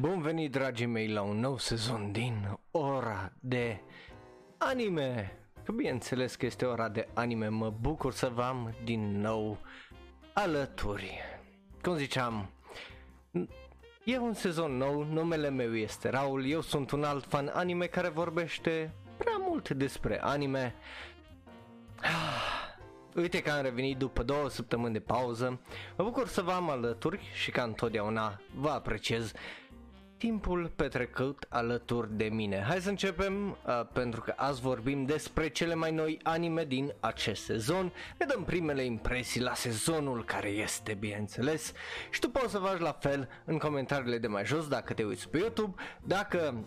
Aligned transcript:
Bun 0.00 0.20
venit, 0.20 0.50
dragii 0.50 0.86
mei, 0.86 1.08
la 1.08 1.22
un 1.22 1.38
nou 1.38 1.58
sezon 1.58 2.12
din 2.12 2.58
ora 2.70 3.32
de 3.40 3.80
anime. 4.58 5.38
Că 5.64 5.72
bineînțeles 5.72 6.34
că 6.34 6.46
este 6.46 6.64
ora 6.64 6.88
de 6.88 7.08
anime, 7.14 7.48
mă 7.48 7.70
bucur 7.80 8.12
să 8.12 8.30
vă 8.34 8.42
am 8.42 8.74
din 8.84 9.20
nou 9.20 9.58
alături. 10.32 11.20
Cum 11.82 11.96
ziceam, 11.96 12.50
e 14.04 14.18
un 14.18 14.32
sezon 14.32 14.76
nou, 14.76 15.04
numele 15.04 15.50
meu 15.50 15.76
este 15.76 16.08
Raul, 16.08 16.46
eu 16.46 16.60
sunt 16.60 16.90
un 16.90 17.04
alt 17.04 17.24
fan 17.24 17.50
anime 17.54 17.86
care 17.86 18.08
vorbește 18.08 18.94
prea 19.16 19.36
mult 19.38 19.70
despre 19.70 20.22
anime. 20.22 20.74
Uite 23.14 23.42
că 23.42 23.50
am 23.50 23.62
revenit 23.62 23.96
după 23.96 24.22
două 24.22 24.48
săptămâni 24.48 24.92
de 24.92 25.00
pauză. 25.00 25.60
Mă 25.96 26.04
bucur 26.04 26.28
să 26.28 26.42
vă 26.42 26.52
am 26.52 26.70
alături 26.70 27.20
și 27.34 27.50
ca 27.50 27.62
întotdeauna 27.62 28.40
vă 28.54 28.68
apreciez 28.68 29.32
timpul 30.20 30.72
petrecut 30.76 31.46
alături 31.48 32.16
de 32.16 32.24
mine. 32.24 32.64
Hai 32.68 32.80
să 32.80 32.88
începem 32.88 33.50
uh, 33.50 33.86
pentru 33.92 34.20
că 34.20 34.32
azi 34.36 34.60
vorbim 34.60 35.04
despre 35.04 35.48
cele 35.48 35.74
mai 35.74 35.92
noi 35.92 36.18
anime 36.22 36.64
din 36.64 36.94
acest 37.00 37.44
sezon. 37.44 37.92
Ne 38.18 38.26
dăm 38.26 38.44
primele 38.44 38.84
impresii 38.84 39.40
la 39.40 39.54
sezonul 39.54 40.24
care 40.24 40.48
este, 40.48 40.94
bineînțeles. 40.94 41.72
Și 42.10 42.20
tu 42.20 42.30
poți 42.30 42.50
să 42.50 42.58
faci 42.58 42.78
la 42.78 42.92
fel 42.92 43.28
în 43.44 43.58
comentariile 43.58 44.18
de 44.18 44.26
mai 44.26 44.44
jos 44.44 44.68
dacă 44.68 44.92
te 44.92 45.04
uiți 45.04 45.28
pe 45.28 45.38
YouTube. 45.38 45.82
Dacă 46.02 46.64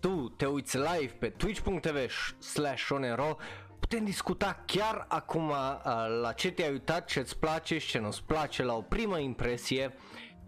tu 0.00 0.34
te 0.36 0.46
uiți 0.46 0.76
live 0.76 1.12
pe 1.18 1.28
twitch.tv 1.28 2.10
slash 2.38 2.90
putem 3.80 4.04
discuta 4.04 4.62
chiar 4.66 5.04
acum 5.08 5.48
uh, 5.48 5.56
la 6.22 6.32
ce 6.32 6.50
te-ai 6.50 6.70
uitat, 6.70 7.06
ce-ți 7.06 7.38
place 7.38 7.78
și 7.78 7.88
ce 7.88 7.98
nu-ți 7.98 8.22
place 8.22 8.62
la 8.62 8.74
o 8.74 8.80
primă 8.80 9.18
impresie 9.18 9.94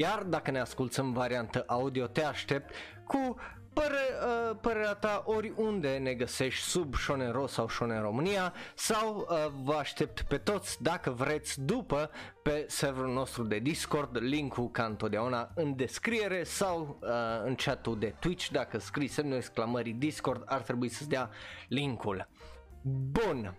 iar 0.01 0.23
dacă 0.23 0.51
ne 0.51 0.61
asculti 0.61 1.01
în 1.01 1.13
variantă 1.13 1.65
audio, 1.67 2.07
te 2.07 2.25
aștept 2.25 2.75
cu 3.07 3.37
păre, 3.73 4.05
uh, 4.27 4.57
părerea 4.61 4.95
ta 4.95 5.23
oriunde 5.27 5.97
ne 5.97 6.15
găsești 6.15 6.65
sub 6.65 6.95
Shonero 6.95 7.47
sau 7.47 7.69
Shonen 7.69 8.01
România 8.01 8.55
sau 8.75 9.17
uh, 9.31 9.53
vă 9.63 9.75
aștept 9.75 10.23
pe 10.23 10.39
toți 10.39 10.83
dacă 10.83 11.11
vreți 11.11 11.61
după 11.61 12.11
pe 12.43 12.65
serverul 12.69 13.13
nostru 13.13 13.43
de 13.43 13.59
Discord, 13.59 14.17
linkul 14.21 14.71
ca 14.71 14.85
întotdeauna 14.85 15.51
în 15.55 15.77
descriere 15.77 16.45
sau 16.45 16.99
uh, 17.03 17.09
în 17.45 17.55
chatul 17.55 17.99
de 17.99 18.15
Twitch, 18.19 18.49
dacă 18.49 18.79
scrii 18.79 19.09
semnul 19.09 19.37
exclamării 19.37 19.93
Discord 19.93 20.43
ar 20.47 20.61
trebui 20.61 20.89
să-ți 20.89 21.09
dea 21.09 21.31
linkul. 21.69 22.29
Bun, 22.83 23.59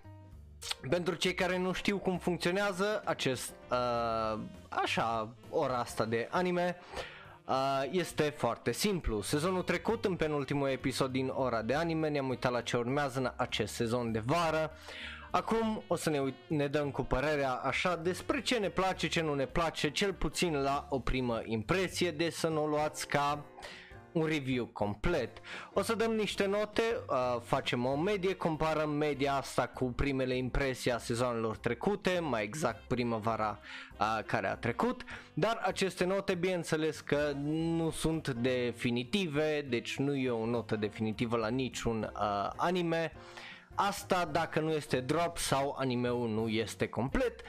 pentru 0.89 1.13
cei 1.13 1.33
care 1.33 1.57
nu 1.57 1.71
știu 1.71 1.97
cum 1.97 2.17
funcționează 2.17 3.01
acest, 3.05 3.53
uh, 3.71 4.39
așa, 4.69 5.29
ora 5.49 5.77
asta 5.77 6.05
de 6.05 6.27
anime, 6.31 6.77
uh, 7.45 7.83
este 7.91 8.23
foarte 8.23 8.71
simplu. 8.71 9.21
Sezonul 9.21 9.61
trecut, 9.61 10.05
în 10.05 10.15
penultimul 10.15 10.69
episod 10.69 11.11
din 11.11 11.31
ora 11.35 11.61
de 11.61 11.73
anime, 11.73 12.09
ne-am 12.09 12.29
uitat 12.29 12.51
la 12.51 12.61
ce 12.61 12.77
urmează 12.77 13.19
în 13.19 13.31
acest 13.35 13.73
sezon 13.73 14.11
de 14.11 14.23
vară. 14.25 14.71
Acum 15.31 15.83
o 15.87 15.95
să 15.95 16.09
ne, 16.09 16.19
uit- 16.19 16.47
ne 16.47 16.67
dăm 16.67 16.91
cu 16.91 17.01
părerea 17.01 17.51
așa 17.51 17.95
despre 17.95 18.41
ce 18.41 18.57
ne 18.57 18.69
place, 18.69 19.07
ce 19.07 19.21
nu 19.21 19.33
ne 19.33 19.45
place, 19.45 19.91
cel 19.91 20.13
puțin 20.13 20.53
la 20.61 20.85
o 20.89 20.99
primă 20.99 21.41
impresie, 21.45 22.11
de 22.11 22.29
să 22.29 22.47
nu 22.47 22.63
o 22.63 22.67
luați 22.67 23.07
ca 23.07 23.43
uh, 23.57 23.79
un 24.11 24.25
review 24.25 24.65
complet. 24.65 25.41
O 25.73 25.81
să 25.81 25.95
dăm 25.95 26.11
niște 26.11 26.45
note, 26.45 26.81
uh, 27.09 27.41
facem 27.43 27.85
o 27.85 27.95
medie, 27.95 28.35
comparăm 28.35 28.89
media 28.89 29.33
asta 29.33 29.67
cu 29.67 29.85
primele 29.85 30.35
impresii 30.35 30.91
a 30.91 30.97
sezoanelor 30.97 31.57
trecute, 31.57 32.19
mai 32.19 32.43
exact 32.43 32.87
primăvara 32.87 33.59
uh, 33.99 34.19
care 34.25 34.47
a 34.47 34.55
trecut, 34.55 35.03
dar 35.33 35.61
aceste 35.65 36.05
note 36.05 36.33
bineînțeles 36.33 36.99
că 36.99 37.31
nu 37.43 37.89
sunt 37.89 38.29
definitive, 38.29 39.65
deci 39.69 39.97
nu 39.97 40.15
e 40.15 40.29
o 40.29 40.45
notă 40.45 40.75
definitivă 40.75 41.37
la 41.37 41.47
niciun 41.47 42.11
uh, 42.13 42.49
anime. 42.55 43.13
Asta 43.75 44.25
dacă 44.25 44.59
nu 44.59 44.71
este 44.71 44.99
drop 44.99 45.37
sau 45.37 45.75
animeul 45.79 46.29
nu 46.29 46.47
este 46.47 46.87
complet 46.87 47.41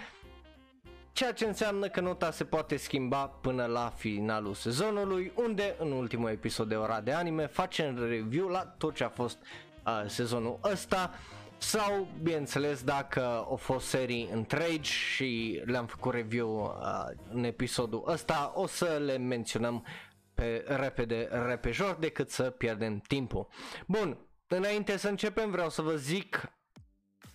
ceea 1.13 1.33
ce 1.33 1.47
înseamnă 1.47 1.89
că 1.89 2.01
nota 2.01 2.31
se 2.31 2.45
poate 2.45 2.77
schimba 2.77 3.27
până 3.27 3.65
la 3.65 3.93
finalul 3.97 4.55
sezonului, 4.55 5.33
unde 5.35 5.75
în 5.79 5.93
ultimul 5.93 6.31
episod 6.31 6.69
de 6.69 6.75
ora 6.75 7.01
de 7.01 7.13
anime 7.13 7.47
facem 7.47 8.09
review 8.09 8.49
la 8.49 8.65
tot 8.65 8.95
ce 8.95 9.05
a 9.05 9.09
fost 9.09 9.39
uh, 9.87 10.05
sezonul 10.07 10.59
ăsta 10.63 11.11
sau, 11.59 12.09
bineînțeles, 12.23 12.83
dacă 12.83 13.21
au 13.23 13.57
fost 13.57 13.87
serii 13.87 14.29
întregi 14.33 14.91
și 14.91 15.63
le-am 15.65 15.87
făcut 15.87 16.13
review 16.13 16.63
uh, 16.65 17.05
în 17.33 17.45
episodul 17.45 18.05
ăsta, 18.07 18.53
o 18.55 18.67
să 18.67 19.01
le 19.05 19.17
menționăm 19.17 19.87
pe 20.35 20.65
repede, 20.67 21.29
repejor, 21.47 21.97
decât 22.01 22.31
să 22.31 22.43
pierdem 22.43 22.99
timpul. 22.99 23.47
Bun, 23.87 24.19
înainte 24.47 24.97
să 24.97 25.09
începem 25.09 25.51
vreau 25.51 25.71
să 25.71 25.83
vă 25.83 25.97
zic 25.97 26.53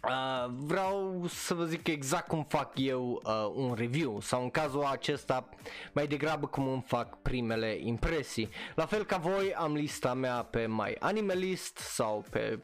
Uh, 0.07 0.49
vreau 0.55 1.25
să 1.29 1.53
vă 1.53 1.65
zic 1.65 1.87
exact 1.87 2.27
cum 2.27 2.43
fac 2.43 2.71
eu 2.75 3.21
uh, 3.23 3.51
un 3.55 3.73
review 3.73 4.21
sau 4.21 4.41
în 4.41 4.49
cazul 4.49 4.83
acesta 4.83 5.49
mai 5.91 6.07
degrabă 6.07 6.47
cum 6.47 6.67
îmi 6.67 6.83
fac 6.87 7.21
primele 7.21 7.77
impresii. 7.79 8.49
La 8.75 8.85
fel 8.85 9.05
ca 9.05 9.17
voi 9.17 9.53
am 9.53 9.73
lista 9.73 10.13
mea 10.13 10.43
pe 10.43 10.67
My 10.67 10.95
Anime 10.99 11.33
List 11.33 11.77
sau 11.77 12.25
pe 12.29 12.59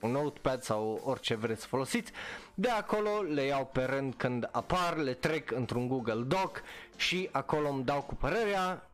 un 0.00 0.10
notepad 0.10 0.62
sau 0.62 1.00
orice 1.04 1.34
vreți 1.34 1.60
să 1.60 1.66
folosiți. 1.66 2.12
De 2.54 2.68
acolo 2.68 3.22
le 3.22 3.42
iau 3.42 3.64
pe 3.66 3.82
rând 3.84 4.14
când 4.14 4.48
apar, 4.52 4.96
le 4.96 5.12
trec 5.12 5.50
într-un 5.50 5.88
Google 5.88 6.22
Doc 6.22 6.62
și 6.96 7.28
acolo 7.32 7.68
îmi 7.68 7.84
dau 7.84 8.02
cu 8.02 8.14
părerea 8.14 8.90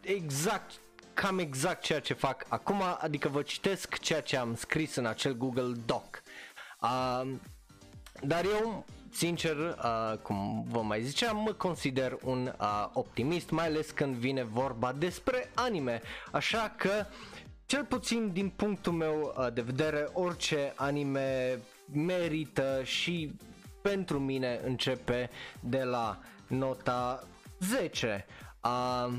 exact 0.00 0.72
cam 1.14 1.38
exact 1.38 1.82
ceea 1.82 2.00
ce 2.00 2.14
fac 2.14 2.44
acum, 2.48 2.82
adică 2.98 3.28
vă 3.28 3.42
citesc 3.42 3.98
ceea 3.98 4.20
ce 4.20 4.36
am 4.36 4.54
scris 4.54 4.94
în 4.94 5.06
acel 5.06 5.36
Google 5.36 5.72
Doc. 5.86 6.22
Uh, 6.82 7.32
dar 8.22 8.44
eu, 8.44 8.84
sincer, 9.10 9.56
uh, 9.56 10.18
cum 10.22 10.64
vă 10.68 10.82
mai 10.82 11.02
ziceam, 11.02 11.36
mă 11.36 11.52
consider 11.52 12.18
un 12.22 12.52
uh, 12.60 12.88
optimist, 12.92 13.50
mai 13.50 13.66
ales 13.66 13.90
când 13.90 14.14
vine 14.14 14.42
vorba 14.42 14.92
despre 14.92 15.50
anime. 15.54 16.02
Așa 16.32 16.74
că, 16.76 17.06
cel 17.66 17.84
puțin 17.84 18.32
din 18.32 18.48
punctul 18.48 18.92
meu 18.92 19.34
uh, 19.38 19.52
de 19.52 19.60
vedere, 19.60 20.08
orice 20.12 20.72
anime 20.76 21.58
merită 21.92 22.80
și 22.84 23.32
pentru 23.82 24.18
mine 24.18 24.60
începe 24.64 25.30
de 25.60 25.82
la 25.82 26.18
nota 26.46 27.22
10. 27.58 28.26
Uh, 28.64 29.12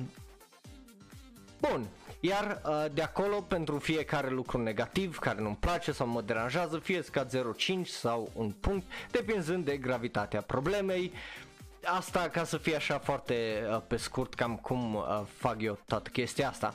bun, 1.59 1.88
iar 2.20 2.62
uh, 2.66 2.86
de 2.94 3.02
acolo 3.02 3.42
pentru 3.42 3.78
fiecare 3.78 4.30
lucru 4.30 4.58
negativ 4.58 5.18
care 5.18 5.42
nu-mi 5.42 5.58
place 5.60 5.92
sau 5.92 6.08
mă 6.08 6.22
deranjează, 6.22 6.80
fie 6.80 7.02
scad 7.02 7.56
0,5 7.82 7.86
sau 7.86 8.30
un 8.34 8.52
punct, 8.52 8.86
depinzând 9.12 9.66
de 9.66 9.78
gravitatea 9.78 10.42
problemei. 10.42 11.12
Asta 11.84 12.30
ca 12.32 12.44
să 12.44 12.58
fie 12.58 12.76
așa 12.76 13.00
foarte 13.00 13.68
uh, 13.72 13.82
pe 13.88 13.98
scurt 13.98 14.34
cam 14.34 14.56
cum 14.56 14.96
uh, 14.96 15.22
fac 15.38 15.62
eu 15.62 15.80
toată 15.86 16.10
chestia 16.10 16.50
asta. 16.50 16.74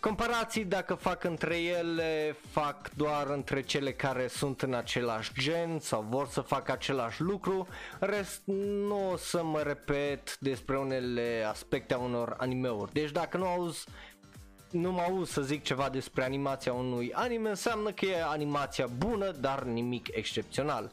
Comparații 0.00 0.64
dacă 0.64 0.94
fac 0.94 1.24
între 1.24 1.56
ele, 1.56 2.36
fac 2.50 2.90
doar 2.96 3.26
între 3.28 3.62
cele 3.62 3.92
care 3.92 4.26
sunt 4.26 4.62
în 4.62 4.74
același 4.74 5.32
gen 5.38 5.78
sau 5.78 6.06
vor 6.08 6.28
să 6.28 6.40
facă 6.40 6.72
același 6.72 7.20
lucru. 7.20 7.68
Rest 8.00 8.42
nu 8.86 9.10
o 9.10 9.16
să 9.16 9.44
mă 9.44 9.60
repet 9.60 10.38
despre 10.38 10.78
unele 10.78 11.46
aspecte 11.48 11.94
a 11.94 11.98
unor 11.98 12.34
animeuri. 12.38 12.92
Deci 12.92 13.10
dacă 13.10 13.36
nu 13.36 13.46
auzi 13.46 13.86
nu 14.72 14.92
mă 14.92 15.00
auz 15.00 15.30
să 15.30 15.42
zic 15.42 15.62
ceva 15.62 15.88
despre 15.88 16.24
animația 16.24 16.72
unui 16.72 17.12
anime, 17.12 17.48
înseamnă 17.48 17.92
că 17.92 18.04
e 18.04 18.22
animația 18.22 18.86
bună, 18.86 19.30
dar 19.30 19.62
nimic 19.62 20.08
excepțional. 20.16 20.92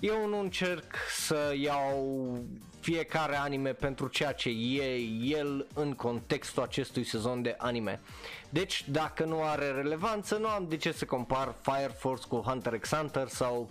Eu 0.00 0.28
nu 0.28 0.40
încerc 0.40 0.94
să 1.10 1.54
iau 1.60 2.38
fiecare 2.80 3.36
anime 3.36 3.72
pentru 3.72 4.08
ceea 4.08 4.32
ce 4.32 4.48
e 4.48 4.98
el 5.22 5.66
în 5.74 5.94
contextul 5.94 6.62
acestui 6.62 7.04
sezon 7.04 7.42
de 7.42 7.54
anime. 7.58 8.00
Deci, 8.48 8.84
dacă 8.88 9.24
nu 9.24 9.42
are 9.42 9.70
relevanță, 9.70 10.36
nu 10.36 10.48
am 10.48 10.66
de 10.68 10.76
ce 10.76 10.92
să 10.92 11.04
compar 11.04 11.54
Fire 11.62 11.94
Force 11.98 12.26
cu 12.28 12.36
Hunter 12.36 12.78
x 12.78 12.94
Hunter 12.94 13.28
sau 13.28 13.70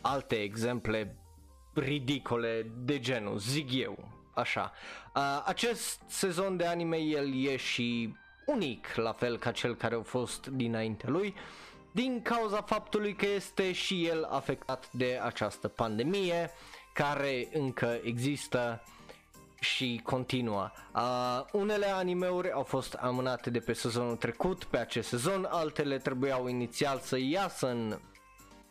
alte 0.00 0.34
exemple 0.34 1.16
ridicole 1.74 2.70
de 2.78 2.98
genul, 2.98 3.38
zic 3.38 3.72
eu, 3.72 4.08
așa. 4.34 4.72
Uh, 5.14 5.42
acest 5.44 6.00
sezon 6.06 6.56
de 6.56 6.66
anime 6.66 6.96
el 6.96 7.44
e 7.44 7.56
și 7.56 8.14
unic, 8.52 8.94
la 8.94 9.12
fel 9.12 9.38
ca 9.38 9.50
cel 9.50 9.74
care 9.74 9.94
a 9.94 10.02
fost 10.02 10.46
dinainte 10.46 11.06
lui, 11.10 11.34
din 11.92 12.22
cauza 12.22 12.62
faptului 12.62 13.14
că 13.14 13.26
este 13.26 13.72
și 13.72 14.06
el 14.06 14.24
afectat 14.24 14.92
de 14.92 15.20
această 15.22 15.68
pandemie 15.68 16.50
care 16.92 17.48
încă 17.52 18.00
există 18.02 18.82
și 19.60 20.00
continuă. 20.04 20.70
Uh, 20.94 21.44
unele 21.52 21.86
animeuri 21.86 22.52
au 22.52 22.62
fost 22.62 22.94
amânate 22.94 23.50
de 23.50 23.58
pe 23.58 23.72
sezonul 23.72 24.16
trecut, 24.16 24.64
pe 24.64 24.78
acest 24.78 25.08
sezon, 25.08 25.46
altele 25.50 25.98
trebuiau 25.98 26.46
inițial 26.48 26.98
să 26.98 27.18
iasă 27.18 27.68
în 27.68 27.98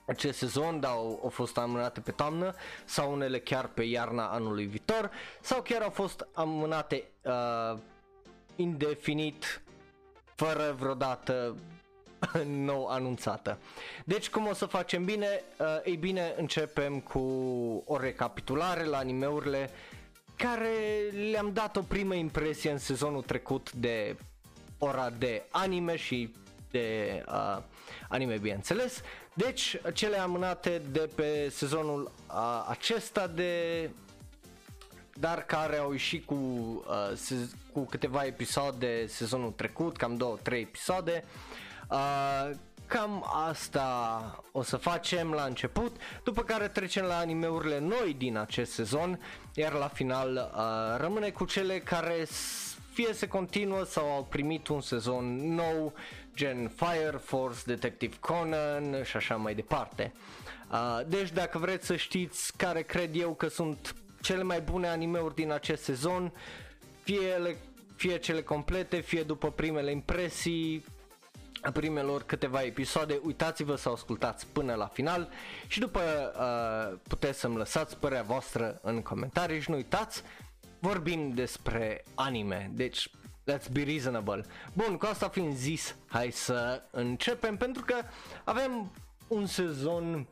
acest 0.08 0.38
sezon, 0.38 0.80
dar 0.80 0.92
au, 0.92 1.20
au 1.24 1.30
fost 1.30 1.58
amânate 1.58 2.00
pe 2.00 2.12
toamnă 2.12 2.54
sau 2.86 3.12
unele 3.12 3.40
chiar 3.40 3.68
pe 3.68 3.84
iarna 3.84 4.28
anului 4.28 4.66
viitor 4.66 5.12
sau 5.42 5.62
chiar 5.62 5.82
au 5.82 5.90
fost 5.90 6.28
amânate 6.34 7.04
uh, 7.24 7.78
indefinit 8.56 9.62
fără 10.40 10.76
vreodată 10.80 11.56
nou 12.46 12.88
anunțată. 12.88 13.58
Deci 14.06 14.30
cum 14.30 14.48
o 14.48 14.54
să 14.54 14.66
facem 14.66 15.06
bine? 15.06 15.44
Uh, 15.58 15.66
ei 15.84 15.96
bine, 15.96 16.34
începem 16.38 17.00
cu 17.00 17.20
o 17.86 17.98
recapitulare 17.98 18.84
la 18.84 18.98
animeurile 18.98 19.70
care 20.36 20.70
le-am 21.32 21.52
dat 21.54 21.76
o 21.76 21.82
primă 21.82 22.14
impresie 22.14 22.72
în 22.72 22.78
sezonul 22.78 23.22
trecut 23.22 23.72
de 23.72 24.16
ora 24.78 25.10
de 25.10 25.44
anime 25.52 25.96
și 25.96 26.34
de 26.72 27.24
uh, 27.28 27.58
anime 28.10 28.38
bineînțeles. 28.38 29.02
Deci 29.34 29.82
cele 29.94 30.18
amânate 30.18 30.82
de 30.92 31.10
pe 31.16 31.50
sezonul 31.50 32.12
uh, 32.28 32.66
acesta 32.70 33.28
de 33.28 33.90
dar 35.20 35.46
care 35.46 35.78
au 35.78 35.92
ieșit 35.92 36.26
cu, 36.26 36.34
uh, 36.36 37.16
se- 37.16 37.50
cu 37.80 37.86
câteva 37.86 38.26
episoade 38.26 39.06
sezonul 39.08 39.52
trecut, 39.52 39.98
cam 39.98 40.16
două, 40.16 40.38
trei 40.42 40.62
episoade. 40.62 41.24
Uh, 41.90 42.50
cam 42.88 43.26
asta 43.50 44.44
o 44.52 44.62
să 44.62 44.78
facem 44.78 45.32
la 45.32 45.44
început, 45.44 45.96
după 46.24 46.42
care 46.42 46.68
trecem 46.68 47.06
la 47.06 47.18
animeurile 47.18 47.80
noi 47.80 48.16
din 48.18 48.38
acest 48.38 48.72
sezon, 48.72 49.20
iar 49.54 49.74
la 49.74 49.88
final 49.88 50.52
uh, 50.56 51.00
rămâne 51.02 51.30
cu 51.30 51.46
cele 51.46 51.80
care 51.80 52.24
s- 52.26 52.78
fie 52.94 53.14
se 53.14 53.28
continuă 53.28 53.84
sau 53.84 54.12
au 54.12 54.24
primit 54.24 54.68
un 54.68 54.82
sezon 54.82 55.54
nou, 55.56 55.94
gen 56.36 56.72
Fire 56.76 57.18
Force, 57.24 57.60
Detective 57.66 58.16
Conan 58.20 59.04
și 59.04 59.16
așa 59.18 59.36
mai 59.36 59.56
departe. 59.56 60.12
Uh, 60.72 61.00
deci 61.08 61.32
dacă 61.32 61.58
vreți 61.58 61.86
să 61.86 61.96
știți 61.96 62.58
care 62.58 62.82
cred 62.82 63.16
eu 63.16 63.34
că 63.34 63.48
sunt 63.48 63.96
cele 64.22 64.44
mai 64.44 64.62
bune 64.62 64.88
animeuri 64.88 65.36
din 65.36 65.52
acest 65.52 65.84
sezon, 65.84 66.32
fie, 67.04 67.22
ele, 67.36 67.58
fie 68.00 68.18
cele 68.18 68.42
complete, 68.42 69.00
fie 69.00 69.24
după 69.24 69.52
primele 69.52 69.92
impresii, 69.92 70.86
a 71.62 71.72
primelor 71.72 72.24
câteva 72.24 72.62
episoade, 72.62 73.20
uitați-vă 73.24 73.76
să 73.76 73.90
ascultați 73.90 74.48
până 74.48 74.74
la 74.74 74.88
final 74.88 75.30
și 75.68 75.80
după 75.80 76.00
uh, 76.00 77.00
puteți 77.08 77.40
să-mi 77.40 77.56
lăsați 77.56 77.98
părerea 77.98 78.24
voastră 78.24 78.80
în 78.82 79.02
comentarii 79.02 79.60
și 79.60 79.70
nu 79.70 79.76
uitați, 79.76 80.24
vorbim 80.80 81.34
despre 81.34 82.04
anime, 82.16 82.72
deci 82.74 83.10
let's 83.52 83.72
be 83.72 83.84
reasonable. 83.84 84.46
Bun, 84.74 84.98
cu 84.98 85.06
asta 85.06 85.30
fiind 85.30 85.54
zis, 85.56 85.96
hai 86.08 86.32
să 86.32 86.82
începem 86.92 87.58
pentru 87.58 87.84
că 87.86 87.96
avem 88.44 88.92
un 89.28 89.46
sezon 89.46 90.28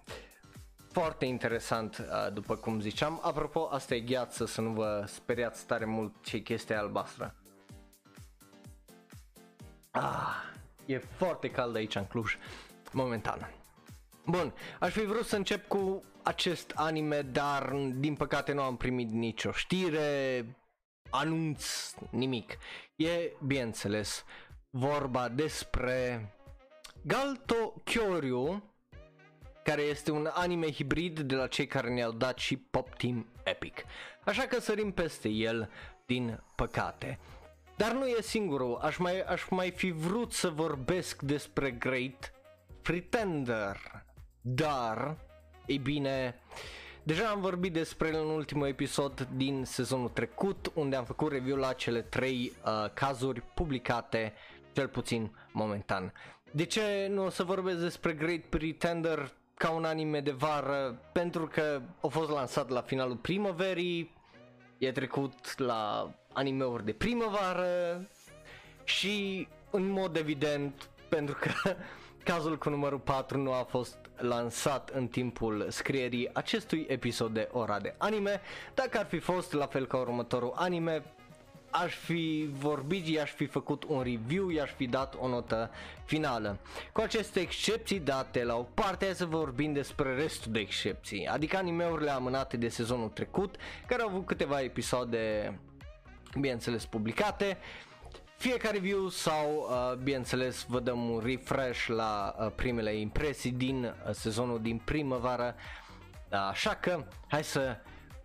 foarte 0.92 1.26
interesant, 1.26 1.98
uh, 1.98 2.34
după 2.34 2.56
cum 2.56 2.80
ziceam. 2.80 3.20
Apropo, 3.24 3.70
asta 3.72 3.96
e 3.96 4.00
gheață, 4.00 4.46
să 4.46 4.62
nu 4.62 4.70
vă 4.70 5.04
speriați 5.08 5.66
tare 5.66 5.86
mult 5.86 6.14
ce 6.22 6.42
chestia 6.42 6.80
albastră. 6.80 7.36
Ah, 10.00 10.44
e 10.86 10.98
foarte 10.98 11.52
cald 11.52 11.76
aici 11.76 11.96
în 11.96 12.06
Cluj, 12.06 12.38
momentan. 12.92 13.52
Bun, 14.26 14.54
aș 14.80 14.92
fi 14.92 15.06
vrut 15.06 15.26
să 15.26 15.36
încep 15.36 15.68
cu 15.68 16.04
acest 16.24 16.72
anime, 16.76 17.22
dar 17.22 17.74
din 17.96 18.16
păcate 18.16 18.54
nu 18.54 18.62
am 18.62 18.78
primit 18.78 19.12
nicio 19.12 19.52
știre, 19.52 20.46
anunț, 21.10 21.94
nimic. 22.10 22.58
E, 22.96 23.32
bineînțeles, 23.46 24.24
vorba 24.70 25.30
despre 25.30 26.32
Galto 27.02 27.74
Kyoryu, 27.84 28.64
care 29.64 29.82
este 29.82 30.12
un 30.12 30.30
anime 30.34 30.72
hibrid 30.72 31.20
de 31.20 31.36
la 31.36 31.48
cei 31.48 31.68
care 31.68 31.94
ne-au 31.94 32.12
dat 32.12 32.38
și 32.38 32.58
Pop 32.58 32.94
Team 32.94 33.28
Epic. 33.44 33.84
Așa 34.26 34.44
că 34.44 34.60
sărim 34.60 34.92
peste 34.92 35.30
el, 35.30 35.70
din 36.06 36.44
păcate. 36.56 37.20
Dar 37.78 37.92
nu 37.92 38.06
e 38.06 38.22
singurul, 38.22 38.80
aș 38.82 38.98
mai, 38.98 39.22
aș 39.22 39.48
mai 39.50 39.72
fi 39.72 39.92
vrut 39.92 40.34
să 40.34 40.50
vorbesc 40.50 41.22
despre 41.22 41.72
Great 41.72 42.34
Pretender. 42.82 43.78
Dar, 44.42 45.18
ei 45.66 45.78
bine, 45.78 46.40
deja 47.04 47.28
am 47.28 47.42
vorbit 47.42 47.74
despre 47.74 48.08
el 48.08 48.16
în 48.16 48.30
ultimul 48.30 48.68
episod 48.68 49.28
din 49.36 49.64
sezonul 49.66 50.10
trecut, 50.10 50.72
unde 50.74 50.96
am 50.96 51.06
făcut 51.06 51.32
review 51.32 51.58
la 51.58 51.74
cele 51.74 52.02
trei 52.02 52.52
uh, 52.66 52.90
cazuri 52.94 53.42
publicate, 53.42 54.34
cel 54.72 54.88
puțin 54.88 55.36
momentan. 55.52 56.14
De 56.52 56.66
ce 56.66 57.08
nu 57.10 57.26
o 57.26 57.30
să 57.30 57.44
vorbesc 57.44 57.78
despre 57.78 58.14
Great 58.14 58.42
Pretender 58.42 59.32
ca 59.54 59.70
un 59.70 59.86
anime 59.86 60.20
de 60.20 60.32
vară? 60.32 61.02
Pentru 61.12 61.48
că 61.48 61.82
a 62.02 62.08
fost 62.08 62.30
lansat 62.30 62.70
la 62.70 62.82
finalul 62.82 63.16
primăverii, 63.16 64.16
e 64.78 64.92
trecut 64.92 65.58
la 65.58 66.12
animeuri 66.38 66.86
de 66.86 66.94
primăvară 66.94 68.02
și 68.84 69.48
în 69.70 69.90
mod 69.90 70.16
evident 70.16 70.90
pentru 71.10 71.38
că 71.40 71.76
cazul 72.32 72.58
cu 72.58 72.70
numărul 72.70 73.00
4 73.00 73.38
nu 73.38 73.52
a 73.52 73.64
fost 73.70 73.98
lansat 74.18 74.90
în 74.90 75.08
timpul 75.08 75.66
scrierii 75.70 76.30
acestui 76.34 76.86
episod 76.90 77.34
de 77.34 77.50
ora 77.52 77.80
de 77.80 77.96
anime. 77.98 78.42
Dacă 78.74 78.98
ar 78.98 79.06
fi 79.06 79.20
fost 79.20 79.54
la 79.54 79.66
fel 79.66 79.86
ca 79.86 79.98
următorul 79.98 80.54
anime, 80.56 81.04
aș 81.70 81.96
fi 81.96 82.50
vorbit, 82.52 83.08
i-aș 83.08 83.32
fi 83.32 83.46
făcut 83.46 83.84
un 83.88 84.02
review, 84.02 84.50
i-aș 84.50 84.72
fi 84.72 84.88
dat 84.88 85.16
o 85.20 85.28
notă 85.28 85.72
finală. 86.06 86.58
Cu 86.92 87.02
aceste 87.02 87.40
excepții 87.40 88.00
date 88.00 88.44
la 88.44 88.56
o 88.56 88.64
parte, 88.64 89.06
hai 89.06 89.14
să 89.14 89.26
vorbim 89.26 89.74
despre 89.74 90.16
restul 90.16 90.52
de 90.52 90.60
excepții, 90.60 91.28
adică 91.28 91.58
animeurile 91.58 92.12
amânate 92.12 92.58
de 92.58 92.68
sezonul 92.68 93.10
trecut, 93.10 93.56
care 93.88 94.02
au 94.02 94.08
avut 94.08 94.26
câteva 94.26 94.62
episoade, 94.62 95.54
bineînțeles, 96.40 96.86
publicate, 96.86 97.58
fiecare 98.38 98.74
review 98.74 99.10
sau, 99.10 99.68
uh, 99.70 99.98
bineînțeles, 99.98 100.66
vă 100.68 100.80
dăm 100.80 101.10
un 101.10 101.20
refresh 101.24 101.88
la 101.88 102.36
uh, 102.40 102.52
primele 102.56 102.96
impresii 102.96 103.52
din 103.52 103.84
uh, 103.84 104.14
sezonul 104.14 104.62
din 104.62 104.82
primăvară, 104.86 105.56
așa 106.50 106.76
că 106.76 107.04
hai 107.28 107.44
să 107.44 107.78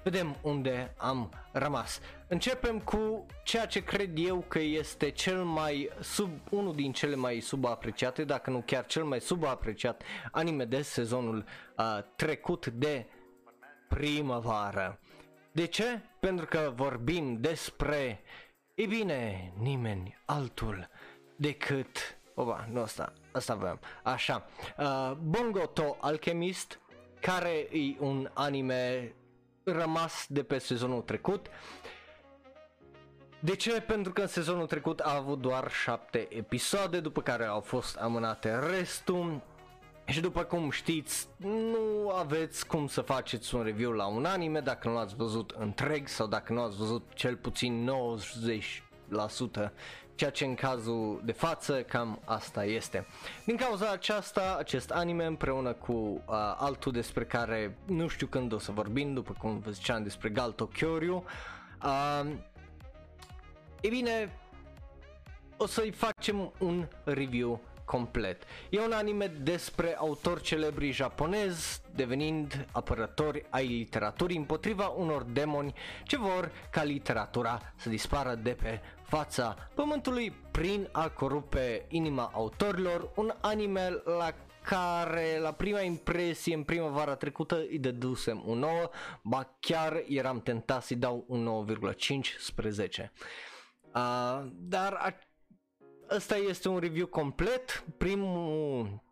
vedem 0.03 0.37
unde 0.43 0.95
am 0.97 1.31
rămas. 1.53 2.01
Începem 2.29 2.79
cu 2.79 3.27
ceea 3.45 3.67
ce 3.67 3.85
cred 3.85 4.11
eu 4.15 4.45
că 4.49 4.59
este 4.59 5.11
cel 5.11 5.45
mai 5.45 5.91
sub, 6.01 6.31
unul 6.51 6.75
din 6.75 6.93
cele 6.93 7.15
mai 7.15 7.41
subapreciate, 7.41 8.25
dacă 8.25 8.51
nu 8.51 8.63
chiar 8.67 8.87
cel 8.87 9.05
mai 9.05 9.21
subapreciat 9.21 10.03
anime 10.31 10.65
de 10.65 10.83
sezonul 10.83 11.45
uh, 11.77 11.99
trecut 12.17 12.67
de 12.67 13.07
primăvară. 13.89 14.99
De 15.53 15.65
ce? 15.67 16.01
Pentru 16.21 16.47
că 16.47 16.73
vorbim 16.75 17.41
despre, 17.41 18.21
e 18.75 18.87
bine, 18.87 19.53
nimeni 19.59 20.19
altul 20.25 20.89
decât, 21.37 22.19
oba, 22.35 22.67
nu 22.71 22.81
asta, 22.81 23.13
asta 23.33 23.53
aveam, 23.53 23.81
așa, 24.03 24.47
uh, 24.79 25.13
Bongo 25.23 25.67
to 25.67 25.97
Alchemist, 26.01 26.81
care 27.21 27.69
e 27.77 27.97
un 27.99 28.31
anime 28.33 29.13
rămas 29.65 30.27
de 30.29 30.43
pe 30.43 30.59
sezonul 30.59 31.01
trecut. 31.03 31.47
De 33.41 33.57
ce? 33.57 33.81
Pentru 33.81 34.13
că 34.13 34.21
în 34.21 34.27
sezonul 34.27 34.67
trecut 34.67 35.01
a 35.01 35.15
avut 35.15 35.41
doar 35.41 35.71
7 35.71 36.27
episoade, 36.31 37.01
după 37.01 37.23
care 37.23 37.45
au 37.45 37.61
fost 37.61 37.97
amânate 37.97 38.59
restul. 38.59 39.41
Și 40.13 40.21
după 40.21 40.43
cum 40.43 40.71
știți, 40.71 41.29
nu 41.37 42.11
aveți 42.11 42.67
cum 42.67 42.87
să 42.87 43.01
faceți 43.01 43.55
un 43.55 43.63
review 43.63 43.93
la 43.93 44.07
un 44.07 44.25
anime 44.25 44.61
dacă 44.61 44.89
nu 44.89 44.95
l-ați 44.95 45.15
văzut 45.15 45.55
întreg 45.59 46.09
sau 46.09 46.27
dacă 46.27 46.53
nu 46.53 46.63
ați 46.63 46.77
văzut 46.77 47.03
cel 47.15 47.37
puțin 47.37 47.91
90% 49.69 49.71
ceea 50.15 50.31
ce 50.31 50.45
în 50.45 50.55
cazul 50.55 51.21
de 51.25 51.33
față 51.33 51.83
cam 51.83 52.21
asta 52.25 52.65
este. 52.65 53.07
Din 53.45 53.57
cauza 53.57 53.91
aceasta, 53.91 54.57
acest 54.59 54.91
anime 54.91 55.25
împreună 55.25 55.73
cu 55.73 55.93
uh, 55.93 56.23
altul 56.57 56.93
despre 56.93 57.25
care 57.25 57.79
nu 57.87 58.09
știu 58.09 58.27
când 58.27 58.53
o 58.53 58.59
să 58.59 58.73
vorbim, 58.73 59.15
după 59.15 59.35
cum 59.39 59.59
vă 59.59 59.71
ziceam 59.71 60.03
despre 60.03 60.29
Galto 60.29 60.67
Kyoryu, 60.67 61.25
uh, 61.85 62.31
e 63.81 63.89
bine, 63.89 64.39
o 65.57 65.67
să-i 65.67 65.91
facem 65.91 66.53
un 66.59 66.89
review 67.05 67.61
complet. 67.93 68.43
E 68.71 68.81
un 68.81 68.93
anime 68.93 69.27
despre 69.27 69.97
autori 69.97 70.43
celebri 70.43 70.91
japonezi 70.91 71.81
devenind 71.95 72.67
apărători 72.73 73.45
ai 73.51 73.67
literaturii 73.67 74.37
împotriva 74.37 74.87
unor 74.87 75.23
demoni 75.23 75.75
ce 76.05 76.19
vor 76.19 76.53
ca 76.71 76.83
literatura 76.83 77.61
să 77.77 77.89
dispară 77.89 78.35
de 78.35 78.51
pe 78.63 78.81
fața 79.03 79.57
pământului 79.75 80.33
prin 80.51 80.89
a 80.93 81.09
corupe 81.09 81.85
inima 81.89 82.31
autorilor, 82.35 83.11
un 83.15 83.35
anime 83.41 84.03
la 84.05 84.35
care 84.63 85.39
la 85.39 85.53
prima 85.53 85.81
impresie 85.81 86.55
în 86.55 86.63
primăvara 86.63 87.15
trecută 87.15 87.57
îi 87.71 87.79
dădusem 87.79 88.43
un 88.47 88.59
9, 88.59 88.91
ba 89.23 89.57
chiar 89.61 90.03
eram 90.09 90.41
tentat 90.41 90.83
să-i 90.83 90.97
dau 90.97 91.25
un 91.29 91.43
9,5 91.43 92.37
spre 92.39 92.71
10. 92.71 93.13
Uh, 93.95 94.43
dar 94.53 94.93
a- 94.93 95.19
ăsta 96.15 96.37
este 96.37 96.69
un 96.69 96.79
review 96.79 97.07
complet, 97.07 97.85
primul 97.99 99.03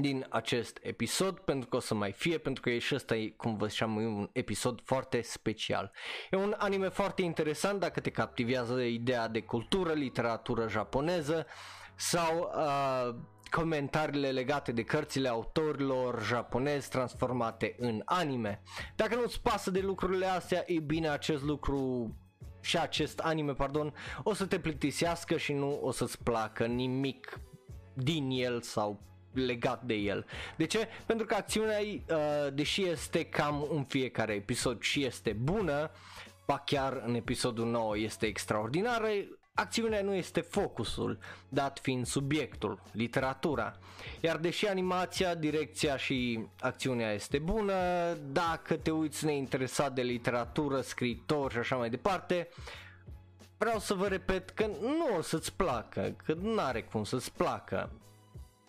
din 0.00 0.26
acest 0.28 0.78
episod, 0.82 1.38
pentru 1.38 1.68
că 1.68 1.76
o 1.76 1.80
să 1.80 1.94
mai 1.94 2.12
fie, 2.12 2.38
pentru 2.38 2.62
că 2.62 2.70
e 2.70 2.78
și 2.78 2.94
ăsta, 2.94 3.16
e, 3.16 3.28
cum 3.28 3.56
vă 3.56 3.66
ziceam, 3.66 3.98
e 3.98 4.06
un 4.06 4.28
episod 4.32 4.80
foarte 4.84 5.20
special. 5.20 5.92
E 6.30 6.36
un 6.36 6.54
anime 6.58 6.88
foarte 6.88 7.22
interesant 7.22 7.80
dacă 7.80 8.00
te 8.00 8.10
captivează 8.10 8.80
ideea 8.80 9.28
de 9.28 9.42
cultură, 9.42 9.92
literatură 9.92 10.68
japoneză, 10.68 11.46
sau 11.94 12.52
uh, 12.54 13.14
comentariile 13.50 14.30
legate 14.30 14.72
de 14.72 14.82
cărțile 14.82 15.28
autorilor 15.28 16.22
japonezi 16.22 16.88
transformate 16.88 17.74
în 17.78 18.02
anime. 18.04 18.62
Dacă 18.96 19.14
nu-ți 19.14 19.40
pasă 19.40 19.70
de 19.70 19.80
lucrurile 19.80 20.26
astea, 20.26 20.62
e 20.66 20.80
bine 20.80 21.08
acest 21.08 21.42
lucru 21.42 22.10
și 22.66 22.78
acest 22.78 23.18
anime, 23.18 23.52
pardon, 23.54 23.94
o 24.22 24.34
să 24.34 24.46
te 24.46 24.58
plictisească 24.58 25.36
și 25.36 25.52
nu 25.52 25.80
o 25.82 25.90
să-ți 25.90 26.22
placă 26.22 26.66
nimic 26.66 27.40
din 27.94 28.30
el 28.30 28.60
sau 28.60 29.00
legat 29.32 29.82
de 29.82 29.94
el. 29.94 30.26
De 30.56 30.66
ce? 30.66 30.88
Pentru 31.06 31.26
că 31.26 31.34
acțiunea, 31.34 31.78
uh, 31.80 32.52
deși 32.54 32.88
este 32.88 33.24
cam 33.24 33.66
în 33.70 33.84
fiecare 33.84 34.32
episod 34.32 34.80
și 34.80 35.04
este 35.04 35.32
bună, 35.32 35.90
ba 36.46 36.58
chiar 36.58 37.02
în 37.06 37.14
episodul 37.14 37.66
9 37.66 37.98
este 37.98 38.26
extraordinară, 38.26 39.08
acțiunea 39.56 40.02
nu 40.02 40.14
este 40.14 40.40
focusul, 40.40 41.18
dat 41.48 41.78
fiind 41.82 42.06
subiectul, 42.06 42.80
literatura. 42.92 43.78
Iar 44.20 44.36
deși 44.36 44.66
animația, 44.66 45.34
direcția 45.34 45.96
și 45.96 46.46
acțiunea 46.60 47.12
este 47.12 47.38
bună, 47.38 47.74
dacă 48.32 48.76
te 48.76 48.90
uiți 48.90 49.24
neinteresat 49.24 49.92
de 49.92 50.02
literatură, 50.02 50.80
scriitor 50.80 51.52
și 51.52 51.58
așa 51.58 51.76
mai 51.76 51.90
departe, 51.90 52.48
vreau 53.58 53.78
să 53.78 53.94
vă 53.94 54.06
repet 54.06 54.50
că 54.50 54.66
nu 54.80 55.16
o 55.18 55.20
să-ți 55.20 55.52
placă, 55.52 56.14
că 56.24 56.34
nu 56.40 56.60
are 56.60 56.82
cum 56.82 57.04
să-ți 57.04 57.32
placă 57.32 57.90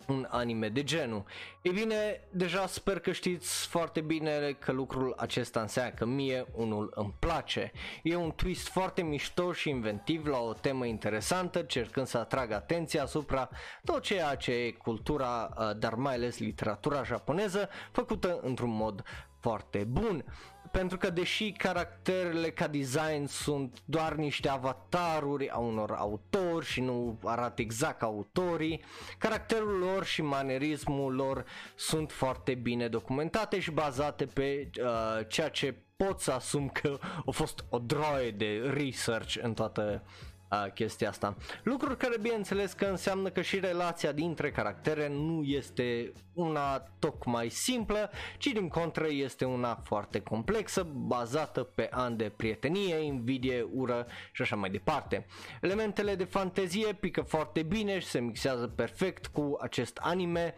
un 0.08 0.26
anime 0.30 0.68
de 0.68 0.84
genul. 0.84 1.24
Ei 1.62 1.72
bine, 1.72 2.20
deja 2.30 2.66
sper 2.66 2.98
că 2.98 3.12
știți 3.12 3.66
foarte 3.66 4.00
bine 4.00 4.56
că 4.58 4.72
lucrul 4.72 5.14
acesta 5.16 5.60
înseamnă 5.60 5.94
că 5.94 6.04
mie 6.04 6.46
unul 6.52 6.92
îmi 6.94 7.14
place. 7.18 7.72
E 8.02 8.16
un 8.16 8.32
twist 8.36 8.68
foarte 8.68 9.02
mișto 9.02 9.52
și 9.52 9.68
inventiv 9.68 10.26
la 10.26 10.38
o 10.38 10.52
temă 10.52 10.86
interesantă, 10.86 11.62
cercând 11.62 12.06
să 12.06 12.18
atragă 12.18 12.54
atenția 12.54 13.02
asupra 13.02 13.48
tot 13.84 14.02
ceea 14.02 14.34
ce 14.34 14.52
e 14.52 14.70
cultura, 14.70 15.54
uh, 15.58 15.70
dar 15.78 15.94
mai 15.94 16.14
ales 16.14 16.38
literatura 16.38 17.02
japoneză, 17.02 17.68
făcută 17.92 18.40
într-un 18.42 18.70
mod 18.70 19.02
foarte 19.40 19.84
bun 19.84 20.24
pentru 20.70 20.98
că 20.98 21.10
deși 21.10 21.52
caracterele 21.52 22.50
ca 22.50 22.66
design 22.66 23.26
sunt 23.26 23.78
doar 23.84 24.14
niște 24.14 24.48
avataruri 24.48 25.50
a 25.50 25.58
unor 25.58 25.92
autori 25.92 26.66
și 26.66 26.80
nu 26.80 27.18
arată 27.24 27.62
exact 27.62 27.98
ca 27.98 28.06
autorii, 28.06 28.82
caracterul 29.18 29.78
lor 29.78 30.04
și 30.04 30.22
manerismul 30.22 31.14
lor 31.14 31.44
sunt 31.74 32.12
foarte 32.12 32.54
bine 32.54 32.88
documentate 32.88 33.60
și 33.60 33.70
bazate 33.70 34.26
pe 34.26 34.70
uh, 34.82 35.26
ceea 35.28 35.48
ce 35.48 35.74
pot 35.96 36.20
să 36.20 36.32
asum 36.32 36.68
că 36.68 36.98
a 37.26 37.30
fost 37.30 37.64
o 37.68 37.78
droaie 37.78 38.30
de 38.30 38.72
research 38.74 39.36
în 39.42 39.54
toată 39.54 40.02
uh, 40.50 40.72
chestia 40.74 41.08
asta. 41.08 41.36
Lucruri 41.62 41.96
care 41.96 42.18
bineînțeles 42.20 42.72
că 42.72 42.84
înseamnă 42.84 43.28
că 43.28 43.42
și 43.42 43.60
relația 43.60 44.12
dintre 44.12 44.50
caractere 44.50 45.08
nu 45.08 45.42
este 45.42 46.12
una 46.34 46.78
tocmai 46.98 47.48
simplă, 47.48 48.10
ci 48.38 48.46
din 48.46 48.68
contră 48.68 49.06
este 49.10 49.44
una 49.44 49.74
foarte 49.84 50.20
complexă, 50.20 50.86
bazată 50.94 51.62
pe 51.62 51.88
ani 51.90 52.16
de 52.16 52.32
prietenie, 52.36 52.96
invidie, 53.04 53.66
ură 53.72 54.06
și 54.32 54.42
așa 54.42 54.56
mai 54.56 54.70
departe. 54.70 55.26
Elementele 55.60 56.14
de 56.14 56.24
fantezie 56.24 56.92
pică 56.92 57.20
foarte 57.20 57.62
bine 57.62 57.98
și 57.98 58.06
se 58.06 58.20
mixează 58.20 58.66
perfect 58.66 59.26
cu 59.26 59.56
acest 59.60 59.96
anime 59.96 60.54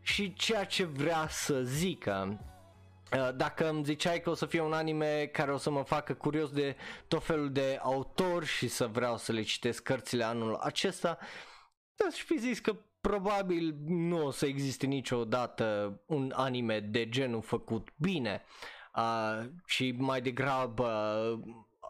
și 0.00 0.34
ceea 0.34 0.64
ce 0.64 0.84
vrea 0.84 1.26
să 1.28 1.62
zică 1.62 2.38
Uh, 2.38 2.55
dacă 3.34 3.68
îmi 3.68 3.84
ziceai 3.84 4.20
că 4.20 4.30
o 4.30 4.34
să 4.34 4.46
fie 4.46 4.60
un 4.60 4.72
anime 4.72 5.26
care 5.32 5.52
o 5.52 5.56
să 5.56 5.70
mă 5.70 5.82
facă 5.82 6.14
curios 6.14 6.50
de 6.50 6.76
tot 7.08 7.24
felul 7.24 7.52
de 7.52 7.78
autori 7.82 8.46
și 8.46 8.68
să 8.68 8.86
vreau 8.86 9.16
să 9.16 9.32
le 9.32 9.42
citesc 9.42 9.82
cărțile 9.82 10.24
anul 10.24 10.54
acesta, 10.54 11.18
aș 12.08 12.22
fi 12.22 12.38
zis 12.38 12.58
că 12.58 12.76
probabil 13.00 13.74
nu 13.86 14.26
o 14.26 14.30
să 14.30 14.46
existe 14.46 14.86
niciodată 14.86 15.98
un 16.06 16.32
anime 16.34 16.80
de 16.80 17.08
genul 17.08 17.42
făcut 17.42 17.88
bine 17.96 18.44
uh, 18.94 19.46
și 19.66 19.94
mai 19.98 20.20
degrabă 20.20 20.88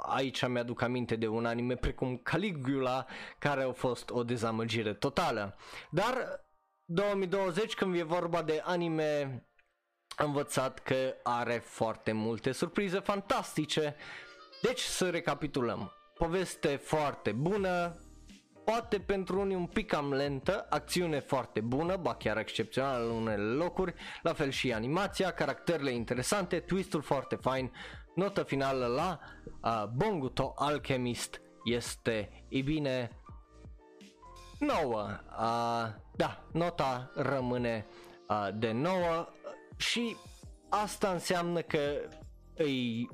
aici 0.09 0.47
mi-aduc 0.47 0.83
aminte 0.83 1.17
de 1.17 1.27
un 1.27 1.47
anime 1.47 1.75
precum 1.75 2.17
Caligula 2.17 3.07
care 3.39 3.63
a 3.63 3.73
fost 3.73 4.11
o 4.11 4.25
dezamăgire 4.25 4.95
totală. 4.95 5.57
Dar 5.91 6.45
2020 6.85 7.75
când 7.75 7.97
e 7.97 8.03
vorba 8.03 8.43
de 8.43 8.61
anime 8.65 9.23
am 9.23 9.56
învățat 10.17 10.79
că 10.79 11.15
are 11.23 11.63
foarte 11.65 12.13
multe 12.13 12.53
surprize 12.53 12.99
fantastice. 12.99 13.97
Deci 14.63 14.81
să 14.81 15.11
recapitulăm. 15.11 15.93
Poveste 16.15 16.77
foarte 16.77 17.33
bună, 17.33 17.97
poate 18.65 18.99
pentru 18.99 19.41
unii 19.41 19.57
un 19.57 19.67
pic 19.67 19.87
cam 19.87 20.13
lentă, 20.13 20.67
acțiune 20.71 21.21
foarte 21.21 21.61
bună, 21.61 21.97
ba 21.97 22.15
chiar 22.15 22.39
excepțională 22.39 23.05
în 23.05 23.11
unele 23.11 23.43
locuri, 23.43 23.95
la 24.23 24.33
fel 24.33 24.51
și 24.51 24.73
animația, 24.73 25.31
caracterele 25.31 25.91
interesante, 25.91 26.61
twistul 26.61 27.03
foarte 27.03 27.37
fain, 27.37 27.73
nota 28.15 28.43
finală 28.43 28.87
la 28.87 29.19
uh, 29.63 29.85
Bonguto 29.95 30.53
Alchemist 30.57 31.41
este, 31.65 32.45
e 32.49 32.61
bine, 32.61 33.11
nouă. 34.59 35.09
Uh, 35.39 35.87
da, 36.17 36.45
nota 36.53 37.11
rămâne 37.15 37.87
uh, 38.29 38.49
de 38.55 38.73
nouă 38.73 39.29
și 39.77 40.17
asta 40.69 41.11
înseamnă 41.11 41.61
că 41.61 41.79
e 42.57 42.65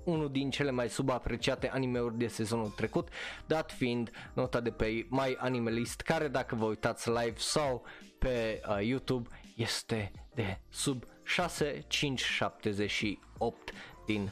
unul 0.05 0.31
din 0.31 0.51
cele 0.51 0.71
mai 0.71 0.89
subapreciate 0.89 1.69
animeuri 1.69 2.19
de 2.19 2.27
sezonul 2.27 2.69
trecut, 2.69 3.09
dat 3.47 3.73
fiind 3.73 4.11
nota 4.35 4.61
de 4.61 4.71
pe 4.71 5.07
My 5.09 5.37
Anime 5.39 5.71
List, 5.71 6.01
care 6.01 6.29
dacă 6.29 6.55
vă 6.55 6.65
uitați 6.65 7.09
live 7.09 7.35
sau 7.37 7.85
pe 8.19 8.61
uh, 8.69 8.87
YouTube 8.87 9.29
este 9.57 10.13
de 10.35 10.61
sub 10.69 11.05
6578 11.25 13.73
din 14.07 14.31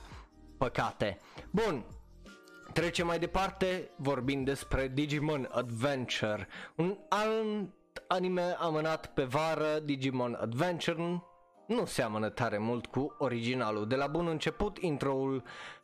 păcate. 0.58 1.18
Bun, 1.50 1.84
trecem 2.72 3.06
mai 3.06 3.18
departe 3.18 3.90
vorbind 3.96 4.44
despre 4.44 4.88
Digimon 4.88 5.48
Adventure, 5.52 6.48
un 6.76 6.98
alt 7.08 7.68
anime 8.06 8.56
amânat 8.58 9.14
pe 9.14 9.22
vară, 9.22 9.78
Digimon 9.84 10.38
Adventure, 10.40 11.22
nu 11.70 11.84
seamănă 11.84 12.28
tare 12.28 12.58
mult 12.58 12.86
cu 12.86 13.14
originalul. 13.18 13.88
De 13.88 13.94
la 13.94 14.06
bun 14.06 14.26
început, 14.26 14.78
intro-ul, 14.78 15.42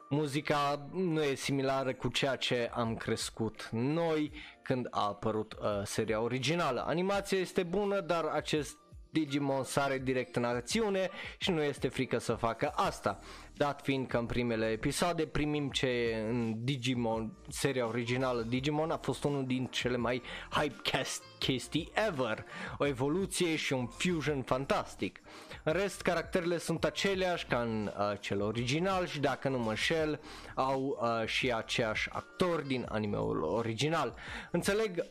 muzica 0.09 0.89
nu 0.93 1.23
e 1.23 1.35
similară 1.35 1.95
cu 1.95 2.09
ceea 2.09 2.37
ce 2.37 2.71
am 2.75 2.97
crescut 2.97 3.69
noi 3.73 4.33
când 4.63 4.87
a 4.91 5.01
apărut 5.01 5.53
uh, 5.53 5.69
seria 5.85 6.21
originală. 6.21 6.85
Animația 6.87 7.39
este 7.39 7.63
bună, 7.63 8.01
dar 8.01 8.25
acest 8.25 8.77
Digimon 9.11 9.65
sare 9.65 9.99
direct 9.99 10.37
în 10.37 10.45
acțiune 10.45 11.11
și 11.39 11.51
nu 11.51 11.63
este 11.63 11.89
frică 11.89 12.19
să 12.19 12.35
facă 12.35 12.73
asta. 12.75 13.19
Dat 13.53 13.83
fiind 13.83 14.07
că 14.07 14.17
în 14.17 14.27
primele 14.27 14.67
episoade 14.67 15.27
primim 15.27 15.71
ce 15.71 16.25
în 16.29 16.65
Digimon, 16.65 17.33
seria 17.49 17.87
originală 17.87 18.43
Digimon 18.43 18.91
a 18.91 18.97
fost 18.97 19.25
unul 19.25 19.47
din 19.47 19.67
cele 19.67 19.97
mai 19.97 20.23
hypecast 20.51 21.23
chestii 21.39 21.93
ever, 22.09 22.45
o 22.79 22.87
evoluție 22.87 23.57
și 23.57 23.73
un 23.73 23.87
fusion 23.87 24.43
fantastic. 24.43 25.21
În 25.67 25.73
rest, 25.73 26.03
caracterele 26.03 26.59
sunt 26.59 26.85
aceleași 26.85 27.47
ca 27.47 27.61
în 27.61 27.93
uh, 27.99 28.19
cel 28.21 28.43
original 28.43 29.07
și 29.07 29.21
dacă 29.21 29.49
nu 29.49 29.59
mă 29.59 29.69
înșel, 29.69 30.21
au 30.55 30.99
uh, 31.01 31.27
și 31.27 31.53
aceiași 31.53 32.09
actori 32.13 32.67
din 32.67 32.87
animeul 32.89 33.43
original. 33.43 34.15
Înțeleg 34.51 35.05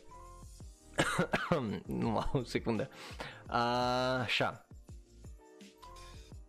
nu 1.86 2.22
o 2.32 2.42
secundă. 2.42 2.88
Așa. 4.22 4.66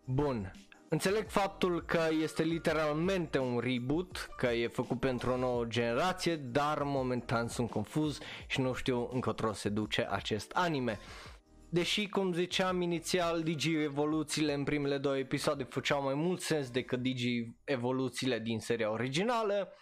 Bun. 0.05 0.51
Înțeleg 0.89 1.29
faptul 1.29 1.81
că 1.85 2.07
este 2.21 2.43
literalmente 2.43 3.39
un 3.39 3.59
reboot, 3.59 4.29
că 4.37 4.47
e 4.47 4.67
făcut 4.67 4.99
pentru 4.99 5.31
o 5.31 5.37
nouă 5.37 5.65
generație, 5.65 6.35
dar 6.35 6.83
momentan 6.83 7.47
sunt 7.47 7.69
confuz 7.69 8.17
și 8.47 8.61
nu 8.61 8.73
știu 8.73 9.09
încotro 9.11 9.53
se 9.53 9.69
duce 9.69 10.07
acest 10.09 10.51
anime. 10.53 10.99
Deși, 11.69 12.09
cum 12.09 12.33
ziceam 12.33 12.81
inițial, 12.81 13.43
Digi 13.43 13.75
evoluțiile 13.75 14.53
în 14.53 14.63
primele 14.63 14.97
două 14.97 15.17
episoade 15.17 15.63
făceau 15.63 16.03
mai 16.03 16.13
mult 16.13 16.41
sens 16.41 16.69
decât 16.69 17.01
Digi 17.01 17.55
evoluțiile 17.63 18.39
din 18.39 18.59
seria 18.59 18.91
originală, 18.91 19.73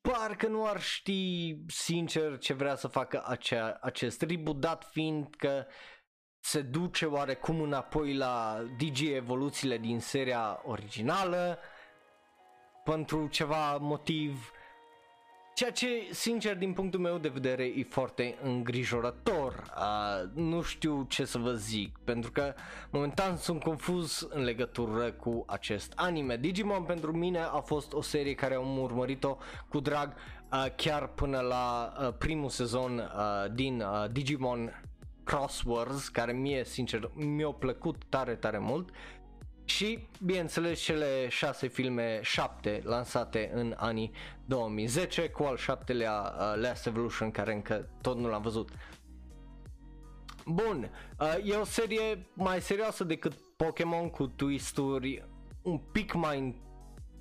parcă 0.00 0.46
nu 0.46 0.66
ar 0.66 0.80
ști 0.80 1.56
sincer 1.66 2.38
ce 2.38 2.52
vrea 2.52 2.74
să 2.74 2.88
facă 2.88 3.22
acea, 3.26 3.78
acest 3.80 4.22
reboot, 4.22 4.60
dat 4.60 4.88
fiind 4.90 5.34
că 5.34 5.66
se 6.40 6.60
duce 6.62 7.04
oarecum 7.04 7.60
înapoi 7.60 8.14
la 8.14 8.64
DG 8.78 9.00
evoluțiile 9.00 9.78
din 9.78 10.00
seria 10.00 10.60
originală. 10.64 11.58
Pentru 12.84 13.28
ceva 13.28 13.76
motiv 13.76 14.50
Ceea 15.56 15.70
ce, 15.70 15.88
sincer, 16.10 16.56
din 16.56 16.72
punctul 16.72 17.00
meu 17.00 17.18
de 17.18 17.28
vedere, 17.28 17.64
e 17.64 17.86
foarte 17.88 18.38
îngrijorător. 18.42 19.62
Uh, 19.76 20.42
nu 20.42 20.62
știu 20.62 21.06
ce 21.08 21.24
să 21.24 21.38
vă 21.38 21.52
zic, 21.52 21.98
pentru 22.04 22.30
că 22.30 22.54
momentan 22.90 23.36
sunt 23.36 23.62
confuz 23.62 24.26
în 24.30 24.42
legătură 24.42 25.12
cu 25.12 25.44
acest 25.46 25.92
anime. 25.94 26.36
Digimon 26.36 26.82
pentru 26.82 27.12
mine 27.12 27.38
a 27.38 27.60
fost 27.60 27.92
o 27.92 28.02
serie 28.02 28.34
care 28.34 28.54
am 28.54 28.78
urmărit-o 28.78 29.36
cu 29.68 29.80
drag 29.80 30.12
uh, 30.52 30.66
chiar 30.76 31.06
până 31.08 31.40
la 31.40 31.92
uh, 32.00 32.12
primul 32.18 32.48
sezon 32.48 32.98
uh, 32.98 33.52
din 33.52 33.80
uh, 33.80 34.10
Digimon 34.12 34.82
Crosswords, 35.24 36.08
care 36.08 36.32
mie, 36.32 36.64
sincer, 36.64 37.10
mi-a 37.14 37.48
plăcut 37.48 38.02
tare, 38.08 38.34
tare 38.34 38.58
mult. 38.58 38.90
Și, 39.66 40.06
bineînțeles, 40.24 40.80
cele 40.80 41.28
șase 41.28 41.66
filme, 41.66 42.20
șapte, 42.22 42.80
lansate 42.84 43.50
în 43.54 43.74
anii 43.76 44.10
2010, 44.44 45.28
cu 45.28 45.42
al 45.42 45.56
șaptelea 45.56 46.34
uh, 46.38 46.60
Last 46.62 46.86
Evolution, 46.86 47.30
care 47.30 47.52
încă 47.52 47.88
tot 48.00 48.18
nu 48.18 48.28
l-am 48.28 48.42
văzut. 48.42 48.70
Bun, 50.46 50.90
uh, 51.20 51.34
e 51.44 51.54
o 51.54 51.64
serie 51.64 52.26
mai 52.32 52.60
serioasă 52.60 53.04
decât 53.04 53.32
Pokémon 53.56 54.10
cu 54.10 54.26
twisturi 54.26 55.28
un 55.62 55.78
pic 55.78 56.14
mai 56.14 56.62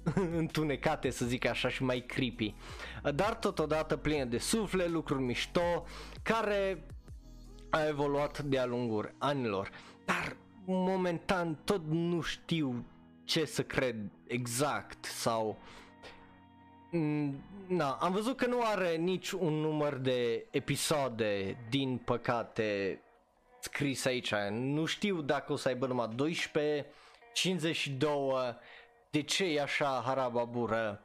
întunecate, 0.38 1.10
să 1.10 1.26
zic 1.26 1.46
așa, 1.46 1.70
și 1.70 1.84
mai 1.84 2.00
creepy. 2.00 2.54
Dar 3.16 3.36
totodată 3.36 3.98
pline 3.98 4.26
de 4.26 4.38
suflet, 4.38 4.90
lucruri 4.90 5.22
mișto, 5.22 5.86
care 6.22 6.86
a 7.70 7.88
evoluat 7.88 8.42
de-a 8.42 8.66
lungul 8.66 9.16
anilor. 9.18 9.70
Dar 10.06 10.36
momentan 10.66 11.58
tot 11.64 11.82
nu 11.86 12.22
știu 12.22 12.86
ce 13.24 13.46
să 13.46 13.64
cred 13.64 13.96
exact 14.28 15.06
sau 15.06 15.58
mm, 16.92 17.44
Na, 17.68 17.92
am 17.92 18.12
văzut 18.12 18.38
că 18.38 18.46
nu 18.46 18.62
are 18.64 18.96
nici 18.96 19.32
un 19.32 19.54
număr 19.54 19.94
de 19.94 20.46
episoade, 20.52 21.58
din 21.70 21.98
păcate, 21.98 23.00
scris 23.60 24.06
aici. 24.06 24.34
Nu 24.50 24.86
știu 24.86 25.22
dacă 25.22 25.52
o 25.52 25.56
să 25.56 25.68
aibă 25.68 25.88
numai 25.88 26.08
12, 26.16 26.86
52, 27.34 28.58
de 29.10 29.22
ce 29.22 29.46
e 29.46 29.62
așa 29.62 30.02
harababură? 30.06 31.04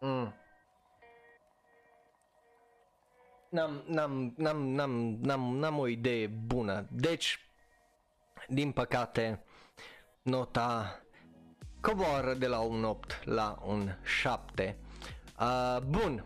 Mm. 0.00 0.34
N-am, 3.48 3.82
n-am, 3.86 4.34
n-am, 4.36 4.66
n-am, 4.66 5.18
n-am, 5.20 5.56
n-am 5.56 5.78
o 5.78 5.86
idee 5.86 6.26
bună. 6.26 6.86
Deci, 6.90 7.40
din 8.50 8.72
păcate, 8.72 9.44
nota 10.22 11.00
coboară 11.80 12.34
de 12.34 12.46
la 12.46 12.58
un 12.58 12.84
8 12.84 13.20
la 13.24 13.58
un 13.66 13.96
7. 14.20 14.78
Uh, 15.40 15.78
bun, 15.86 16.24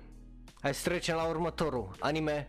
hai 0.60 0.74
să 0.74 0.88
trecem 0.88 1.16
la 1.16 1.28
următorul 1.28 1.96
anime 1.98 2.48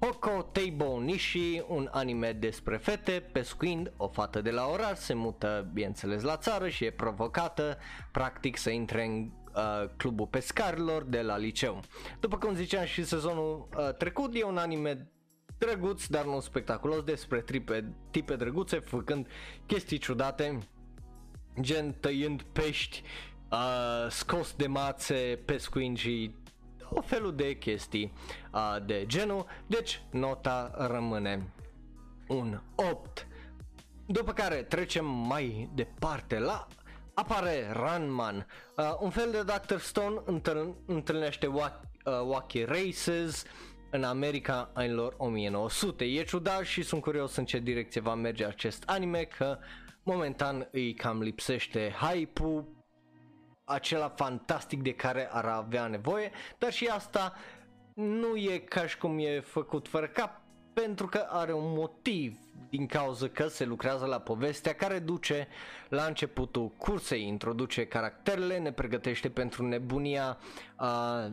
Hoko 0.00 0.42
Teibo 0.42 1.00
Nishi, 1.00 1.62
un 1.68 1.88
anime 1.92 2.32
despre 2.32 2.76
fete, 2.76 3.28
pescuind 3.32 3.92
o 3.96 4.08
fată 4.08 4.40
de 4.40 4.50
la 4.50 4.66
oraș, 4.66 4.98
se 4.98 5.14
mută 5.14 5.70
bineînțeles 5.72 6.22
la 6.22 6.36
țară 6.36 6.68
și 6.68 6.84
e 6.84 6.90
provocată 6.90 7.78
practic 8.12 8.56
să 8.56 8.70
intre 8.70 9.04
în 9.04 9.30
uh, 9.54 9.88
clubul 9.96 10.26
pescarilor 10.26 11.04
de 11.04 11.22
la 11.22 11.36
liceu. 11.36 11.80
După 12.20 12.38
cum 12.38 12.54
ziceam 12.54 12.84
și 12.84 13.04
sezonul 13.04 13.68
uh, 13.76 13.94
trecut, 13.94 14.34
e 14.34 14.42
un 14.42 14.56
anime 14.56 15.10
drăguț, 15.58 16.06
dar 16.06 16.24
nu 16.24 16.40
spectaculos, 16.40 17.02
despre 17.02 17.40
tripe, 17.40 17.94
tipe 18.10 18.36
drăguțe, 18.36 18.78
făcând 18.78 19.26
chestii 19.66 19.98
ciudate, 19.98 20.58
gen 21.60 21.92
tăiând 22.00 22.42
pești, 22.42 23.02
uh, 23.50 24.10
scos 24.10 24.54
de 24.56 24.66
mațe, 24.66 25.40
pescuind 25.44 25.96
și 25.96 26.34
o 26.90 27.00
felul 27.00 27.34
de 27.34 27.56
chestii 27.56 28.12
uh, 28.52 28.76
de 28.86 29.04
genul, 29.06 29.46
deci 29.66 30.02
nota 30.10 30.74
rămâne 30.76 31.52
un 32.28 32.60
8. 32.74 33.26
După 34.06 34.32
care 34.32 34.62
trecem 34.62 35.06
mai 35.06 35.70
departe 35.74 36.38
la 36.38 36.66
apare 37.14 37.72
Runman, 37.72 38.46
uh, 38.76 38.96
un 39.00 39.10
fel 39.10 39.30
de 39.30 39.42
Dr. 39.42 39.76
Stone 39.76 40.22
întâlnește 40.86 41.46
Wacky, 41.46 41.86
uh, 42.04 42.20
Wacky 42.26 42.64
Races 42.64 43.44
în 43.96 44.04
America 44.04 44.70
anilor 44.74 45.14
1900. 45.16 46.04
E 46.04 46.24
ciudat 46.24 46.62
și 46.62 46.82
sunt 46.82 47.02
curios 47.02 47.36
în 47.36 47.44
ce 47.44 47.58
direcție 47.58 48.00
va 48.00 48.14
merge 48.14 48.44
acest 48.44 48.82
anime 48.86 49.22
că 49.22 49.58
momentan 50.02 50.68
îi 50.72 50.94
cam 50.94 51.22
lipsește 51.22 51.94
hype-ul 52.00 52.64
acela 53.64 54.08
fantastic 54.08 54.82
de 54.82 54.92
care 54.92 55.28
ar 55.30 55.44
avea 55.44 55.86
nevoie, 55.86 56.30
dar 56.58 56.72
și 56.72 56.86
asta 56.86 57.34
nu 57.94 58.36
e 58.36 58.58
ca 58.58 58.86
și 58.86 58.98
cum 58.98 59.18
e 59.18 59.40
făcut 59.40 59.88
fără 59.88 60.06
cap, 60.06 60.40
pentru 60.72 61.06
că 61.06 61.26
are 61.28 61.52
un 61.52 61.72
motiv 61.76 62.38
din 62.68 62.86
cauza 62.86 63.28
că 63.28 63.46
se 63.46 63.64
lucrează 63.64 64.04
la 64.04 64.20
povestea 64.20 64.74
care 64.74 64.98
duce 64.98 65.48
la 65.88 66.04
începutul 66.04 66.68
cursei, 66.68 67.26
introduce 67.26 67.86
caracterele, 67.86 68.58
ne 68.58 68.72
pregătește 68.72 69.30
pentru 69.30 69.66
nebunia 69.66 70.38
uh, 70.80 71.30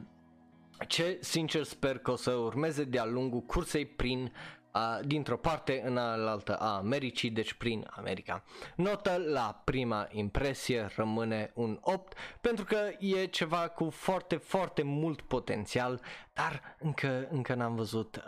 ce 0.88 1.18
sincer 1.22 1.64
sper 1.64 1.98
că 1.98 2.12
o 2.12 2.16
să 2.16 2.32
urmeze 2.32 2.84
de-a 2.84 3.06
lungul 3.06 3.42
cursei 3.42 3.86
prin 3.86 4.32
a, 4.74 5.00
dintr-o 5.06 5.38
parte 5.38 5.82
în 5.86 5.98
alaltă 5.98 6.56
a 6.56 6.76
Americii, 6.76 7.30
deci 7.30 7.54
prin 7.54 7.88
America. 7.90 8.44
Notă 8.76 9.24
la 9.26 9.62
prima 9.64 10.08
impresie 10.12 10.88
rămâne 10.96 11.52
un 11.54 11.78
8 11.82 12.18
pentru 12.42 12.66
că 12.66 12.78
e 13.00 13.26
ceva 13.26 13.68
cu 13.68 13.90
foarte, 13.90 14.36
foarte 14.36 14.84
mult 14.84 15.22
potențial, 15.22 16.02
dar 16.34 16.76
încă, 16.80 17.28
încă 17.32 17.54
n-am 17.54 17.76
văzut 17.76 18.16
uh, 18.16 18.24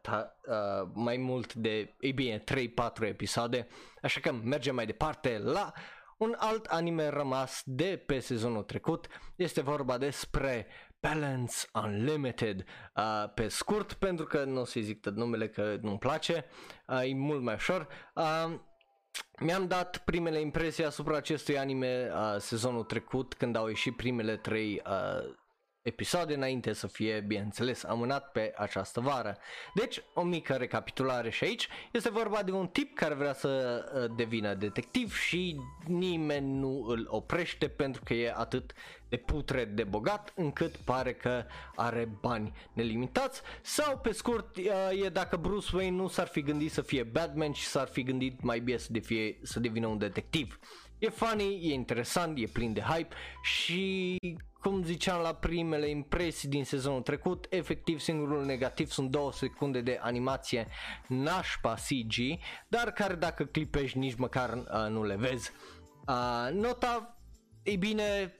ta, 0.00 0.36
uh, 0.46 0.88
mai 0.92 1.16
mult 1.16 1.54
de, 1.54 1.94
ei 2.00 2.12
bine, 2.12 2.44
3-4 2.44 3.00
episoade, 3.00 3.66
așa 4.02 4.20
că 4.20 4.32
mergem 4.32 4.74
mai 4.74 4.86
departe 4.86 5.38
la 5.38 5.72
un 6.16 6.34
alt 6.38 6.66
anime 6.66 7.08
rămas 7.08 7.62
de 7.64 8.02
pe 8.06 8.18
sezonul 8.18 8.62
trecut. 8.62 9.06
Este 9.36 9.60
vorba 9.60 9.98
despre 9.98 10.66
Balance 11.08 11.66
Unlimited 11.72 12.64
uh, 12.96 13.32
pe 13.34 13.48
scurt 13.48 13.92
pentru 13.92 14.24
că 14.24 14.44
nu 14.44 14.60
o 14.60 14.64
să-i 14.64 14.82
zic 14.82 15.00
tot 15.00 15.16
numele 15.16 15.48
că 15.48 15.76
nu-mi 15.80 15.98
place, 15.98 16.44
uh, 16.86 17.10
e 17.10 17.14
mult 17.14 17.42
mai 17.42 17.54
ușor. 17.54 17.88
Uh, 18.14 18.54
mi-am 19.40 19.66
dat 19.66 19.96
primele 20.04 20.40
impresii 20.40 20.84
asupra 20.84 21.16
acestui 21.16 21.58
anime 21.58 22.10
uh, 22.12 22.40
sezonul 22.40 22.84
trecut 22.84 23.34
când 23.34 23.56
au 23.56 23.68
ieșit 23.68 23.96
primele 23.96 24.36
trei 24.36 24.82
uh, 24.86 25.34
episoade 25.84 26.34
înainte 26.34 26.72
să 26.72 26.86
fie, 26.86 27.24
bineînțeles, 27.26 27.84
amânat 27.84 28.32
pe 28.32 28.52
această 28.56 29.00
vară. 29.00 29.36
Deci, 29.74 30.02
o 30.14 30.22
mică 30.22 30.52
recapitulare 30.52 31.30
și 31.30 31.44
aici. 31.44 31.68
Este 31.92 32.10
vorba 32.10 32.42
de 32.42 32.50
un 32.50 32.66
tip 32.66 32.94
care 32.94 33.14
vrea 33.14 33.32
să 33.32 33.84
uh, 33.94 34.16
devină 34.16 34.54
detectiv 34.54 35.16
și 35.16 35.60
nimeni 35.86 36.58
nu 36.58 36.84
îl 36.88 37.06
oprește 37.10 37.68
pentru 37.68 38.02
că 38.04 38.14
e 38.14 38.32
atât 38.36 38.72
de 39.08 39.16
putre 39.16 39.64
de 39.64 39.84
bogat 39.84 40.32
încât 40.36 40.76
pare 40.76 41.12
că 41.12 41.44
are 41.74 42.08
bani 42.20 42.52
nelimitați 42.72 43.40
sau 43.62 43.98
pe 43.98 44.12
scurt 44.12 44.56
uh, 44.56 45.04
e 45.04 45.08
dacă 45.08 45.36
Bruce 45.36 45.76
Wayne 45.76 45.96
nu 45.96 46.08
s-ar 46.08 46.26
fi 46.26 46.42
gândit 46.42 46.72
să 46.72 46.82
fie 46.82 47.02
Batman 47.02 47.52
și 47.52 47.66
s-ar 47.66 47.86
fi 47.86 48.02
gândit 48.02 48.42
mai 48.42 48.60
bine 48.60 48.76
să, 48.76 48.90
fie, 49.02 49.38
să 49.42 49.60
devină 49.60 49.86
un 49.86 49.98
detectiv. 49.98 50.58
E 51.04 51.10
funny, 51.10 51.70
e 51.70 51.72
interesant, 51.72 52.38
e 52.38 52.46
plin 52.46 52.72
de 52.72 52.80
hype 52.80 53.14
și 53.42 54.16
cum 54.60 54.82
ziceam 54.84 55.20
la 55.20 55.34
primele 55.34 55.88
impresii 55.88 56.48
din 56.48 56.64
sezonul 56.64 57.02
trecut, 57.02 57.46
efectiv 57.50 58.00
singurul 58.00 58.44
negativ 58.44 58.90
sunt 58.90 59.10
două 59.10 59.32
secunde 59.32 59.80
de 59.80 59.98
animație 60.02 60.66
nașpa 61.08 61.74
CG, 61.74 62.14
dar 62.68 62.92
care 62.92 63.14
dacă 63.14 63.44
clipești 63.44 63.98
nici 63.98 64.14
măcar 64.14 64.52
uh, 64.52 64.90
nu 64.90 65.04
le 65.04 65.16
vezi. 65.16 65.50
Uh, 66.06 66.48
nota, 66.52 67.18
ei 67.62 67.76
bine, 67.76 68.34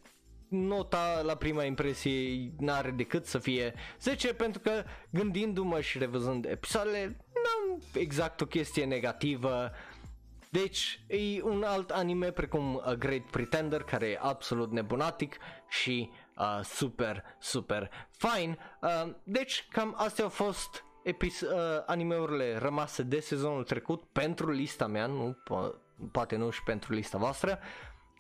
nota 0.49 1.21
la 1.25 1.35
prima 1.35 1.65
impresie 1.65 2.53
n-are 2.59 2.91
decât 2.91 3.27
să 3.27 3.39
fie 3.39 3.75
10 4.01 4.35
pentru 4.35 4.61
că 4.61 4.85
gândindu-mă 5.11 5.81
și 5.81 5.99
revăzând 5.99 6.45
episoadele, 6.45 7.17
n-am 7.35 7.83
exact 7.95 8.41
o 8.41 8.47
chestie 8.47 8.85
negativă. 8.85 9.71
Deci 10.55 11.05
e 11.07 11.43
un 11.43 11.63
alt 11.63 11.91
anime 11.91 12.31
precum 12.31 12.81
A 12.85 12.95
Great 12.95 13.31
Pretender 13.31 13.83
care 13.83 14.07
e 14.07 14.19
absolut 14.21 14.71
nebunatic 14.71 15.37
și 15.69 16.11
uh, 16.37 16.61
super, 16.63 17.25
super 17.39 17.91
fine. 18.11 18.57
Uh, 18.81 19.15
deci 19.23 19.67
cam 19.71 19.95
astea 19.97 20.25
au 20.25 20.31
fost 20.31 20.85
epis- 21.03 21.41
uh, 21.41 21.83
animeurile 21.87 22.57
rămase 22.57 23.03
de 23.03 23.21
sezonul 23.21 23.65
trecut 23.65 24.05
pentru 24.05 24.51
lista 24.51 24.87
mea, 24.87 25.07
nu 25.07 25.37
po- 25.37 25.75
poate 26.13 26.37
nu 26.37 26.51
și 26.51 26.63
pentru 26.63 26.93
lista 26.93 27.19
voastră. 27.19 27.59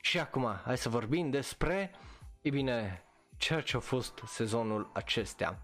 Și 0.00 0.20
acum 0.20 0.60
hai 0.64 0.78
să 0.78 0.88
vorbim 0.88 1.30
despre 1.30 1.90
E 2.40 2.50
bine, 2.50 3.04
ceea 3.36 3.60
ce 3.60 3.76
a 3.76 3.80
fost 3.80 4.22
sezonul 4.26 4.90
acestea. 4.92 5.60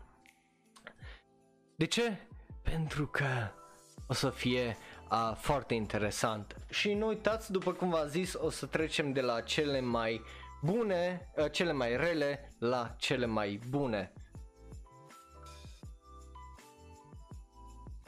De 1.76 1.84
ce? 1.84 2.18
Pentru 2.62 3.06
că 3.06 3.50
o 4.06 4.12
să 4.12 4.30
fie 4.30 4.76
uh, 5.10 5.32
foarte 5.36 5.74
interesant. 5.74 6.56
Și 6.70 6.94
nu 6.94 7.06
uitați, 7.06 7.52
după 7.52 7.72
cum 7.72 7.90
v-am 7.90 8.08
zis, 8.08 8.34
o 8.34 8.50
să 8.50 8.66
trecem 8.66 9.12
de 9.12 9.20
la 9.20 9.40
cele 9.40 9.80
mai 9.80 10.22
bune, 10.62 11.30
uh, 11.36 11.50
cele 11.50 11.72
mai 11.72 11.96
rele 11.96 12.52
la 12.58 12.94
cele 12.98 13.26
mai 13.26 13.60
bune. 13.68 14.12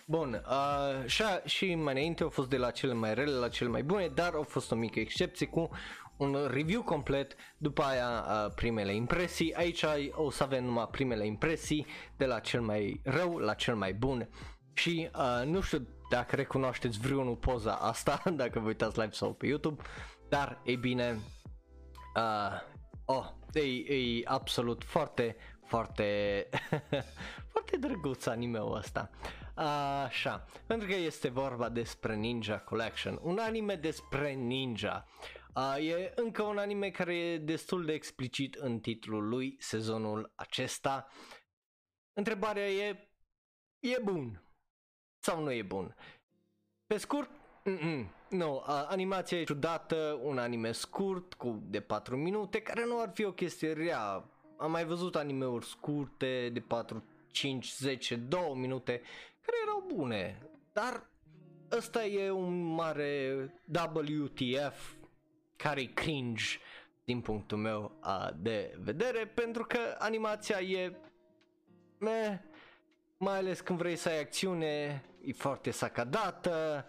Bun, 0.06 0.42
uh, 0.48 1.06
și, 1.06 1.22
și 1.44 1.74
mai 1.74 1.92
înainte 1.92 2.22
au 2.22 2.28
fost 2.28 2.48
de 2.48 2.56
la 2.56 2.70
cele 2.70 2.92
mai 2.92 3.14
rele 3.14 3.36
la 3.36 3.48
cele 3.48 3.70
mai 3.70 3.82
bune, 3.82 4.08
dar 4.08 4.34
au 4.34 4.42
fost 4.42 4.72
o 4.72 4.74
mică 4.74 4.98
excepție 5.00 5.46
cu 5.46 5.70
un 6.16 6.48
review 6.50 6.82
complet, 6.82 7.34
după 7.58 7.82
aia 7.82 8.24
uh, 8.28 8.52
primele 8.54 8.94
impresii. 8.94 9.54
Aici 9.54 9.84
o 10.10 10.30
să 10.30 10.42
avem 10.42 10.64
numai 10.64 10.88
primele 10.90 11.26
impresii 11.26 11.86
de 12.16 12.26
la 12.26 12.38
cel 12.38 12.60
mai 12.60 13.00
rău 13.04 13.36
la 13.36 13.54
cel 13.54 13.74
mai 13.74 13.92
bun. 13.92 14.28
Și 14.72 15.10
uh, 15.16 15.46
nu 15.46 15.60
știu 15.60 15.86
dacă 16.12 16.36
recunoașteți 16.36 16.98
vreunul 16.98 17.36
poza 17.36 17.74
asta, 17.74 18.22
dacă 18.42 18.58
vă 18.60 18.66
uitați 18.66 18.98
live 18.98 19.12
sau 19.12 19.32
pe 19.34 19.46
YouTube, 19.46 19.82
dar 20.28 20.60
e 20.64 20.76
bine, 20.76 21.18
uh, 22.16 22.60
oh, 23.04 23.26
e, 23.52 23.60
e 23.94 24.20
absolut 24.24 24.84
foarte, 24.84 25.36
foarte, 25.64 26.48
foarte 27.52 27.76
drăguț 27.76 28.26
anime-ul 28.26 28.76
ăsta. 28.76 29.10
Așa, 30.04 30.44
pentru 30.66 30.88
că 30.88 30.94
este 30.94 31.28
vorba 31.28 31.68
despre 31.68 32.14
Ninja 32.14 32.58
Collection, 32.58 33.18
un 33.22 33.38
anime 33.38 33.74
despre 33.74 34.32
ninja. 34.32 35.06
Uh, 35.54 35.88
e 35.88 36.12
încă 36.14 36.42
un 36.42 36.58
anime 36.58 36.90
care 36.90 37.16
e 37.16 37.38
destul 37.38 37.84
de 37.84 37.92
explicit 37.92 38.54
în 38.54 38.80
titlul 38.80 39.28
lui 39.28 39.56
sezonul 39.58 40.32
acesta. 40.34 41.06
Întrebarea 42.12 42.70
e, 42.70 43.08
e 43.78 43.98
bun 44.02 44.51
sau 45.22 45.42
nu 45.42 45.52
e 45.52 45.62
bun? 45.62 45.94
Pe 46.86 46.96
scurt, 46.96 47.30
Mm-mm. 47.64 48.06
Nu, 48.28 48.54
uh, 48.54 48.86
animația 48.88 49.40
e 49.40 49.44
ciudată, 49.44 50.20
un 50.22 50.38
anime 50.38 50.72
scurt 50.72 51.34
cu 51.34 51.62
de 51.66 51.80
4 51.80 52.16
minute, 52.16 52.60
care 52.60 52.84
nu 52.86 53.00
ar 53.00 53.10
fi 53.14 53.24
o 53.24 53.32
chestie 53.32 53.72
rea. 53.72 54.24
Am 54.56 54.70
mai 54.70 54.84
văzut 54.84 55.16
animeuri 55.16 55.64
scurte 55.64 56.50
de 56.52 56.60
4, 56.60 57.04
5, 57.26 57.72
10, 57.72 58.16
2 58.16 58.52
minute 58.54 59.02
care 59.40 59.56
erau 59.62 59.84
bune, 59.94 60.38
dar 60.72 61.06
ăsta 61.76 62.04
e 62.04 62.30
un 62.30 62.62
mare 62.62 63.34
WTF 63.92 64.92
care 65.56 65.80
e 65.80 65.84
cringe 65.84 66.44
din 67.04 67.20
punctul 67.20 67.58
meu 67.58 67.98
uh, 68.04 68.28
de 68.36 68.76
vedere 68.78 69.26
pentru 69.26 69.64
că 69.64 69.78
animația 69.98 70.60
e 70.60 70.96
meh, 71.98 72.38
mai 73.22 73.36
ales 73.36 73.60
când 73.60 73.78
vrei 73.78 73.96
să 73.96 74.08
ai 74.08 74.20
acțiune, 74.20 75.02
e 75.24 75.32
foarte 75.32 75.70
sacadată. 75.70 76.86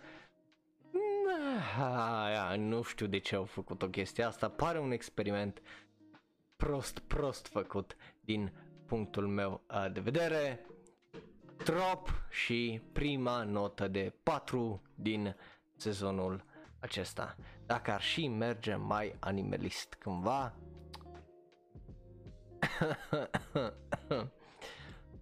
Aia, 1.80 2.56
nu 2.56 2.82
știu 2.82 3.06
de 3.06 3.18
ce 3.18 3.36
au 3.36 3.44
făcut 3.44 3.82
o 3.82 3.88
chestie 3.88 4.24
asta, 4.24 4.50
pare 4.50 4.80
un 4.80 4.92
experiment 4.92 5.62
prost, 6.56 7.00
prost 7.00 7.48
făcut 7.48 7.96
din 8.20 8.52
punctul 8.86 9.28
meu 9.28 9.62
uh, 9.70 9.92
de 9.92 10.00
vedere. 10.00 10.66
Drop 11.64 12.10
și 12.30 12.82
prima 12.92 13.44
notă 13.44 13.88
de 13.88 14.14
4 14.24 14.82
din 14.96 15.36
sezonul 15.76 16.44
acesta. 16.80 17.36
Dacă 17.66 17.92
ar 17.92 18.02
și 18.02 18.28
merge 18.28 18.76
mai 18.76 19.16
animalist 19.20 19.94
cândva. 20.00 20.54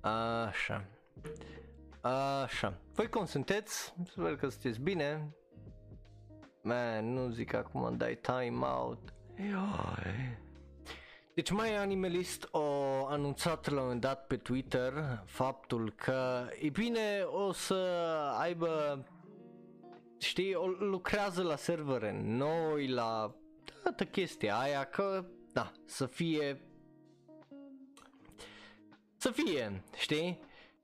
Așa. 0.48 0.86
Așa. 2.44 2.78
Voi 2.94 3.10
cum 3.10 3.26
sunteți? 3.26 3.94
Sper 4.12 4.36
că 4.36 4.50
sunteți 4.50 4.80
bine. 4.80 5.36
Man, 6.62 7.14
nu 7.14 7.30
zic 7.30 7.54
acum 7.54 7.98
dai 7.98 8.20
time 8.22 8.66
out. 8.66 9.14
Deci 11.34 11.52
mai 11.52 11.76
animalist 11.76 12.48
o 12.52 12.62
anunțat 13.06 13.70
la 13.70 13.76
un 13.76 13.82
moment 13.82 14.02
dat 14.02 14.28
pe 14.28 14.38
Twitter 14.38 14.94
faptul 15.26 15.94
că 15.96 16.48
e 16.62 16.70
bine 16.70 17.22
o 17.26 17.52
să 17.52 17.76
aibă 18.40 19.06
știi, 20.22 20.54
o, 20.54 20.68
lucrează 20.68 21.44
la 21.44 21.56
servere 21.56 22.22
noi, 22.24 22.88
la 22.88 23.36
toată 23.84 24.06
chestia 24.06 24.58
aia, 24.58 24.84
că, 24.84 25.26
da, 25.54 25.72
să 25.86 26.06
fie, 26.06 26.62
să 29.18 29.32
fie, 29.32 29.84
știi? 29.98 30.40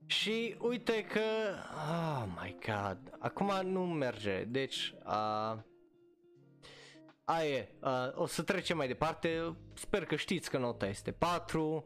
Și 0.08 0.56
uite 0.60 1.04
că, 1.04 1.22
oh 1.90 2.26
my 2.42 2.58
god, 2.66 2.98
acum 3.20 3.52
nu 3.64 3.86
merge, 3.86 4.44
deci, 4.44 4.94
uh, 5.06 5.58
aia 7.24 7.50
e, 7.50 7.76
uh, 7.82 7.92
o 8.14 8.26
să 8.26 8.44
trecem 8.44 8.78
mai 8.78 8.88
departe, 8.88 9.56
sper 9.74 10.06
că 10.06 10.16
știți 10.16 10.50
că 10.50 10.58
nota 10.58 10.88
este 10.88 11.12
4, 11.12 11.86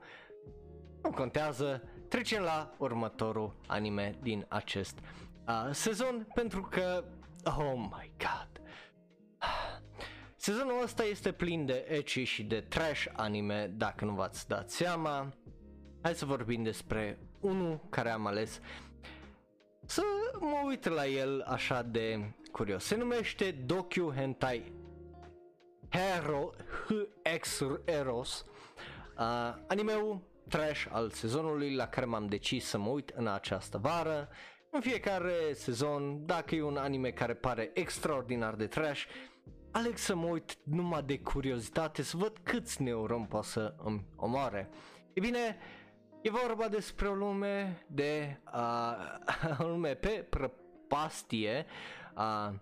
nu 1.04 1.10
contează, 1.10 1.84
trecem 2.08 2.44
la 2.44 2.76
următorul 2.78 3.56
anime 3.68 4.18
din 4.22 4.46
acest 4.50 5.00
uh, 5.48 5.70
sezon, 5.72 6.28
pentru 6.34 6.62
că 6.62 7.04
Oh 7.44 7.74
my 7.76 8.12
god. 8.18 8.62
Sezonul 10.36 10.84
ăsta 10.84 11.04
este 11.04 11.32
plin 11.32 11.66
de 11.66 11.86
ecchi 11.90 12.24
și 12.24 12.44
de 12.44 12.62
trash 12.62 13.06
anime, 13.14 13.68
dacă 13.68 14.06
nu 14.06 14.14
v-ați 14.14 14.48
dat 14.48 14.70
seama. 14.70 15.34
Hai 16.02 16.16
să 16.16 16.26
vorbim 16.26 16.64
despre 16.64 17.20
unul 17.40 17.80
care 17.90 18.10
am 18.10 18.26
ales 18.26 18.60
să 19.86 20.02
mă 20.40 20.62
uit 20.66 20.88
la 20.88 21.08
el 21.08 21.42
așa 21.42 21.82
de 21.82 22.34
curios. 22.52 22.84
Se 22.84 22.96
numește 22.96 23.52
Docu 23.52 24.14
Hentai 24.16 24.72
Hero 25.90 26.50
X 27.40 27.64
Eros. 27.86 28.46
Uh, 29.18 29.56
animeul 29.68 30.22
trash 30.48 30.86
al 30.92 31.10
sezonului 31.10 31.76
la 31.76 31.88
care 31.88 32.06
m-am 32.06 32.28
decis 32.28 32.66
să 32.66 32.78
mă 32.78 32.90
uit 32.90 33.10
în 33.10 33.28
această 33.28 33.78
vară 33.78 34.30
în 34.70 34.82
fiecare 34.82 35.34
sezon, 35.54 36.26
dacă 36.26 36.56
e 36.56 36.62
un 36.62 36.78
anime 36.78 37.10
care 37.12 37.34
pare 37.34 37.72
extraordinar 37.74 38.56
de 38.56 38.68
trash, 38.68 39.04
aleg 39.72 39.98
să 39.98 40.16
mă 40.16 40.28
uit 40.28 40.58
numai 40.64 41.04
de 41.04 41.20
curiozitate 41.20 42.02
să 42.02 42.18
văd 42.18 42.38
câți 42.44 42.82
neuron 42.82 43.24
poate 43.26 43.48
să 43.48 43.76
îmi 43.84 44.06
omoare. 44.16 44.70
E 45.14 45.20
bine, 45.20 45.58
e 46.22 46.30
vorba 46.30 46.68
despre 46.68 47.08
o 47.08 47.14
lume 47.14 47.86
de 47.88 48.40
uh, 48.54 49.60
o 49.66 49.68
lume 49.68 49.96
pe 49.96 50.26
prăpastie, 50.30 51.66
uh, 52.16 52.54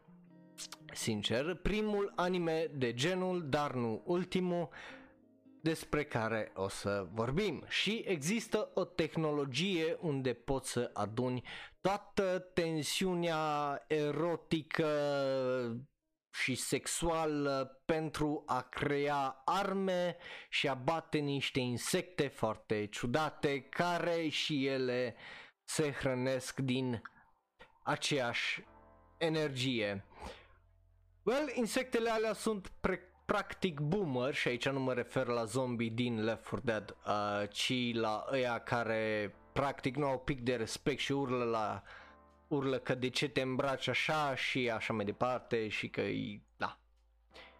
sincer, 0.93 1.56
primul 1.56 2.13
anime 2.15 2.72
de 2.76 2.93
genul, 2.93 3.50
dar 3.50 3.74
nu 3.74 4.02
ultimul, 4.06 4.69
despre 5.62 6.04
care 6.04 6.52
o 6.56 6.67
să 6.67 7.08
vorbim. 7.13 7.63
Și 7.67 8.04
există 8.08 8.72
o 8.74 8.84
tehnologie 8.84 9.98
unde 10.00 10.34
poți 10.34 10.72
să 10.72 10.89
aduni 10.93 11.43
toată 11.82 12.39
tensiunea 12.54 13.84
erotică 13.88 14.88
și 16.32 16.56
sexuală 16.56 17.82
pentru 17.86 18.44
a 18.46 18.62
crea 18.62 19.42
arme 19.46 20.18
și 20.50 20.68
a 20.68 20.74
bate 20.74 21.18
niște 21.18 21.60
insecte 21.60 22.28
foarte 22.28 22.86
ciudate 22.86 23.62
care 23.62 24.28
și 24.28 24.65
ele 24.65 25.15
se 25.63 25.92
hrănesc 25.92 26.60
din 26.60 27.02
aceeași 27.84 28.63
energie. 29.18 30.06
Well, 31.24 31.52
insectele 31.54 32.10
alea 32.10 32.34
sunt 32.34 32.72
pre- 32.80 33.13
practic 33.26 33.80
boomer 33.80 34.34
și 34.34 34.48
aici 34.48 34.70
nu 34.70 34.80
mă 34.80 34.94
refer 34.94 35.28
la 35.28 35.44
zombie 35.44 35.89
din 35.89 36.24
Left 36.24 36.44
4 36.44 36.60
Dead, 36.63 36.96
uh, 37.06 37.50
ci 37.50 37.94
la 37.94 38.26
ăia 38.32 38.60
care 38.60 39.36
practic 39.54 39.96
nu 39.96 40.06
au 40.06 40.20
pic 40.20 40.42
de 40.42 40.56
respect 40.56 41.00
și 41.00 41.12
urlă 41.12 41.44
la 41.44 41.84
urlă 42.49 42.77
că 42.77 42.95
de 42.95 43.09
ce 43.09 43.27
te 43.27 43.41
îmbraci 43.41 43.88
așa 43.88 44.35
și 44.35 44.69
așa 44.69 44.93
mai 44.93 45.05
departe 45.05 45.67
și 45.67 45.88
că 45.88 46.01
e, 46.01 46.41
da, 46.57 46.79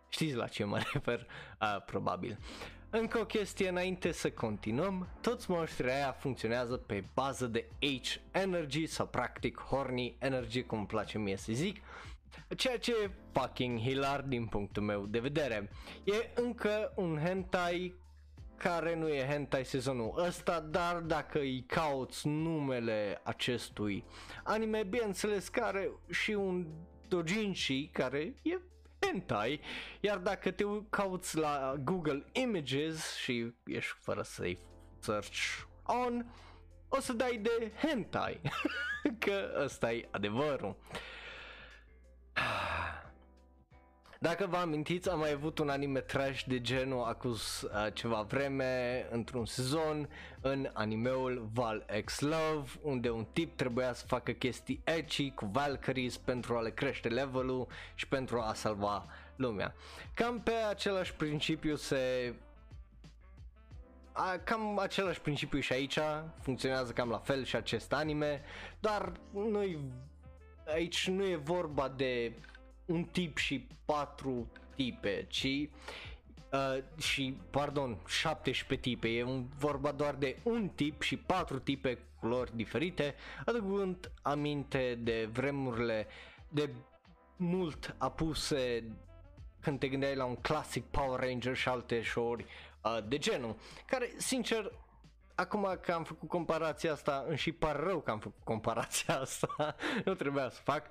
știți 0.08 0.36
la 0.36 0.48
ce 0.48 0.64
mă 0.64 0.80
refer, 0.94 1.28
uh, 1.62 1.84
probabil. 1.86 2.40
Încă 2.92 3.20
o 3.20 3.26
chestie 3.26 3.70
înainte 3.70 4.12
să 4.12 4.32
continuăm, 4.32 5.08
toți 5.22 5.52
monștrii 5.52 5.92
aia 5.92 6.12
funcționează 6.12 6.78
pe 6.78 7.04
bază 7.14 7.48
de 7.48 7.70
H-Energy 7.80 8.86
sau 8.86 9.08
practic 9.08 9.60
Horny 9.60 10.16
Energy, 10.20 10.64
cum 10.64 10.78
îmi 10.78 10.88
place 10.88 11.18
mie 11.18 11.38
să 11.38 11.52
zic, 11.54 11.82
ceea 12.58 12.78
ce 12.78 12.92
e 13.04 13.12
fucking 13.32 13.80
hilar 13.80 14.22
din 14.22 14.46
punctul 14.46 14.84
meu 14.84 15.06
de 15.06 15.20
vedere. 15.20 15.70
E 16.04 16.42
încă 16.42 16.94
un 16.96 17.20
hentai 17.24 17.96
care 18.60 18.96
nu 18.96 19.08
e 19.08 19.26
hentai 19.26 19.66
sezonul 19.66 20.14
ăsta, 20.18 20.60
dar 20.60 20.96
dacă 20.96 21.40
îi 21.40 21.64
cauți 21.68 22.28
numele 22.28 23.22
acestui 23.24 24.04
anime, 24.44 24.84
bineînțeles 24.84 25.48
care 25.48 25.90
și 26.10 26.32
un 26.32 26.68
dojinshi 27.08 27.88
care 27.88 28.34
e 28.42 28.60
hentai, 29.00 29.60
iar 30.00 30.18
dacă 30.18 30.52
te 30.52 30.64
cauți 30.90 31.38
la 31.38 31.76
Google 31.84 32.26
Images 32.32 33.16
și 33.16 33.54
ești 33.66 33.96
fără 34.00 34.22
să-i 34.22 34.58
search 35.00 35.62
on, 35.84 36.26
o 36.90 37.00
să 37.00 37.14
dai 37.14 37.38
de 37.38 37.72
hentai, 37.82 38.42
că 39.26 39.62
ăsta 39.64 39.92
e 39.92 40.08
adevărul. 40.12 40.76
Dacă 44.22 44.46
vă 44.46 44.58
amintiți, 44.58 45.10
am 45.10 45.20
mai 45.20 45.32
avut 45.32 45.58
un 45.58 45.70
anime 45.70 46.00
trash 46.00 46.44
de 46.44 46.62
genul 46.62 47.04
acum 47.04 47.32
uh, 47.32 47.38
ceva 47.94 48.22
vreme, 48.22 49.06
într-un 49.12 49.46
sezon, 49.46 50.10
în 50.42 50.70
animeul 50.74 51.50
Val 51.54 51.86
X 52.06 52.20
Love, 52.20 52.72
unde 52.82 53.10
un 53.10 53.26
tip 53.34 53.56
trebuia 53.56 53.94
să 53.94 54.06
facă 54.08 54.32
chestii 54.32 54.82
edgy 54.84 55.32
cu 55.32 55.46
Valkyries 55.46 56.18
pentru 56.18 56.56
a 56.56 56.62
le 56.62 56.70
crește 56.70 57.08
levelul 57.08 57.68
și 57.96 58.08
pentru 58.08 58.40
a 58.40 58.54
salva 58.54 59.06
lumea. 59.36 59.76
Cam 60.14 60.42
pe 60.42 60.54
același 60.70 61.14
principiu 61.14 61.76
se 61.76 62.34
a, 64.12 64.38
cam 64.44 64.80
același 64.80 65.22
principiu 65.22 65.60
și 65.60 65.74
aici, 65.74 66.00
funcționează 66.42 66.92
cam 66.92 67.10
la 67.10 67.18
fel 67.18 67.44
și 67.44 67.56
acest 67.56 67.94
anime, 67.94 68.42
dar 68.80 69.12
nu 69.34 69.64
aici 70.66 71.08
nu 71.08 71.24
e 71.24 71.36
vorba 71.36 71.94
de 71.96 72.34
un 72.90 73.04
tip 73.04 73.38
și 73.38 73.68
patru 73.86 74.48
tipe, 74.76 75.26
ci 75.28 75.44
uh, 75.44 76.84
și, 76.98 77.38
pardon, 77.50 77.98
17 78.08 78.90
tipe, 78.90 79.08
e 79.08 79.24
un, 79.24 79.46
vorba 79.58 79.92
doar 79.92 80.16
de 80.16 80.38
un 80.44 80.70
tip 80.70 81.02
și 81.02 81.18
patru 81.18 81.60
tipe 81.60 81.94
cu 81.96 82.04
culori 82.20 82.56
diferite, 82.56 83.16
aducând 83.46 84.12
aminte 84.22 85.00
de 85.02 85.30
vremurile 85.32 86.08
de 86.50 86.70
mult 87.36 87.96
apuse 87.98 88.84
când 89.62 89.80
te 89.80 89.88
gândeai 89.88 90.16
la 90.16 90.26
un 90.26 90.36
clasic 90.36 90.84
Power 90.86 91.20
Ranger 91.20 91.56
și 91.56 91.70
alte 91.70 92.02
show-uri 92.02 92.46
uh, 92.84 92.98
de 93.08 93.18
genul, 93.18 93.56
care, 93.86 94.12
sincer, 94.18 94.72
acum 95.36 95.78
că 95.82 95.92
am 95.92 96.04
făcut 96.04 96.30
comparația 96.30 96.92
asta, 96.92 97.26
îmi 97.28 97.38
și 97.38 97.52
par 97.52 97.76
rău 97.76 98.00
că 98.00 98.12
am 98.12 98.20
făcut 98.20 98.44
comparația 98.44 99.20
asta, 99.20 99.76
nu 100.06 100.14
trebuia 100.14 100.50
să 100.50 100.62
fac. 100.64 100.86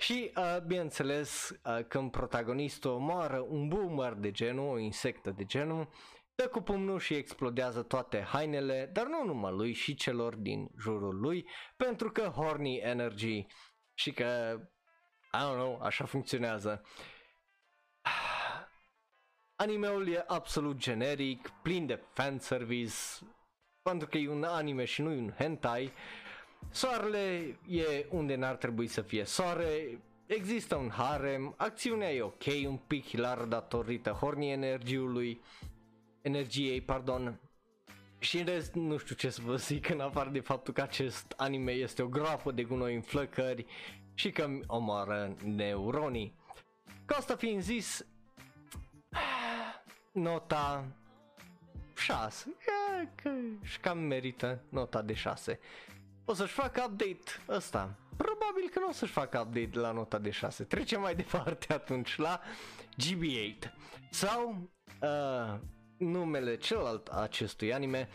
Și, 0.00 0.32
uh, 0.36 0.56
bineînțeles, 0.66 1.50
uh, 1.64 1.84
când 1.88 2.10
protagonistul 2.10 2.90
omoară 2.90 3.46
un 3.48 3.68
boomer 3.68 4.12
de 4.12 4.30
genul, 4.30 4.68
o 4.68 4.78
insectă 4.78 5.30
de 5.30 5.44
genul, 5.44 5.88
dă 6.34 6.48
cu 6.48 6.60
pumnul 6.60 6.98
și 6.98 7.14
explodează 7.14 7.82
toate 7.82 8.22
hainele, 8.22 8.90
dar 8.92 9.06
nu 9.06 9.24
numai 9.24 9.52
lui 9.52 9.72
și 9.72 9.94
celor 9.94 10.34
din 10.34 10.70
jurul 10.78 11.20
lui, 11.20 11.48
pentru 11.76 12.10
că 12.10 12.22
horny 12.22 12.76
energy 12.76 13.46
și 13.94 14.12
că, 14.12 14.58
I 15.32 15.36
don't 15.36 15.54
know, 15.54 15.80
așa 15.82 16.04
funcționează. 16.04 16.82
Animeul 19.56 20.08
e 20.08 20.24
absolut 20.26 20.76
generic, 20.76 21.48
plin 21.62 21.86
de 21.86 22.02
fanservice, 22.12 22.94
pentru 23.82 24.08
că 24.08 24.18
e 24.18 24.28
un 24.28 24.44
anime 24.44 24.84
și 24.84 25.02
nu 25.02 25.12
e 25.12 25.18
un 25.18 25.34
hentai. 25.38 25.92
Soarele 26.70 27.56
e 27.68 28.06
unde 28.10 28.34
n-ar 28.34 28.56
trebui 28.56 28.86
să 28.86 29.02
fie 29.02 29.24
soare, 29.24 30.00
există 30.26 30.76
un 30.76 30.90
harem, 30.90 31.54
acțiunea 31.56 32.12
e 32.12 32.22
ok, 32.22 32.44
un 32.66 32.76
pic 32.86 33.06
hilar 33.06 33.38
datorită 33.38 34.10
horny 34.10 34.50
energiului, 34.50 35.40
energiei, 36.22 36.80
pardon, 36.80 37.40
și 38.18 38.38
în 38.38 38.44
rest 38.44 38.74
nu 38.74 38.96
știu 38.96 39.14
ce 39.14 39.30
să 39.30 39.40
vă 39.44 39.56
zic 39.56 39.88
în 39.88 40.00
afară 40.00 40.30
de 40.30 40.40
faptul 40.40 40.74
că 40.74 40.82
acest 40.82 41.34
anime 41.36 41.72
este 41.72 42.02
o 42.02 42.08
groapă 42.08 42.50
de 42.50 42.62
gunoi 42.62 42.94
în 42.94 43.00
flăcări 43.00 43.66
și 44.14 44.30
că 44.30 44.48
omoară 44.66 45.36
neuronii. 45.44 46.34
Ca 47.04 47.16
asta 47.16 47.36
fiind 47.36 47.62
zis, 47.62 48.06
nota 50.12 50.84
6, 51.96 52.54
că 53.22 53.30
și 53.62 53.80
cam 53.80 53.98
merită 53.98 54.60
nota 54.68 55.02
de 55.02 55.14
6. 55.14 55.58
O 56.30 56.34
să-și 56.34 56.52
facă 56.52 56.86
update 56.88 57.30
ăsta. 57.48 57.94
Probabil 58.16 58.68
că 58.72 58.78
nu 58.78 58.88
o 58.88 58.92
să-și 58.92 59.12
facă 59.12 59.38
update 59.38 59.78
la 59.78 59.92
nota 59.92 60.18
de 60.18 60.30
6. 60.30 60.64
Trecem 60.64 61.00
mai 61.00 61.14
departe 61.14 61.72
atunci 61.80 62.16
la 62.16 62.40
GB8 63.02 63.72
sau 64.10 64.70
uh, 65.02 65.58
numele 65.98 66.56
celălalt 66.56 67.06
acestui 67.08 67.74
anime. 67.74 68.08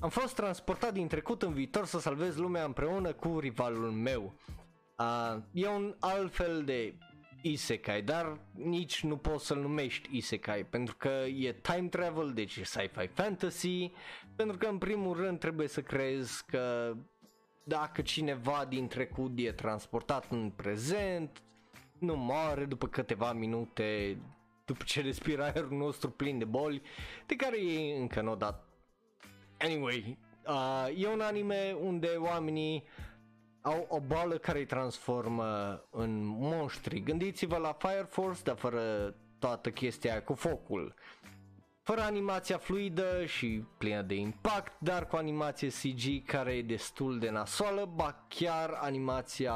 Am 0.00 0.08
fost 0.08 0.34
transportat 0.34 0.92
din 0.92 1.08
trecut 1.08 1.42
în 1.42 1.52
viitor 1.52 1.86
să 1.86 1.98
salvez 1.98 2.36
lumea 2.36 2.64
împreună 2.64 3.12
cu 3.12 3.38
rivalul 3.38 3.90
meu. 3.90 4.38
Uh, 4.98 5.36
e 5.52 5.68
un 5.68 5.96
alt 5.98 6.34
fel 6.34 6.64
de 6.64 6.98
isekai, 7.42 8.02
dar 8.02 8.38
nici 8.52 9.02
nu 9.02 9.16
poți 9.16 9.46
să-l 9.46 9.58
numești 9.58 10.16
isekai 10.16 10.64
pentru 10.64 10.96
că 10.96 11.24
e 11.38 11.52
time 11.52 11.88
travel, 11.88 12.32
deci 12.32 12.56
e 12.56 12.64
sci-fi 12.64 13.06
fantasy, 13.06 13.90
pentru 14.36 14.56
că 14.58 14.66
în 14.66 14.78
primul 14.78 15.16
rând 15.16 15.38
trebuie 15.38 15.68
să 15.68 15.82
crezi 15.82 16.44
că 16.46 16.94
dacă 17.68 18.02
cineva 18.02 18.64
din 18.68 18.88
trecut 18.88 19.32
e 19.34 19.52
transportat 19.52 20.30
în 20.30 20.50
prezent, 20.50 21.42
nu 21.98 22.16
moare 22.16 22.64
după 22.64 22.86
câteva 22.86 23.32
minute, 23.32 24.18
după 24.64 24.84
ce 24.84 25.00
respiră 25.00 25.42
aerul 25.42 25.76
nostru 25.76 26.10
plin 26.10 26.38
de 26.38 26.44
boli, 26.44 26.82
de 27.26 27.36
care 27.36 27.58
ei 27.60 27.98
încă 27.98 28.20
nu 28.20 28.28
au 28.28 28.36
dat. 28.36 28.68
Anyway, 29.58 30.18
uh, 30.46 31.02
e 31.02 31.08
un 31.08 31.20
anime 31.20 31.76
unde 31.80 32.06
oamenii 32.06 32.84
au 33.62 33.86
o 33.88 34.00
boală 34.00 34.38
care 34.38 34.58
îi 34.58 34.66
transformă 34.66 35.82
în 35.90 36.24
monștri. 36.24 37.02
Gândiți-vă 37.02 37.56
la 37.56 37.72
Fire 37.72 38.06
Force, 38.08 38.42
dar 38.42 38.56
fără 38.56 39.14
toată 39.38 39.70
chestia 39.70 40.22
cu 40.22 40.34
focul. 40.34 40.94
Fără 41.86 42.00
animația 42.00 42.58
fluidă 42.58 43.24
și 43.26 43.64
plină 43.78 44.02
de 44.02 44.14
impact, 44.14 44.72
dar 44.78 45.06
cu 45.06 45.16
animație 45.16 45.68
CG 45.68 46.24
care 46.24 46.52
e 46.52 46.62
destul 46.62 47.18
de 47.18 47.30
nasoală, 47.30 47.90
ba 47.94 48.24
chiar 48.28 48.70
animația 48.70 49.54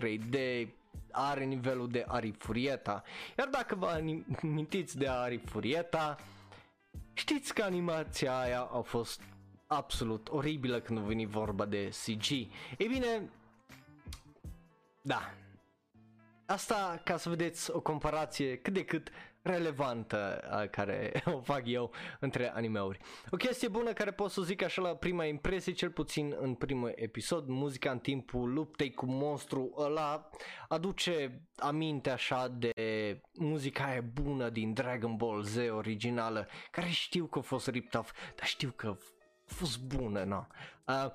3D 0.00 0.66
are 1.10 1.44
nivelul 1.44 1.88
de 1.88 2.04
Arifurieta. 2.08 3.02
Iar 3.38 3.48
dacă 3.48 3.74
vă 3.74 4.00
amintiți 4.42 4.98
de 4.98 5.08
Arifurieta, 5.08 6.16
știți 7.12 7.54
că 7.54 7.62
animația 7.62 8.38
aia 8.38 8.60
a 8.60 8.80
fost 8.80 9.20
absolut 9.66 10.28
oribilă 10.28 10.80
când 10.80 10.98
a 10.98 11.02
venit 11.02 11.28
vorba 11.28 11.64
de 11.64 11.88
CG. 12.04 12.30
Ei 12.30 12.88
bine, 12.88 13.30
da. 15.00 15.34
Asta 16.46 17.00
ca 17.04 17.16
să 17.16 17.28
vedeți 17.28 17.70
o 17.70 17.80
comparație 17.80 18.56
cât 18.56 18.72
de 18.72 18.84
cât 18.84 19.10
relevantă 19.42 20.40
care 20.70 21.12
o 21.36 21.40
fac 21.40 21.62
eu 21.64 21.92
între 22.20 22.52
animeuri. 22.54 22.98
O 23.30 23.36
chestie 23.36 23.68
bună 23.68 23.92
care 23.92 24.10
pot 24.10 24.30
să 24.30 24.42
zic 24.42 24.62
așa 24.62 24.82
la 24.82 24.96
prima 24.96 25.24
impresie, 25.24 25.72
cel 25.72 25.90
puțin 25.90 26.36
în 26.40 26.54
primul 26.54 26.92
episod, 26.94 27.46
muzica 27.46 27.90
în 27.90 27.98
timpul 27.98 28.52
luptei 28.52 28.92
cu 28.92 29.06
monstru 29.06 29.74
ăla 29.76 30.30
aduce 30.68 31.42
aminte 31.56 32.10
așa 32.10 32.48
de 32.48 32.72
muzica 33.32 33.84
aia 33.84 34.04
bună 34.12 34.48
din 34.48 34.72
Dragon 34.72 35.16
Ball 35.16 35.42
Z 35.42 35.56
originală, 35.56 36.48
care 36.70 36.88
știu 36.88 37.26
că 37.26 37.38
a 37.38 37.42
fost 37.42 37.68
ripped 37.68 38.00
off, 38.00 38.12
dar 38.36 38.46
știu 38.46 38.72
că 38.76 38.86
a 38.86 38.96
fost 39.46 39.80
bună, 39.80 40.24
no. 40.24 40.46
Uh, 40.86 41.12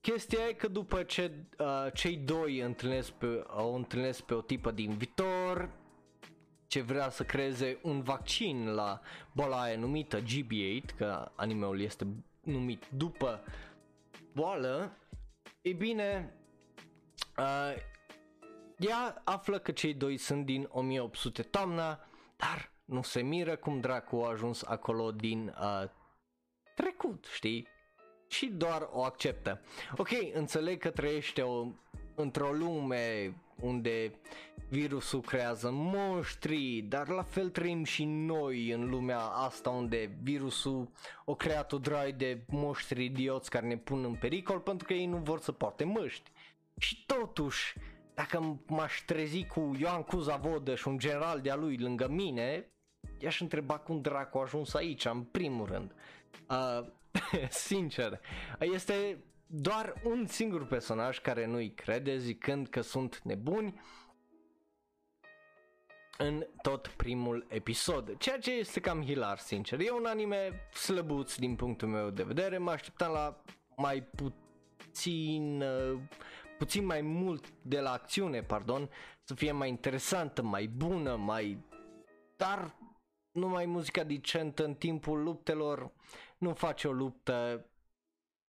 Chestia 0.00 0.38
e 0.48 0.52
că 0.52 0.68
după 0.68 1.02
ce 1.02 1.32
uh, 1.58 1.86
cei 1.94 2.16
doi 2.16 2.58
întâlnesc 2.60 3.10
pe, 3.10 3.44
o 3.46 3.74
întâlnesc 3.74 4.22
pe 4.22 4.34
o 4.34 4.40
tipă 4.40 4.70
din 4.70 4.96
viitor 4.96 5.70
ce 6.66 6.80
vrea 6.80 7.08
să 7.08 7.24
creeze 7.24 7.78
un 7.82 8.02
vaccin 8.02 8.68
la 8.68 9.00
boala 9.32 9.60
aia 9.62 9.76
numită 9.76 10.20
GB8, 10.20 10.96
că 10.96 11.30
animeul 11.34 11.80
este 11.80 12.06
numit 12.40 12.88
după 12.88 13.44
boală, 14.32 14.96
e 15.62 15.72
bine, 15.72 16.34
uh, 17.38 17.74
ea 18.78 19.22
află 19.24 19.58
că 19.58 19.72
cei 19.72 19.94
doi 19.94 20.16
sunt 20.16 20.44
din 20.44 20.68
1800 20.70 21.42
toamna, 21.42 22.08
dar 22.36 22.70
nu 22.84 23.02
se 23.02 23.22
miră 23.22 23.56
cum 23.56 23.80
dracu 23.80 24.16
a 24.16 24.30
ajuns 24.30 24.62
acolo 24.62 25.12
din 25.12 25.54
uh, 25.60 25.88
trecut, 26.74 27.26
știi? 27.32 27.74
și 28.28 28.46
doar 28.46 28.88
o 28.92 29.02
acceptă. 29.02 29.60
Ok, 29.96 30.08
înțeleg 30.32 30.80
că 30.80 30.90
trăiește 30.90 31.42
o, 31.42 31.66
într-o 32.14 32.52
lume 32.52 33.34
unde 33.60 34.12
virusul 34.68 35.20
creează 35.20 35.70
monștri, 35.72 36.80
dar 36.88 37.08
la 37.08 37.22
fel 37.22 37.50
trăim 37.50 37.84
și 37.84 38.04
noi 38.04 38.70
în 38.70 38.88
lumea 38.88 39.20
asta 39.20 39.70
unde 39.70 40.18
virusul 40.22 40.88
o 41.24 41.34
creat 41.34 41.72
o 41.72 41.78
drai 41.78 42.12
de 42.12 42.44
monștri 42.48 43.04
idioți 43.04 43.50
care 43.50 43.66
ne 43.66 43.76
pun 43.76 44.04
în 44.04 44.14
pericol 44.14 44.58
pentru 44.58 44.86
că 44.86 44.92
ei 44.92 45.06
nu 45.06 45.16
vor 45.16 45.40
să 45.40 45.52
poarte 45.52 45.84
măști. 45.84 46.30
Și 46.78 47.04
totuși, 47.06 47.74
dacă 48.14 48.60
m-aș 48.66 49.02
trezi 49.06 49.44
cu 49.46 49.76
Ioan 49.78 50.02
Cuza 50.02 50.36
Vodă 50.36 50.74
și 50.74 50.88
un 50.88 50.98
general 50.98 51.40
de-a 51.40 51.54
lui 51.54 51.76
lângă 51.76 52.08
mine, 52.08 52.70
i-aș 53.18 53.40
întreba 53.40 53.78
cum 53.78 54.00
dracu 54.00 54.38
a 54.38 54.42
ajuns 54.42 54.74
aici, 54.74 55.04
în 55.04 55.22
primul 55.22 55.66
rând. 55.66 55.94
Uh, 56.50 56.86
Sincer, 57.48 58.20
este 58.60 59.18
doar 59.46 60.00
un 60.04 60.26
singur 60.26 60.66
personaj 60.66 61.20
care 61.20 61.46
nu-i 61.46 61.74
crede 61.74 62.18
zicând 62.18 62.68
că 62.68 62.80
sunt 62.80 63.20
nebuni 63.22 63.80
în 66.18 66.46
tot 66.62 66.88
primul 66.88 67.46
episod, 67.48 68.16
ceea 68.18 68.38
ce 68.38 68.52
este 68.52 68.80
cam 68.80 69.02
hilar, 69.02 69.38
sincer. 69.38 69.80
E 69.80 69.90
un 69.90 70.04
anime 70.04 70.68
slăbuț 70.72 71.34
din 71.34 71.56
punctul 71.56 71.88
meu 71.88 72.10
de 72.10 72.22
vedere, 72.22 72.58
mă 72.58 72.70
așteptam 72.70 73.12
la 73.12 73.42
mai 73.76 74.02
puțin, 74.02 75.62
uh, 75.62 76.00
puțin 76.58 76.84
mai 76.84 77.00
mult 77.00 77.52
de 77.62 77.80
la 77.80 77.92
acțiune, 77.92 78.42
pardon, 78.42 78.90
să 79.22 79.34
fie 79.34 79.52
mai 79.52 79.68
interesantă, 79.68 80.42
mai 80.42 80.66
bună, 80.66 81.16
mai 81.16 81.64
dar 82.36 82.76
numai 83.32 83.66
muzica 83.66 84.04
decentă 84.04 84.64
în 84.64 84.74
timpul 84.74 85.22
luptelor 85.22 85.92
nu 86.38 86.54
face 86.54 86.88
o 86.88 86.92
luptă 86.92 87.66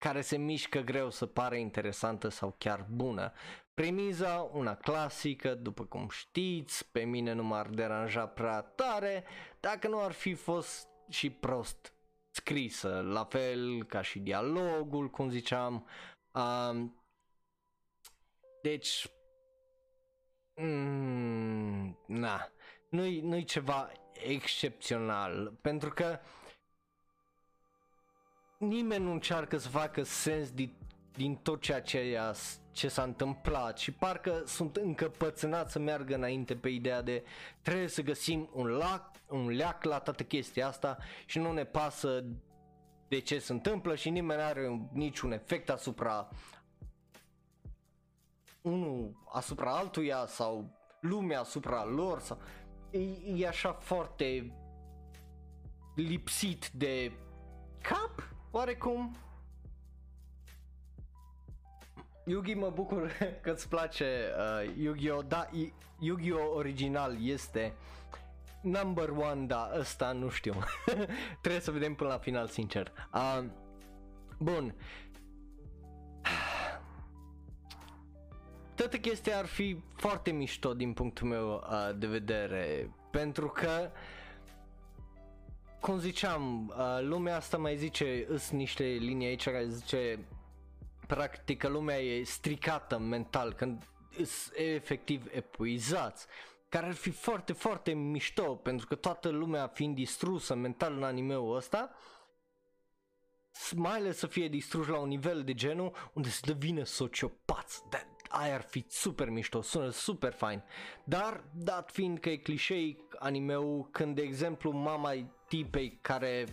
care 0.04 0.20
se 0.20 0.36
mișcă 0.36 0.80
greu 0.80 1.10
să 1.10 1.26
pare 1.26 1.60
interesantă 1.60 2.28
sau 2.28 2.54
chiar 2.58 2.86
bună. 2.90 3.32
Premiza, 3.74 4.50
una 4.52 4.74
clasică, 4.74 5.54
după 5.54 5.84
cum 5.84 6.08
știți, 6.08 6.90
pe 6.90 7.00
mine 7.04 7.32
nu 7.32 7.44
m-ar 7.44 7.66
deranja 7.66 8.26
prea 8.26 8.60
tare 8.60 9.24
dacă 9.60 9.88
nu 9.88 10.02
ar 10.02 10.12
fi 10.12 10.34
fost 10.34 10.88
și 11.08 11.30
prost 11.30 11.92
scrisă, 12.30 13.00
la 13.06 13.24
fel 13.24 13.84
ca 13.84 14.02
și 14.02 14.18
dialogul, 14.18 15.10
cum 15.10 15.30
ziceam. 15.30 15.86
Um, 16.32 17.02
deci, 18.62 19.08
mm, 20.54 21.98
na, 22.06 22.48
nu-i, 22.88 23.20
nu-i 23.20 23.44
ceva 23.44 23.90
excepțional, 24.12 25.58
pentru 25.60 25.90
că 25.90 26.18
nimeni 28.66 29.04
nu 29.04 29.12
încearcă 29.12 29.56
să 29.56 29.68
facă 29.68 30.02
sens 30.02 30.50
din, 30.50 30.72
din 31.12 31.36
tot 31.36 31.60
ceea 31.60 31.80
ce, 31.80 32.20
ce 32.72 32.88
s-a 32.88 33.02
întâmplat 33.02 33.78
și 33.78 33.92
parcă 33.92 34.42
sunt 34.46 34.76
încăpățânați 34.76 35.72
să 35.72 35.78
meargă 35.78 36.14
înainte 36.14 36.56
pe 36.56 36.68
ideea 36.68 37.02
de 37.02 37.24
trebuie 37.62 37.88
să 37.88 38.02
găsim 38.02 38.50
un 38.52 38.66
lac, 38.66 39.10
un 39.28 39.48
leac 39.48 39.84
la 39.84 39.98
toată 39.98 40.22
chestia 40.22 40.66
asta 40.66 40.98
și 41.26 41.38
nu 41.38 41.52
ne 41.52 41.64
pasă 41.64 42.24
de 43.08 43.18
ce 43.18 43.38
se 43.38 43.52
întâmplă 43.52 43.94
și 43.94 44.10
nimeni 44.10 44.40
nu 44.40 44.46
are 44.46 44.88
niciun 44.92 45.32
efect 45.32 45.70
asupra 45.70 46.28
unul 48.62 49.22
asupra 49.32 49.70
altuia 49.70 50.26
sau 50.26 50.70
lumea 51.00 51.40
asupra 51.40 51.84
lor 51.84 52.20
sau 52.20 52.38
e, 52.90 52.98
e 53.34 53.48
așa 53.48 53.72
foarte 53.72 54.56
lipsit 55.94 56.68
de 56.68 57.12
cap 57.80 58.33
oarecum 58.54 59.16
Yugi 62.24 62.54
mă 62.54 62.70
bucur 62.74 63.10
că 63.42 63.50
îți 63.50 63.68
place 63.68 64.04
uh, 64.38 64.74
Yu-Gi-Oh! 64.76 65.24
Da, 65.28 65.48
Yu-Gi-Oh! 65.98 66.54
original 66.54 67.16
este 67.26 67.72
number 68.62 69.08
one, 69.08 69.46
da, 69.46 69.70
ăsta 69.78 70.12
nu 70.12 70.28
știu. 70.28 70.54
Trebuie 71.40 71.60
să 71.60 71.70
vedem 71.70 71.94
până 71.94 72.10
la 72.10 72.18
final, 72.18 72.46
sincer. 72.46 72.92
Uh, 73.14 73.44
bun. 74.38 74.74
Toată 78.74 78.96
chestia 78.96 79.38
ar 79.38 79.46
fi 79.46 79.82
foarte 79.96 80.30
mișto 80.30 80.74
din 80.74 80.92
punctul 80.92 81.26
meu 81.26 81.54
uh, 81.54 81.90
de 81.96 82.06
vedere, 82.06 82.90
pentru 83.10 83.48
că 83.48 83.90
cum 85.84 85.98
ziceam, 85.98 86.68
uh, 86.68 86.98
lumea 87.00 87.36
asta 87.36 87.56
mai 87.56 87.76
zice, 87.76 88.26
îs 88.28 88.50
niște 88.50 88.84
linii 88.84 89.26
aici 89.26 89.44
care 89.44 89.68
zice 89.68 90.18
practic 91.06 91.58
că 91.58 91.68
lumea 91.68 91.98
e 91.98 92.22
stricată 92.22 92.98
mental, 92.98 93.52
când 93.52 93.88
îs 94.18 94.50
efectiv 94.54 95.26
epuizați 95.30 96.26
care 96.68 96.86
ar 96.86 96.94
fi 96.94 97.10
foarte, 97.10 97.52
foarte 97.52 97.92
mișto, 97.92 98.54
pentru 98.54 98.86
că 98.86 98.94
toată 98.94 99.28
lumea 99.28 99.66
fiind 99.66 99.94
distrusă 99.94 100.54
mental 100.54 100.96
în 100.96 101.02
animeul 101.02 101.56
ăsta, 101.56 101.90
mai 103.74 103.96
ales 103.96 104.16
să 104.16 104.26
fie 104.26 104.48
distruși 104.48 104.90
la 104.90 104.98
un 104.98 105.08
nivel 105.08 105.42
de 105.42 105.54
genul 105.54 106.10
unde 106.12 106.28
să 106.28 106.40
devină 106.44 106.84
sociopați. 106.84 107.82
De- 107.90 108.06
aia 108.28 108.54
ar 108.54 108.62
fi 108.62 108.84
super 108.88 109.28
mișto, 109.28 109.62
sună 109.62 109.88
super 109.88 110.32
fain. 110.32 110.62
Dar, 111.04 111.44
dat 111.54 111.90
fiind 111.90 112.18
că 112.18 112.28
e 112.28 112.36
clișei 112.36 113.04
animeul, 113.18 113.88
când 113.90 114.14
de 114.14 114.22
exemplu 114.22 114.70
mama 114.70 115.12
tipei 115.48 115.98
care 116.00 116.44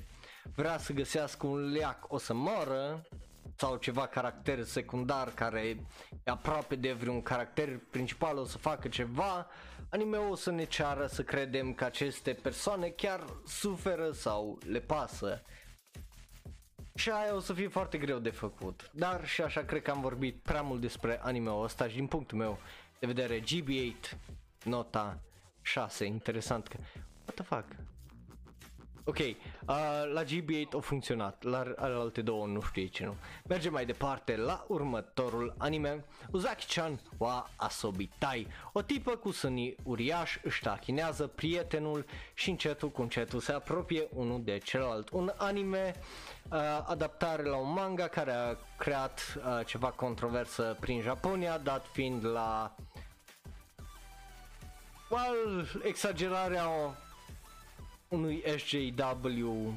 vrea 0.56 0.78
să 0.78 0.94
găsească 0.94 1.48
un 1.48 1.72
leac 1.72 2.06
o 2.14 2.18
să 2.18 2.34
moară, 2.34 3.06
sau 3.62 3.76
ceva 3.76 4.08
caracter 4.08 4.64
secundar 4.64 5.30
care 5.30 5.60
e 5.60 5.78
aproape 6.26 6.76
de 6.76 6.92
vreun 6.94 7.22
caracter 7.22 7.80
principal 7.90 8.38
o 8.38 8.46
să 8.46 8.58
facă 8.58 8.88
ceva, 8.88 9.48
anime-ul 9.90 10.32
o 10.32 10.36
să 10.36 10.52
ne 10.52 10.64
ceară 10.64 11.06
să 11.06 11.24
credem 11.24 11.74
că 11.74 11.84
aceste 11.84 12.34
persoane 12.34 12.88
chiar 12.88 13.26
suferă 13.46 14.12
sau 14.12 14.58
le 14.66 14.80
pasă. 14.80 15.42
Și 16.96 17.10
aia 17.10 17.36
o 17.36 17.40
să 17.40 17.54
fie 17.54 17.68
foarte 17.68 17.98
greu 17.98 18.20
de 18.20 18.30
făcut. 18.30 18.90
Dar 18.94 19.28
și 19.28 19.42
așa 19.42 19.64
cred 19.64 19.82
că 19.82 19.92
am 19.92 20.02
vorbit 20.02 20.42
prea 20.44 20.62
mult 20.62 20.82
despre 20.82 21.20
anime-ul 21.24 21.64
ăsta 21.64 21.88
și 21.88 21.96
din 21.96 22.08
punctul 22.08 22.38
meu 22.38 22.60
de 23.00 23.08
vedere 23.08 23.40
GB8 23.40 24.18
nota 24.64 25.20
6, 25.62 26.06
interesant 26.06 26.68
că... 26.68 26.78
What 27.26 27.34
the 27.34 27.44
fuck? 27.44 27.91
Ok, 29.06 29.18
uh, 29.18 29.36
la 30.14 30.24
GB8 30.24 30.76
a 30.78 30.80
funcționat, 30.80 31.44
la 31.44 31.64
alte 31.78 32.22
două 32.22 32.46
nu 32.46 32.62
știu 32.62 32.86
ce 32.86 33.06
nu. 33.06 33.16
Mergem 33.48 33.72
mai 33.72 33.86
departe 33.86 34.36
la 34.36 34.66
următorul 34.68 35.56
anime, 35.58 36.06
Uzaki-chan 36.32 37.02
wa 37.18 37.50
Asobitai. 37.56 38.48
O 38.74 38.82
tipă 38.82 39.16
cu 39.16 39.32
sânii 39.32 39.76
uriaș 39.84 40.38
își 40.44 40.62
tachinează 40.62 41.28
prietenul 41.28 42.06
și 42.34 42.50
încetul 42.50 42.90
cu 42.90 43.02
încetul 43.02 43.40
se 43.40 43.52
apropie 43.52 44.08
unul 44.14 44.44
de 44.44 44.58
celălalt. 44.58 45.10
Un 45.10 45.32
anime 45.38 45.96
uh, 46.52 46.60
adaptare 46.86 47.44
la 47.44 47.58
un 47.58 47.74
manga 47.74 48.08
care 48.08 48.32
a 48.32 48.56
creat 48.78 49.38
uh, 49.38 49.66
ceva 49.66 49.88
controversă 49.88 50.78
prin 50.80 51.02
Japonia, 51.02 51.58
dat 51.58 51.86
fiind 51.92 52.26
la 52.26 52.76
well, 55.10 55.68
exagerarea 55.84 56.68
unui 58.12 58.44
SJW 58.58 59.74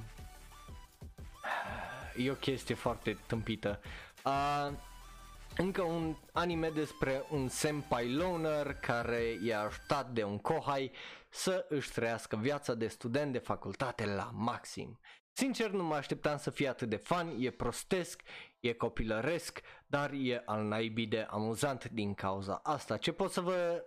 e 2.16 2.30
o 2.30 2.34
chestie 2.34 2.74
foarte 2.74 3.18
tâmpită. 3.26 3.80
Uh, 4.24 4.70
încă 5.56 5.82
un 5.82 6.16
anime 6.32 6.68
despre 6.68 7.24
un 7.30 7.48
senpai 7.48 8.12
loner 8.12 8.74
care 8.74 9.38
e 9.42 9.56
ajutat 9.56 10.10
de 10.10 10.22
un 10.22 10.38
kohai 10.38 10.92
să 11.28 11.66
își 11.68 11.92
trăiască 11.92 12.36
viața 12.36 12.74
de 12.74 12.86
student 12.86 13.32
de 13.32 13.38
facultate 13.38 14.06
la 14.06 14.30
maxim. 14.32 14.98
Sincer, 15.32 15.70
nu 15.70 15.84
mă 15.84 15.94
așteptam 15.94 16.36
să 16.36 16.50
fie 16.50 16.68
atât 16.68 16.88
de 16.88 16.96
fan, 16.96 17.36
e 17.38 17.50
prostesc, 17.50 18.22
e 18.60 18.72
copilăresc, 18.72 19.60
dar 19.86 20.10
e 20.12 20.42
al 20.44 20.64
naibii 20.64 21.06
de 21.06 21.26
amuzant 21.30 21.88
din 21.88 22.14
cauza 22.14 22.60
asta. 22.62 22.96
Ce 22.96 23.12
pot 23.12 23.30
să 23.30 23.40
vă 23.40 23.84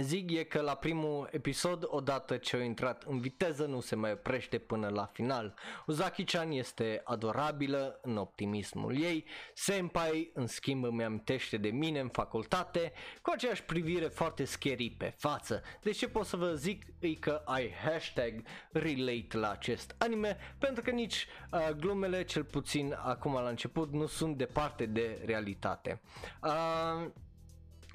Zig 0.00 0.32
e 0.32 0.42
că 0.42 0.60
la 0.60 0.74
primul 0.74 1.28
episod, 1.30 1.84
odată 1.86 2.36
ce 2.36 2.56
a 2.56 2.62
intrat 2.62 3.02
în 3.02 3.20
viteză, 3.20 3.64
nu 3.64 3.80
se 3.80 3.94
mai 3.94 4.12
oprește 4.12 4.58
până 4.58 4.88
la 4.88 5.06
final. 5.06 5.54
Uzaki-chan 5.86 6.50
este 6.50 7.00
adorabilă 7.04 7.98
în 8.02 8.16
optimismul 8.16 9.00
ei, 9.00 9.24
Senpai 9.54 10.30
în 10.34 10.46
schimb 10.46 10.84
îmi 10.84 11.04
amintește 11.04 11.56
de 11.56 11.68
mine 11.68 12.00
în 12.00 12.08
facultate, 12.08 12.92
cu 13.22 13.30
aceeași 13.34 13.62
privire 13.62 14.06
foarte 14.06 14.44
scary 14.44 14.90
pe 14.90 15.14
față. 15.16 15.62
Deci 15.82 15.96
ce 15.96 16.08
pot 16.08 16.26
să 16.26 16.36
vă 16.36 16.54
zic 16.54 16.84
e 16.98 17.14
că 17.14 17.42
ai 17.44 17.72
hashtag 17.84 18.42
relate 18.72 19.36
la 19.36 19.50
acest 19.50 19.94
anime, 19.98 20.36
pentru 20.58 20.82
că 20.82 20.90
nici 20.90 21.26
uh, 21.52 21.68
glumele, 21.76 22.24
cel 22.24 22.44
puțin 22.44 22.96
acum 23.02 23.32
la 23.32 23.48
început, 23.48 23.92
nu 23.92 24.06
sunt 24.06 24.36
departe 24.36 24.86
de 24.86 25.22
realitate. 25.24 26.00
Uh, 26.42 27.10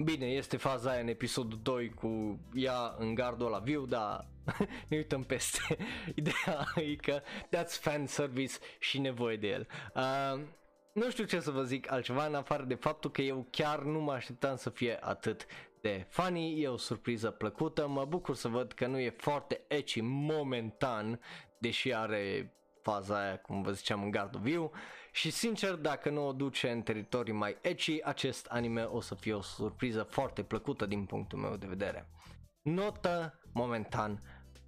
Bine, 0.04 0.26
este 0.26 0.56
faza 0.56 0.90
aia 0.90 1.00
în 1.00 1.08
episodul 1.08 1.58
2 1.62 1.90
cu 1.90 2.40
ea 2.54 2.94
în 2.98 3.14
gardul 3.14 3.50
la 3.50 3.58
viu, 3.58 3.86
dar 3.86 4.26
ne 4.88 4.96
uităm 4.96 5.22
peste. 5.22 5.76
Ideea 6.14 6.66
e 6.74 6.96
că 6.96 7.22
that's 7.46 7.80
fan 7.80 8.06
service 8.06 8.54
și 8.78 8.98
nevoie 8.98 9.36
de 9.36 9.48
el. 9.48 9.66
Uh, 9.94 10.40
nu 10.92 11.10
știu 11.10 11.24
ce 11.24 11.40
să 11.40 11.50
vă 11.50 11.62
zic 11.62 11.92
altceva 11.92 12.26
în 12.26 12.34
afară 12.34 12.62
de 12.62 12.74
faptul 12.74 13.10
că 13.10 13.22
eu 13.22 13.46
chiar 13.50 13.82
nu 13.82 14.00
mă 14.00 14.12
așteptam 14.12 14.56
să 14.56 14.70
fie 14.70 14.98
atât 15.00 15.46
de 15.80 16.06
funny, 16.08 16.62
e 16.62 16.68
o 16.68 16.76
surpriză 16.76 17.30
plăcută, 17.30 17.86
mă 17.86 18.04
bucur 18.04 18.34
să 18.34 18.48
văd 18.48 18.72
că 18.72 18.86
nu 18.86 18.98
e 18.98 19.14
foarte 19.16 19.64
ecchi 19.68 20.00
momentan, 20.00 21.20
deși 21.58 21.94
are 21.94 22.54
faza 22.80 23.22
aia, 23.22 23.38
cum 23.38 23.62
vă 23.62 23.72
ziceam, 23.72 24.02
în 24.02 24.10
gardul 24.10 24.40
viu. 24.40 24.70
Și 25.14 25.30
sincer, 25.30 25.74
dacă 25.74 26.10
nu 26.10 26.26
o 26.26 26.32
duce 26.32 26.70
în 26.70 26.82
teritorii 26.82 27.32
mai 27.32 27.56
ecchi, 27.60 28.02
acest 28.04 28.46
anime 28.46 28.82
o 28.82 29.00
să 29.00 29.14
fie 29.14 29.34
o 29.34 29.42
surpriză 29.42 30.02
foarte 30.02 30.42
plăcută 30.42 30.86
din 30.86 31.04
punctul 31.04 31.38
meu 31.38 31.56
de 31.56 31.66
vedere. 31.66 32.08
Notă, 32.62 33.40
momentan, 33.52 34.22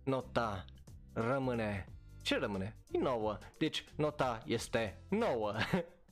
nota 0.04 0.64
rămâne, 1.12 1.88
ce 2.22 2.38
rămâne? 2.38 2.76
E 2.90 2.98
nouă, 2.98 3.38
deci 3.58 3.84
nota 3.96 4.42
este 4.46 5.04
nouă. 5.08 5.54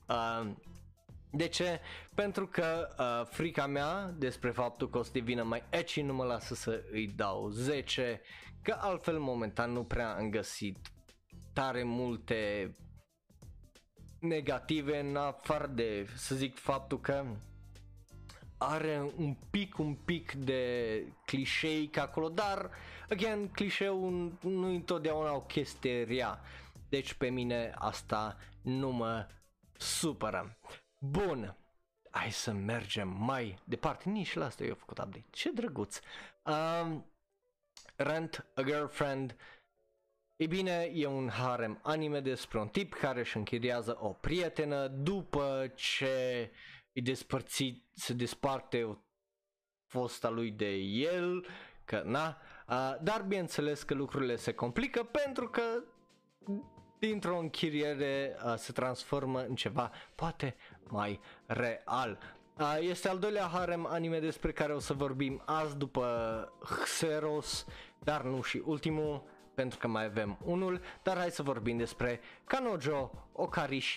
uh, 0.09 0.51
de 1.41 1.49
ce? 1.49 1.81
Pentru 2.15 2.47
că 2.47 2.89
uh, 2.99 3.27
frica 3.31 3.67
mea 3.67 4.15
despre 4.19 4.51
faptul 4.51 4.91
că 4.91 4.99
o 4.99 5.03
să 5.03 5.11
devină 5.13 5.43
mai 5.43 5.63
ecchi 5.71 6.03
nu 6.03 6.15
mă 6.15 6.25
lasă 6.25 6.55
să 6.55 6.83
îi 6.91 7.07
dau 7.07 7.49
10, 7.49 8.21
că 8.63 8.77
altfel 8.81 9.19
momentan 9.19 9.73
nu 9.73 9.85
prea 9.85 10.15
am 10.15 10.31
găsit 10.31 10.79
tare 11.53 11.83
multe 11.83 12.75
negative 14.23 14.99
în 14.99 15.17
afară 15.17 15.67
de, 15.67 16.09
să 16.17 16.35
zic, 16.35 16.59
faptul 16.59 17.01
că 17.01 17.25
are 18.59 19.13
un 19.17 19.37
pic, 19.51 19.79
un 19.79 19.95
pic 19.95 20.33
de 20.33 21.03
clișeic 21.25 21.97
acolo, 21.97 22.29
dar, 22.29 22.71
again, 23.11 23.49
clișeul 23.49 24.33
nu 24.41 24.69
întotdeauna 24.69 25.35
o 25.35 25.41
chestie 25.41 26.03
rea. 26.03 26.41
Deci 26.89 27.15
pe 27.15 27.29
mine 27.29 27.73
asta 27.75 28.37
nu 28.63 28.91
mă 28.91 29.27
supără. 29.73 30.59
Bun, 30.99 31.57
hai 32.11 32.31
să 32.33 32.53
mergem 32.53 33.09
mai 33.09 33.59
departe. 33.65 34.09
Nici 34.09 34.35
la 34.35 34.45
asta 34.45 34.65
eu 34.65 34.75
făcut 34.75 34.99
update. 34.99 35.25
Ce 35.31 35.51
drăguț. 35.53 36.01
Um, 36.45 37.07
Rent 37.97 38.47
a 38.55 38.63
Girlfriend 38.63 39.37
E 40.43 40.47
bine, 40.47 40.91
e 40.93 41.07
un 41.07 41.29
harem 41.29 41.79
anime 41.83 42.21
despre 42.21 42.59
un 42.59 42.69
tip 42.69 42.95
care 42.95 43.21
își 43.21 43.37
închiriază 43.37 43.99
o 44.01 44.09
prietenă 44.09 44.87
după 44.87 45.73
ce 45.75 46.51
e 46.93 47.01
despărțit, 47.01 47.85
se 47.95 48.13
desparte 48.13 48.83
o 48.83 48.97
fosta 49.87 50.31
lui 50.31 50.51
de 50.51 50.71
el, 50.75 51.47
că 51.85 52.03
na, 52.05 52.37
uh, 52.69 52.95
dar 53.03 53.23
bineînțeles 53.23 53.83
că 53.83 53.95
lucrurile 53.95 54.37
se 54.37 54.53
complică 54.53 55.03
pentru 55.03 55.49
că 55.49 55.63
dintr-o 56.99 57.39
închiriere 57.39 58.37
uh, 58.45 58.55
se 58.57 58.73
transformă 58.73 59.45
în 59.45 59.55
ceva 59.55 59.93
poate 60.15 60.57
mai 60.89 61.21
real. 61.47 62.19
Uh, 62.59 62.77
este 62.81 63.09
al 63.09 63.19
doilea 63.19 63.47
harem 63.47 63.87
anime 63.87 64.21
despre 64.21 64.53
care 64.53 64.75
o 64.75 64.79
să 64.79 64.93
vorbim 64.93 65.43
azi 65.45 65.77
după 65.77 66.53
Xeros, 66.83 67.67
dar 67.99 68.23
nu 68.23 68.43
și 68.43 68.63
ultimul 68.65 69.32
pentru 69.55 69.79
că 69.79 69.89
mai 69.89 70.05
avem 70.05 70.39
unul, 70.45 70.81
dar 71.03 71.17
hai 71.17 71.31
să 71.31 71.43
vorbim 71.43 71.77
despre 71.77 72.21
Kanojo 72.45 73.11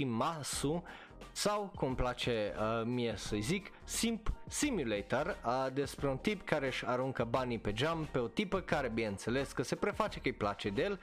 Masu 0.06 0.84
sau, 1.32 1.72
cum 1.76 1.95
place 1.95 2.53
uh, 2.58 2.86
mie 2.86 3.14
să 3.18 3.36
zic, 3.39 3.72
Simp 3.84 4.32
Simulator 4.47 5.38
uh, 5.45 5.68
despre 5.74 6.08
un 6.08 6.18
tip 6.18 6.45
care 6.45 6.68
își 6.68 6.86
aruncă 6.86 7.24
banii 7.24 7.60
pe 7.60 7.74
geam 7.74 8.08
pe 8.12 8.20
o 8.20 8.28
tipă 8.28 8.60
care, 8.60 8.89
bineînțeles, 8.89 9.51
că 9.51 9.64
se 9.64 9.76
preface 9.76 10.20
că 10.20 10.28
îi 10.28 10.34
place 10.34 10.70
de 10.70 10.82
el, 10.82 10.99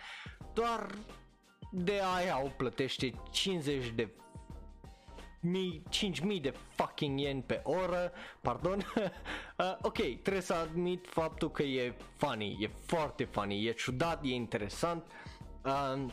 doar 0.52 0.90
de 1.70 2.00
aia 2.16 2.42
o 2.44 2.48
plătește 2.56 3.12
50 3.30 3.88
de 3.88 4.08
5000 5.88 6.40
de 6.40 6.54
fucking 6.68 7.20
yen 7.20 7.40
pe 7.40 7.60
oră, 7.64 8.12
pardon. 8.40 8.78
uh, 9.58 9.76
ok, 9.82 9.98
trebuie 10.22 10.42
să 10.42 10.54
admit 10.54 11.06
faptul 11.08 11.50
că 11.50 11.62
e 11.62 11.94
funny, 12.16 12.56
e 12.60 12.70
foarte 12.86 13.24
funny, 13.24 13.66
e 13.66 13.72
ciudat, 13.72 14.24
e 14.24 14.34
interesant. 14.34 15.04
Uh, 15.64 16.04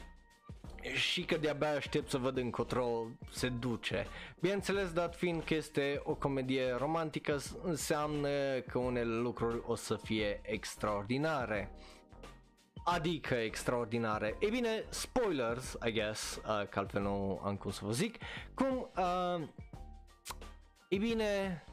și 0.93 1.23
că 1.23 1.37
de-abia 1.37 1.71
aștept 1.75 2.09
să 2.09 2.17
văd 2.17 2.37
încotro 2.37 3.05
se 3.31 3.49
duce. 3.49 4.07
Bineînțeles, 4.39 4.91
dat 4.91 5.15
fiind 5.15 5.43
că 5.43 5.53
este 5.53 6.01
o 6.03 6.15
comedie 6.15 6.71
romantică, 6.77 7.37
înseamnă 7.63 8.59
că 8.59 8.77
unele 8.77 9.13
lucruri 9.15 9.61
o 9.65 9.75
să 9.75 9.95
fie 9.95 10.39
extraordinare. 10.43 11.71
Adică 12.93 13.35
extraordinare. 13.35 14.35
E 14.39 14.49
bine, 14.49 14.83
spoilers, 14.89 15.77
I 15.85 15.91
guess, 15.91 16.35
uh, 16.35 16.67
că 16.69 16.79
altfel 16.79 17.01
nu 17.01 17.41
am 17.43 17.55
cum 17.55 17.71
să 17.71 17.85
vă 17.85 17.91
zic. 17.91 18.17
Cum, 18.53 18.89
uh, 18.97 19.47
e 20.89 20.97
bine, 20.97 21.63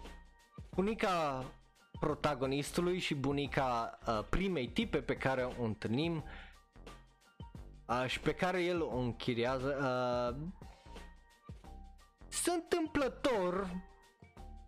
bunica 0.74 1.44
protagonistului 2.00 2.98
și 2.98 3.14
bunica 3.14 3.98
uh, 4.06 4.24
primei 4.28 4.68
tipe 4.68 4.98
pe 4.98 5.16
care 5.16 5.42
o 5.58 5.64
întâlnim 5.64 6.24
uh, 7.86 8.04
și 8.06 8.20
pe 8.20 8.32
care 8.34 8.62
el 8.62 8.82
o 8.82 8.96
închiriază 8.96 9.76
uh, 9.80 10.46
se 12.28 12.50
întâmplător 12.50 13.70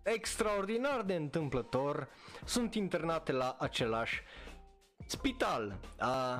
extraordinar 0.03 1.01
de 1.01 1.15
întâmplător 1.15 2.07
sunt 2.45 2.73
internate 2.75 3.31
la 3.31 3.55
același 3.59 4.23
spital. 5.09 5.79
Uh, 6.01 6.39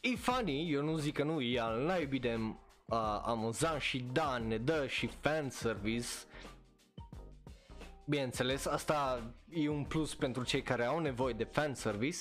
e 0.00 0.16
funny, 0.16 0.72
eu 0.72 0.82
nu 0.82 0.96
zic 0.96 1.14
că 1.14 1.24
nu, 1.24 1.40
e 1.40 1.60
al 1.60 1.80
naibii 1.80 2.20
de 2.20 2.34
uh, 2.34 3.20
amuzant 3.22 3.80
și 3.80 3.98
da, 4.12 4.38
ne 4.38 4.58
dă 4.58 4.86
și 4.86 5.06
fan 5.06 5.50
service. 5.50 6.08
Bineînțeles, 8.04 8.66
asta 8.66 9.22
e 9.50 9.68
un 9.68 9.84
plus 9.84 10.14
pentru 10.14 10.44
cei 10.44 10.62
care 10.62 10.84
au 10.84 10.98
nevoie 10.98 11.34
de 11.34 11.44
fan 11.44 11.74
service 11.74 12.18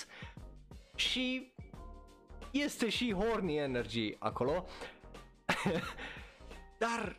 și 0.95 1.53
este 2.51 2.89
și 2.89 3.13
horny 3.13 3.57
energy 3.57 4.15
acolo. 4.19 4.65
Dar 6.79 7.15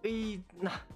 e, 0.00 0.38
na, 0.60 0.86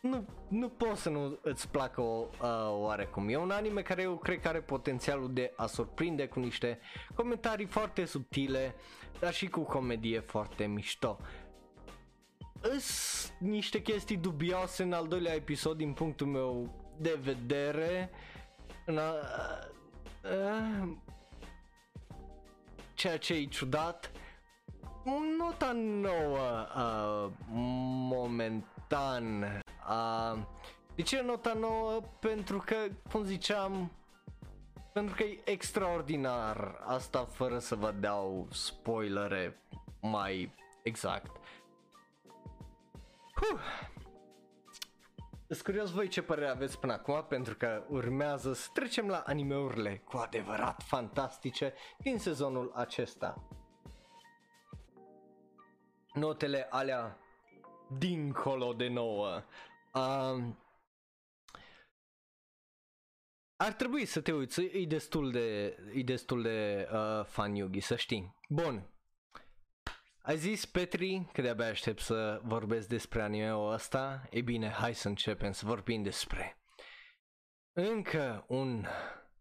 nu, 0.00 0.24
nu 0.48 0.68
poți 0.68 1.02
să 1.02 1.08
nu 1.08 1.38
îți 1.42 1.68
placă 1.68 2.00
o, 2.00 2.26
uh, 2.42 2.48
oarecum. 2.70 3.28
E 3.28 3.36
un 3.36 3.50
anime 3.50 3.82
care 3.82 4.02
eu 4.02 4.16
cred 4.16 4.40
că 4.40 4.48
are 4.48 4.60
potențialul 4.60 5.32
de 5.32 5.52
a 5.56 5.66
surprinde 5.66 6.26
cu 6.26 6.40
niște 6.40 6.78
comentarii 7.14 7.66
foarte 7.66 8.04
subtile, 8.04 8.74
dar 9.20 9.32
și 9.32 9.48
cu 9.48 9.60
comedie 9.60 10.20
foarte 10.20 10.66
mișto. 10.66 11.18
Îs 12.60 13.32
niște 13.38 13.82
chestii 13.82 14.16
dubioase 14.16 14.82
în 14.82 14.92
al 14.92 15.08
doilea 15.08 15.34
episod 15.34 15.76
din 15.76 15.92
punctul 15.92 16.26
meu 16.26 16.74
de 16.98 17.18
vedere. 17.22 18.10
În 18.86 18.98
a, 18.98 19.12
uh, 20.24 20.96
ceea 22.94 23.18
ce 23.18 23.34
e 23.34 23.44
ciudat. 23.44 24.10
Nota 25.38 25.72
nouă 25.72 26.66
uh, 26.76 27.30
momentan 28.10 29.60
Uh, 29.88 30.38
de 30.94 31.02
ce 31.02 31.22
nota 31.22 31.52
nouă? 31.52 32.00
Pentru 32.20 32.62
că, 32.66 32.76
cum 33.10 33.24
ziceam, 33.24 33.92
pentru 34.92 35.14
că 35.14 35.22
e 35.22 35.40
extraordinar. 35.44 36.82
Asta 36.84 37.24
fără 37.24 37.58
să 37.58 37.74
vă 37.74 37.90
dau 37.90 38.48
spoilere 38.50 39.62
mai 40.00 40.54
exact. 40.82 41.30
Huh. 43.34 43.58
Sunt 45.48 45.62
curios 45.62 45.90
voi 45.90 46.08
ce 46.08 46.22
părere 46.22 46.48
aveți 46.48 46.78
până 46.78 46.92
acum 46.92 47.24
pentru 47.28 47.54
că 47.56 47.82
urmează 47.88 48.52
să 48.52 48.68
trecem 48.72 49.08
la 49.08 49.22
animeurile 49.26 50.02
cu 50.04 50.16
adevărat 50.16 50.82
fantastice 50.82 51.74
din 51.98 52.18
sezonul 52.18 52.72
acesta. 52.74 53.48
Notele 56.12 56.66
alea 56.70 57.18
dincolo 57.98 58.72
de 58.72 58.88
nouă. 58.88 59.42
Um, 59.92 60.58
ar 63.56 63.72
trebui 63.72 64.04
să 64.04 64.20
te 64.20 64.32
uiți, 64.32 64.60
e 64.62 64.86
destul 64.86 65.30
de, 65.30 65.76
e 65.94 66.02
destul 66.02 66.42
de 66.42 66.88
uh, 66.92 67.24
fan 67.24 67.54
Yugi, 67.54 67.80
să 67.80 67.96
știi. 67.96 68.34
Bun. 68.48 68.90
Ai 70.22 70.36
zis, 70.36 70.66
Petri, 70.66 71.28
că 71.32 71.42
de-abia 71.42 71.66
aștept 71.68 72.00
să 72.00 72.40
vorbesc 72.44 72.88
despre 72.88 73.22
anime-ul 73.22 73.72
ăsta. 73.72 74.28
E 74.30 74.40
bine, 74.40 74.68
hai 74.68 74.94
să 74.94 75.08
începem 75.08 75.52
să 75.52 75.66
vorbim 75.66 76.02
despre 76.02 76.58
încă 77.78 78.44
un 78.48 78.86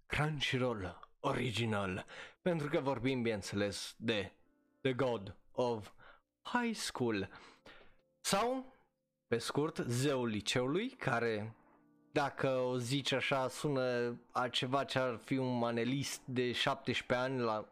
Crunchyroll 0.05 0.99
original. 1.19 2.05
Pentru 2.41 2.69
că 2.69 2.79
vorbim, 2.79 3.21
bineînțeles, 3.21 3.95
de 3.97 4.31
The 4.81 4.93
God 4.93 5.35
of 5.51 5.91
High 6.41 6.75
School. 6.75 7.29
Sau 8.19 8.73
pe 9.27 9.37
scurt, 9.37 9.77
zeul 9.87 10.27
liceului, 10.27 10.89
care 10.89 11.55
dacă 12.11 12.47
o 12.47 12.77
zici 12.77 13.11
așa 13.11 13.47
sună 13.47 14.19
a 14.31 14.47
ceva 14.47 14.83
ce 14.83 14.99
ar 14.99 15.19
fi 15.23 15.37
un 15.37 15.57
manelist 15.57 16.21
de 16.25 16.51
17 16.51 17.25
ani 17.25 17.39
la 17.39 17.65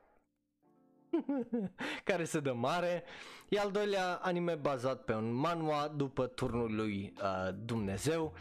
care 2.03 2.23
se 2.23 2.39
dă 2.39 2.53
mare. 2.53 3.03
E 3.49 3.59
al 3.59 3.71
doilea 3.71 4.13
anime 4.13 4.55
bazat 4.55 5.03
pe 5.03 5.13
un 5.13 5.33
manua 5.33 5.87
după 5.87 6.27
turnul 6.27 6.75
lui 6.75 7.13
uh, 7.21 7.55
Dumnezeu 7.65 8.33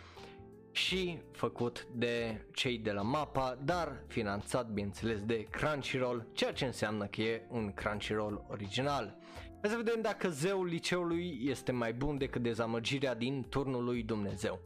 și 0.72 1.18
făcut 1.32 1.86
de 1.92 2.46
cei 2.52 2.78
de 2.78 2.92
la 2.92 3.02
MAPA, 3.02 3.58
dar 3.64 4.02
finanțat 4.06 4.68
bineînțeles 4.68 5.22
de 5.22 5.46
Crunchyroll, 5.50 6.26
ceea 6.32 6.52
ce 6.52 6.64
înseamnă 6.64 7.06
că 7.06 7.22
e 7.22 7.46
un 7.50 7.72
Crunchyroll 7.72 8.44
original. 8.48 9.16
Hai 9.64 9.72
să 9.72 9.78
vedem 9.78 10.00
dacă 10.00 10.28
zeul 10.28 10.66
liceului 10.66 11.40
este 11.42 11.72
mai 11.72 11.92
bun 11.92 12.18
decât 12.18 12.42
dezamăgirea 12.42 13.14
din 13.14 13.46
turnul 13.48 13.84
lui 13.84 14.02
Dumnezeu. 14.02 14.60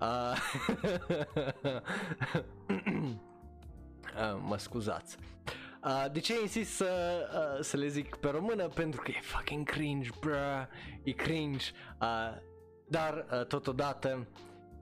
Uh, 0.00 0.36
uh, 4.16 4.38
mă 4.40 4.56
scuzați. 4.56 5.16
Uh, 5.84 6.04
de 6.12 6.20
ce 6.20 6.40
insist 6.40 6.70
să, 6.70 7.20
uh, 7.32 7.64
să 7.64 7.76
le 7.76 7.88
zic 7.88 8.16
pe 8.16 8.28
română? 8.28 8.68
Pentru 8.68 9.00
că 9.00 9.10
e 9.10 9.20
fucking 9.20 9.66
cringe, 9.66 10.10
bruh, 10.20 10.66
e 11.02 11.10
cringe. 11.10 11.66
Uh, 12.00 12.36
dar, 12.88 13.26
uh, 13.32 13.46
totodată, 13.46 14.26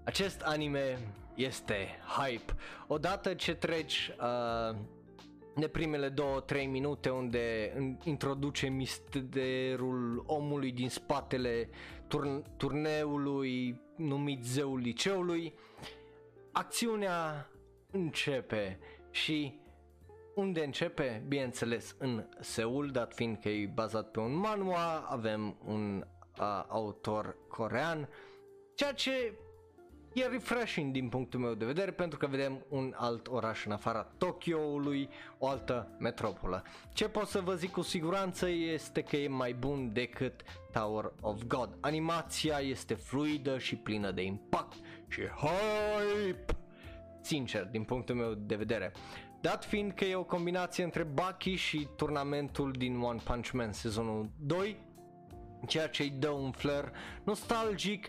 acest 0.05 0.41
anime 0.41 0.99
este 1.35 1.89
hype. 2.19 2.55
Odată 2.87 3.35
ce 3.35 3.55
treci 3.55 4.11
uh, 4.21 4.77
de 5.59 5.69
primele 5.69 6.13
2-3 6.13 6.15
minute 6.69 7.11
unde 7.11 7.73
introduce 8.05 8.69
misterul 8.69 10.25
omului 10.27 10.73
din 10.73 10.89
spatele 10.89 11.69
turn- 12.09 12.57
turneului 12.57 13.81
numit 13.97 14.45
Zeul 14.45 14.79
Liceului, 14.79 15.55
acțiunea 16.53 17.51
începe 17.91 18.79
și 19.11 19.61
unde 20.35 20.65
începe? 20.65 21.25
Bineînțeles 21.29 21.97
în 21.99 22.27
Seul, 22.41 22.91
dat 22.91 23.15
fiind 23.15 23.39
că 23.39 23.49
e 23.49 23.71
bazat 23.75 24.11
pe 24.11 24.21
un 24.21 24.35
manhwa, 24.35 24.99
avem 24.99 25.57
un 25.65 26.05
uh, 26.41 26.65
autor 26.69 27.37
corean, 27.49 28.09
ceea 28.75 28.93
ce 28.93 29.33
e 30.17 30.27
refreshing 30.27 30.93
din 30.93 31.09
punctul 31.09 31.41
meu 31.41 31.55
de 31.55 31.65
vedere 31.65 31.91
pentru 31.91 32.19
că 32.19 32.27
vedem 32.27 32.65
un 32.69 32.95
alt 32.97 33.27
oraș 33.29 33.65
în 33.65 33.73
afara 33.73 34.07
Tokyo-ului, 34.19 35.09
o 35.39 35.49
altă 35.49 35.89
metropolă. 35.99 36.63
Ce 36.93 37.09
pot 37.09 37.27
să 37.27 37.41
vă 37.41 37.55
zic 37.55 37.71
cu 37.71 37.83
siguranță 37.83 38.49
este 38.49 39.03
că 39.03 39.17
e 39.17 39.29
mai 39.29 39.53
bun 39.53 39.93
decât 39.93 40.43
Tower 40.73 41.13
of 41.21 41.43
God. 41.47 41.77
Animația 41.81 42.59
este 42.59 42.95
fluidă 42.95 43.59
și 43.59 43.77
plină 43.77 44.11
de 44.11 44.23
impact 44.23 44.77
și 45.09 45.21
hype. 45.21 46.57
Sincer, 47.21 47.65
din 47.65 47.83
punctul 47.83 48.15
meu 48.15 48.35
de 48.35 48.55
vedere. 48.55 48.93
Dat 49.41 49.65
fiind 49.65 49.93
că 49.93 50.05
e 50.05 50.15
o 50.15 50.25
combinație 50.25 50.85
între 50.85 51.03
Bucky 51.03 51.55
și 51.55 51.89
turnamentul 51.97 52.73
din 52.73 53.01
One 53.01 53.21
Punch 53.25 53.51
Man 53.51 53.73
sezonul 53.73 54.31
2, 54.41 54.77
ceea 55.67 55.89
ce 55.89 56.03
îi 56.03 56.11
dă 56.11 56.29
un 56.29 56.51
flair 56.51 56.93
nostalgic 57.25 58.09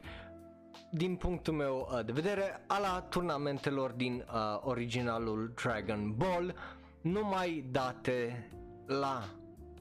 din 0.91 1.15
punctul 1.15 1.53
meu 1.53 1.89
uh, 1.91 2.05
de 2.05 2.11
vedere 2.11 2.63
ala 2.67 3.01
turnamentelor 3.01 3.91
din 3.91 4.25
uh, 4.33 4.59
originalul 4.61 5.53
Dragon 5.63 6.15
Ball 6.15 6.55
numai 7.01 7.65
date 7.71 8.49
la 8.85 9.23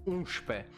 11 0.05 0.69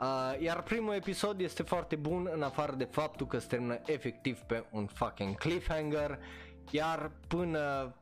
Uh, 0.00 0.40
iar 0.40 0.62
primul 0.62 0.94
episod 0.94 1.40
este 1.40 1.62
foarte 1.62 1.96
bun 1.96 2.28
în 2.32 2.42
afară 2.42 2.72
de 2.72 2.84
faptul 2.84 3.26
că 3.26 3.38
se 3.38 3.46
termină 3.46 3.80
efectiv 3.86 4.40
pe 4.40 4.64
un 4.70 4.86
fucking 4.86 5.36
cliffhanger 5.36 6.18
iar 6.70 7.10
până 7.28 7.94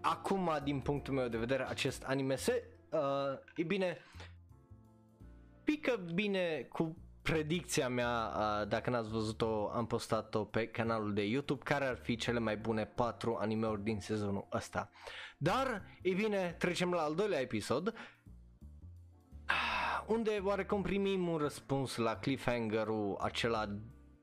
acum 0.00 0.50
din 0.62 0.80
punctul 0.80 1.14
meu 1.14 1.28
de 1.28 1.36
vedere 1.36 1.68
acest 1.68 2.02
anime 2.02 2.36
se 2.36 2.64
uh, 2.90 3.38
e 3.56 3.62
bine 3.62 3.96
pică 5.64 6.00
bine 6.14 6.66
cu 6.72 6.96
predicția 7.22 7.88
mea, 7.88 8.30
dacă 8.64 8.90
n-ați 8.90 9.10
văzut-o, 9.10 9.70
am 9.70 9.86
postat-o 9.86 10.44
pe 10.44 10.66
canalul 10.66 11.14
de 11.14 11.26
YouTube, 11.26 11.62
care 11.64 11.84
ar 11.84 11.96
fi 11.96 12.16
cele 12.16 12.38
mai 12.38 12.56
bune 12.56 12.84
patru 12.84 13.36
animeuri 13.40 13.82
din 13.82 14.00
sezonul 14.00 14.46
ăsta. 14.52 14.90
Dar, 15.38 15.82
e 16.02 16.12
bine, 16.12 16.54
trecem 16.58 16.92
la 16.92 17.02
al 17.02 17.14
doilea 17.14 17.40
episod, 17.40 17.94
unde 20.06 20.40
oarecum 20.44 20.82
primim 20.82 21.28
un 21.28 21.36
răspuns 21.36 21.96
la 21.96 22.16
cliffhanger-ul 22.16 23.16
acela 23.20 23.64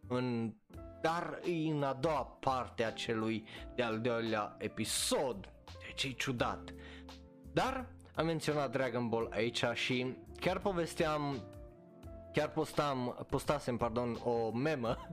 în 0.07 0.53
dar 1.01 1.39
e 1.43 1.69
în 1.71 1.83
a 1.83 1.93
doua 1.93 2.23
parte 2.23 2.83
a 2.83 2.91
celui 2.91 3.47
de-al 3.75 4.01
doilea 4.01 4.55
episod. 4.57 5.53
Deci 5.87 6.03
e 6.03 6.11
ciudat. 6.11 6.73
Dar 7.53 7.93
am 8.15 8.25
menționat 8.25 8.71
Dragon 8.71 9.09
Ball 9.09 9.29
aici 9.31 9.63
și 9.73 10.17
chiar 10.39 10.59
povesteam 10.59 11.43
chiar 12.33 12.49
postam, 12.49 13.25
postasem 13.29 13.77
pardon, 13.77 14.19
o 14.23 14.51
memă 14.51 14.97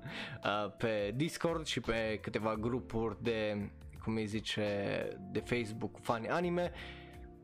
uh, 0.45 0.73
pe 0.77 1.13
Discord 1.17 1.67
și 1.67 1.81
pe 1.81 2.19
câteva 2.23 2.55
grupuri 2.55 3.23
de, 3.23 3.71
cum 4.03 4.15
îi 4.15 4.27
zice, 4.27 5.09
de 5.31 5.41
Facebook 5.41 5.99
fani 6.01 6.29
anime, 6.29 6.73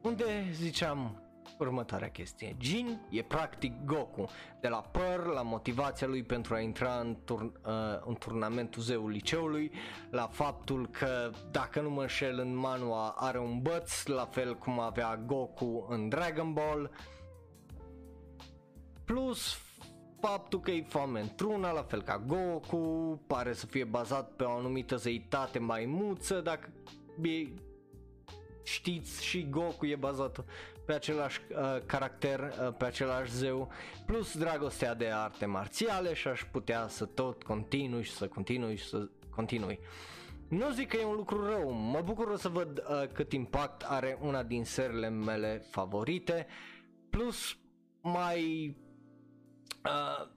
unde 0.03 0.25
ziceam 0.53 1.23
următoarea 1.59 2.11
chestie. 2.11 2.57
Jin 2.61 3.01
e 3.11 3.23
practic 3.23 3.85
Goku, 3.85 4.29
de 4.61 4.69
la 4.69 4.77
păr, 4.77 5.27
la 5.27 5.43
motivația 5.43 6.07
lui 6.07 6.23
pentru 6.23 6.55
a 6.55 6.61
intra 6.61 6.95
în, 6.95 7.17
turn, 7.25 7.53
uh, 7.67 7.73
în 8.05 8.15
turnamentul 8.15 8.83
zeul 8.83 9.11
liceului, 9.11 9.73
la 10.11 10.27
faptul 10.27 10.89
că, 10.89 11.31
dacă 11.51 11.81
nu 11.81 11.91
mă 11.91 12.01
înșel, 12.01 12.39
în 12.39 12.57
manua 12.57 13.15
are 13.17 13.39
un 13.39 13.59
băț, 13.63 14.05
la 14.05 14.25
fel 14.25 14.55
cum 14.55 14.81
avea 14.81 15.17
Goku 15.17 15.87
în 15.89 16.09
Dragon 16.09 16.53
Ball, 16.53 16.91
plus 19.13 19.59
faptul 20.21 20.61
că 20.61 20.71
e 20.71 20.85
foame 20.89 21.21
într-una, 21.21 21.73
la 21.73 21.83
fel 21.83 22.03
ca 22.03 22.23
Goku, 22.27 23.21
pare 23.27 23.53
să 23.53 23.67
fie 23.67 23.85
bazat 23.85 24.31
pe 24.31 24.45
o 24.45 24.51
anumită 24.51 24.97
zeitate 24.97 25.59
maimuță, 25.59 26.41
dacă 26.41 26.73
e, 27.23 27.49
știți 28.63 29.25
și 29.25 29.49
Goku 29.51 29.87
e 29.87 29.97
bazat 29.97 30.45
pe 30.87 30.93
același 30.93 31.41
uh, 31.51 31.83
caracter, 31.87 32.41
uh, 32.41 32.75
pe 32.79 32.85
același 32.85 33.33
zeu, 33.33 33.71
plus 34.07 34.39
dragostea 34.39 34.95
de 34.95 35.09
arte 35.09 35.47
marțiale 35.47 36.15
și 36.15 36.29
aș 36.29 36.45
putea 36.53 36.89
să 36.89 37.05
tot 37.05 37.43
continui 37.43 38.03
și 38.03 38.13
să 38.13 38.29
continui 38.29 38.77
și 38.77 38.89
să 38.89 39.09
continui. 39.31 39.79
Nu 40.49 40.71
zic 40.71 40.89
că 40.89 40.97
e 40.97 41.05
un 41.05 41.17
lucru 41.17 41.47
rău, 41.47 41.71
mă 41.71 42.01
bucur 42.05 42.37
să 42.37 42.49
văd 42.49 42.79
uh, 42.79 43.09
cât 43.13 43.33
impact 43.33 43.83
are 43.83 44.19
una 44.21 44.43
din 44.43 44.65
serile 44.65 45.09
mele 45.09 45.65
favorite, 45.71 46.47
plus 47.11 47.57
mai 48.01 48.77
Uh, 49.85 50.29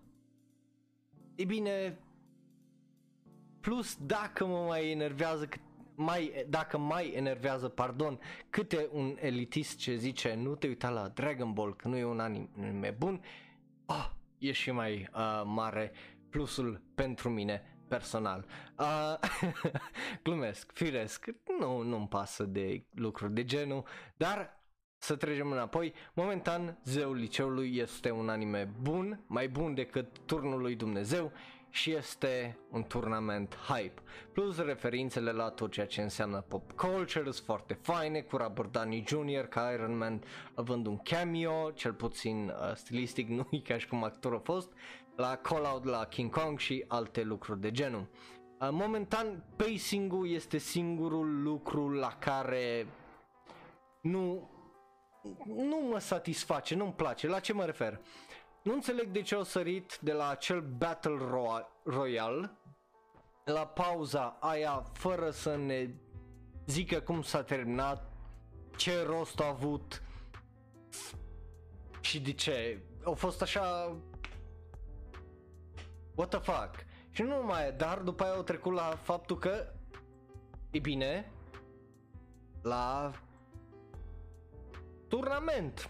e 1.36 1.44
bine, 1.44 1.98
plus 3.60 3.98
dacă 4.02 4.46
mă 4.46 4.66
mai 4.68 4.92
enervează 4.92 5.50
mai, 5.96 6.46
dacă 6.50 6.78
mai 6.78 7.12
enervează, 7.12 7.68
pardon, 7.68 8.20
câte 8.50 8.90
un 8.92 9.18
elitist 9.20 9.78
ce 9.78 9.96
zice 9.96 10.34
nu 10.34 10.56
te 10.56 10.68
uita 10.68 10.90
la 10.90 11.08
Dragon 11.08 11.54
Ball 11.54 11.76
că 11.76 11.88
nu 11.88 11.98
e 11.98 12.04
un 12.04 12.20
anime 12.20 12.96
bun, 12.98 13.22
oh, 13.86 14.10
e 14.38 14.52
și 14.52 14.72
mai 14.72 15.10
uh, 15.14 15.42
mare 15.46 15.92
plusul 16.30 16.82
pentru 16.96 17.30
mine 17.30 17.78
personal. 17.88 18.46
Uh, 18.80 19.20
glumesc, 20.24 20.72
firesc, 20.74 21.26
nu, 21.60 21.82
nu-mi 21.82 22.08
pasă 22.08 22.44
de 22.44 22.86
lucruri 22.94 23.34
de 23.34 23.44
genul, 23.44 23.84
dar 24.18 24.64
să 24.98 25.16
trecem 25.16 25.52
înapoi, 25.52 25.94
momentan 26.14 26.78
Zeul 26.84 27.16
Liceului 27.16 27.78
este 27.78 28.12
un 28.12 28.30
anime 28.30 28.70
bun, 28.82 29.24
mai 29.28 29.48
bun 29.48 29.74
decât 29.74 30.20
Turnul 30.26 30.62
lui 30.62 30.76
Dumnezeu 30.76 31.32
și 31.76 31.92
este 31.92 32.58
un 32.72 32.84
turnament 32.84 33.56
hype. 33.68 34.02
Plus 34.32 34.58
referințele 34.58 35.32
la 35.32 35.50
tot 35.50 35.72
ceea 35.72 35.86
ce 35.86 36.02
înseamnă 36.02 36.42
pop 36.42 36.72
culture 36.72 37.32
sunt 37.32 37.46
foarte 37.46 37.74
faine, 37.74 38.22
cu 38.22 38.38
Robert 38.38 38.72
Downey 38.72 39.04
Jr. 39.08 39.42
ca 39.50 39.72
Iron 39.74 39.98
Man 39.98 40.24
având 40.54 40.86
un 40.86 40.98
cameo, 40.98 41.72
cel 41.72 41.94
puțin 41.94 42.48
uh, 42.48 42.76
stilistic, 42.76 43.28
nu 43.38 43.48
e 43.52 43.58
ca 43.58 43.78
și 43.78 43.88
cum 43.88 44.04
actor 44.04 44.34
a 44.34 44.40
fost, 44.40 44.72
la 45.16 45.36
Call 45.36 45.64
Out 45.64 45.84
la 45.84 46.06
King 46.06 46.32
Kong 46.40 46.60
și 46.60 46.86
alte 46.88 47.24
lucruri 47.24 47.62
de 47.62 47.72
genul. 47.72 48.08
Uh, 48.60 48.68
momentan 48.72 49.44
pacing-ul 49.56 50.30
este 50.30 50.58
singurul 50.58 51.42
lucru 51.42 51.90
la 51.90 52.18
care 52.20 52.88
nu 54.02 54.50
nu 55.46 55.88
mă 55.92 56.00
satisface, 56.00 56.76
nu-mi 56.76 56.94
place. 56.94 57.28
La 57.28 57.40
ce 57.40 57.54
mă 57.54 57.66
refer? 57.66 58.02
Nu 58.62 58.74
înțeleg 58.74 59.08
de 59.08 59.22
ce 59.22 59.36
au 59.36 59.44
sărit 59.44 59.98
de 60.02 60.12
la 60.12 60.30
acel 60.30 60.62
Battle 60.62 61.18
Royale 61.84 62.58
la 63.46 63.68
pauza 63.68 64.38
aia 64.40 64.84
fără 64.94 65.30
să 65.30 65.56
ne 65.56 65.90
zică 66.66 67.00
cum 67.00 67.22
s-a 67.22 67.44
terminat, 67.44 68.12
ce 68.76 69.04
rost 69.04 69.40
a 69.40 69.48
avut 69.48 70.04
și 72.02 72.22
de 72.22 72.34
ce. 72.34 72.82
Au 73.04 73.14
fost 73.14 73.42
așa... 73.42 73.96
What 76.16 76.30
the 76.30 76.40
fuck? 76.40 76.86
Și 77.10 77.22
nu 77.22 77.28
numai, 77.28 77.72
dar 77.72 78.00
după 78.00 78.24
aia 78.24 78.34
au 78.34 78.44
trecut 78.44 78.74
la 78.74 78.96
faptul 79.02 79.38
că, 79.38 79.74
e 80.72 80.80
bine, 80.80 81.32
la 82.62 83.12
turnament. 85.08 85.90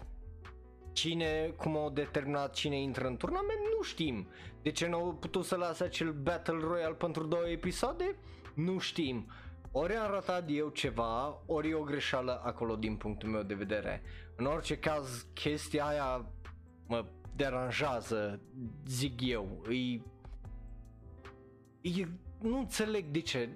Cine, 0.92 1.54
cum 1.56 1.76
au 1.76 1.90
determinat 1.90 2.54
cine 2.54 2.80
intră 2.80 3.06
în 3.06 3.16
turnament, 3.16 3.58
nu 3.76 3.82
știm. 3.82 4.28
De 4.62 4.70
ce 4.70 4.86
nu 4.86 4.96
au 4.96 5.14
putut 5.14 5.44
să 5.44 5.56
lase 5.56 5.84
acel 5.84 6.12
Battle 6.12 6.58
Royale 6.60 6.94
pentru 6.94 7.26
două 7.26 7.48
episoade? 7.48 8.16
Nu 8.54 8.78
știm. 8.78 9.26
Ori 9.70 9.94
am 9.94 10.10
ratat 10.10 10.44
eu 10.48 10.68
ceva, 10.68 11.42
ori 11.46 11.70
e 11.70 11.74
o 11.74 11.82
greșeală 11.82 12.40
acolo 12.44 12.76
din 12.76 12.96
punctul 12.96 13.28
meu 13.28 13.42
de 13.42 13.54
vedere. 13.54 14.02
În 14.36 14.46
orice 14.46 14.78
caz, 14.78 15.26
chestia 15.32 15.86
aia 15.86 16.26
mă 16.86 17.04
deranjează, 17.36 18.40
zic 18.86 19.20
eu. 19.20 19.62
E, 19.70 20.00
e, 21.80 22.08
nu 22.40 22.58
înțeleg 22.58 23.04
de 23.04 23.20
ce. 23.20 23.48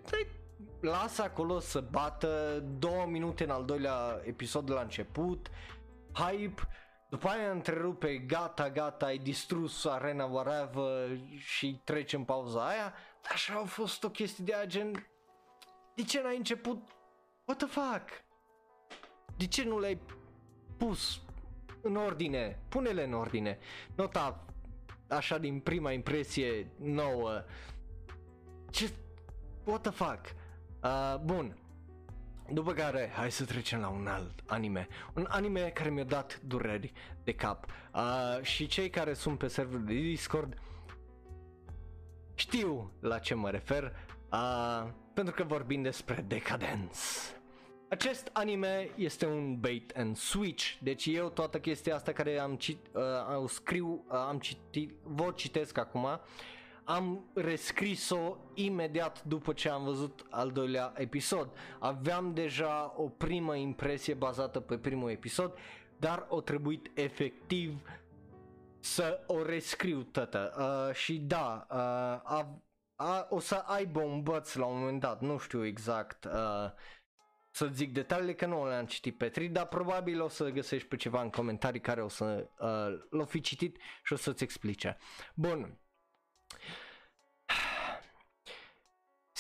Lasă 0.81 1.23
acolo 1.23 1.59
să 1.59 1.81
bată 1.91 2.65
două 2.79 3.07
minute 3.07 3.45
în 3.45 3.51
al 3.51 3.65
doilea 3.65 4.21
episod 4.25 4.67
de 4.67 4.73
la 4.73 4.81
început, 4.81 5.51
hype, 6.13 6.63
după 7.11 7.29
aia 7.29 7.51
întrerupe, 7.51 8.17
gata, 8.17 8.71
gata, 8.71 9.07
ai 9.07 9.19
distrus 9.19 9.85
arena 9.85 10.25
whatever 10.25 11.19
și 11.39 11.81
trece 11.85 12.17
în 12.17 12.25
pauza 12.25 12.69
aia, 12.69 12.95
dar 13.23 13.33
așa 13.33 13.55
au 13.55 13.65
fost 13.65 14.05
o 14.05 14.11
chestie 14.11 14.45
de 14.45 14.65
gen, 14.67 15.07
de 15.95 16.03
ce 16.03 16.21
n-ai 16.23 16.37
început, 16.37 16.83
what 17.45 17.59
the 17.59 17.67
fuck, 17.67 18.09
de 19.37 19.47
ce 19.47 19.65
nu 19.65 19.79
le-ai 19.79 20.01
pus 20.77 21.21
în 21.83 21.97
ordine, 21.97 22.63
pune-le 22.69 23.05
în 23.05 23.13
ordine, 23.13 23.59
nota 23.95 24.45
așa 25.09 25.39
din 25.39 25.61
prima 25.61 25.93
impresie 25.93 26.71
nouă. 26.79 27.45
Ce... 28.71 28.91
What 29.65 29.81
the 29.81 29.91
fuck? 29.91 30.21
Uh, 30.83 31.17
bun. 31.25 31.57
După 32.53 32.73
care, 32.73 33.13
hai 33.17 33.31
să 33.31 33.45
trecem 33.45 33.81
la 33.81 33.89
un 33.89 34.07
alt 34.07 34.41
anime. 34.47 34.89
Un 35.15 35.27
anime 35.29 35.61
care 35.61 35.91
mi-a 35.91 36.05
dat 36.05 36.41
dureri 36.41 36.93
de 37.25 37.35
cap. 37.35 37.67
Uh, 37.95 38.43
și 38.43 38.67
cei 38.67 38.91
care 38.91 39.13
sunt 39.13 39.39
pe 39.39 39.49
serverul 39.49 39.85
de 39.85 39.95
Discord 39.95 40.55
știu 42.35 42.93
la 43.01 43.19
ce 43.19 43.35
mă 43.35 43.51
refer. 43.51 43.93
Uh, 44.33 44.89
pentru 45.15 45.35
că 45.35 45.45
vorbim 45.45 45.83
despre 45.83 46.25
Decadence. 46.29 46.99
Acest 47.89 48.31
anime 48.33 48.91
este 48.97 49.27
un 49.27 49.61
bait 49.61 49.97
and 49.97 50.17
switch, 50.17 50.73
deci 50.83 51.07
eu 51.07 51.29
toată 51.29 51.61
chestia 51.61 51.95
asta 51.95 52.13
care 52.13 52.39
am 52.39 52.57
cit, 52.57 52.87
uh, 52.93 53.49
scriu, 53.49 54.05
uh, 54.09 54.15
am 54.15 54.39
citit, 54.39 54.93
vă 55.03 55.33
citesc 55.35 55.79
acum, 55.79 56.07
am 56.91 57.31
rescris-o 57.35 58.37
imediat 58.55 59.25
după 59.25 59.53
ce 59.53 59.69
am 59.69 59.85
văzut 59.85 60.27
al 60.31 60.51
doilea 60.51 60.93
episod. 60.97 61.49
Aveam 61.79 62.35
deja 62.35 62.95
o 62.97 63.09
primă 63.09 63.57
impresie 63.57 64.15
bazată 64.15 64.61
pe 64.61 64.79
primul 64.79 65.11
episod, 65.11 65.59
dar 65.99 66.27
o 66.29 66.41
trebuit 66.41 66.91
efectiv 66.95 67.83
să 68.79 69.25
o 69.27 69.43
rescriu 69.43 70.03
tătă. 70.03 70.55
Uh, 70.59 70.95
și 70.95 71.19
da, 71.19 71.67
uh, 71.71 71.77
a, 71.77 72.63
a, 72.95 73.27
o 73.29 73.39
să 73.39 73.55
aibă 73.55 74.01
un 74.01 74.23
băț 74.23 74.55
la 74.55 74.67
un 74.67 74.79
moment 74.79 75.01
dat, 75.01 75.21
nu 75.21 75.39
știu 75.39 75.65
exact 75.65 76.25
uh, 76.25 76.71
să 77.51 77.67
zic 77.67 77.93
detaliile 77.93 78.35
că 78.35 78.47
nu 78.47 78.69
le-am 78.69 78.87
citit 78.87 79.17
pe 79.17 79.29
tri, 79.29 79.49
dar 79.49 79.67
probabil 79.67 80.23
o 80.23 80.29
să 80.29 80.49
găsești 80.49 80.89
pe 80.89 80.97
ceva 80.97 81.23
în 81.23 81.31
comentarii 81.31 81.81
care 81.81 82.03
o 82.03 82.09
să 82.09 82.49
uh, 82.59 83.07
l-o 83.11 83.25
fi 83.25 83.41
citit 83.41 83.79
și 84.05 84.13
o 84.13 84.17
să-ți 84.17 84.43
explice. 84.43 84.99
Bun. 85.35 85.79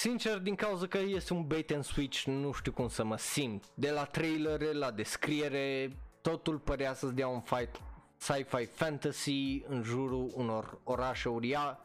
Sincer, 0.00 0.38
din 0.38 0.54
cauza 0.54 0.86
că 0.86 0.98
este 0.98 1.32
un 1.32 1.46
bait 1.46 1.70
and 1.70 1.84
switch, 1.84 2.22
nu 2.24 2.52
știu 2.52 2.72
cum 2.72 2.88
să 2.88 3.04
mă 3.04 3.16
simt. 3.16 3.64
De 3.74 3.90
la 3.90 4.04
trailere, 4.04 4.72
la 4.72 4.90
descriere, 4.90 5.96
totul 6.20 6.58
părea 6.58 6.94
să-ți 6.94 7.14
dea 7.14 7.28
un 7.28 7.40
fight 7.40 7.80
sci-fi 8.16 8.64
fantasy 8.64 9.62
în 9.68 9.82
jurul 9.82 10.30
unor 10.34 10.78
orașe 10.84 11.28
uriașe 11.28 11.78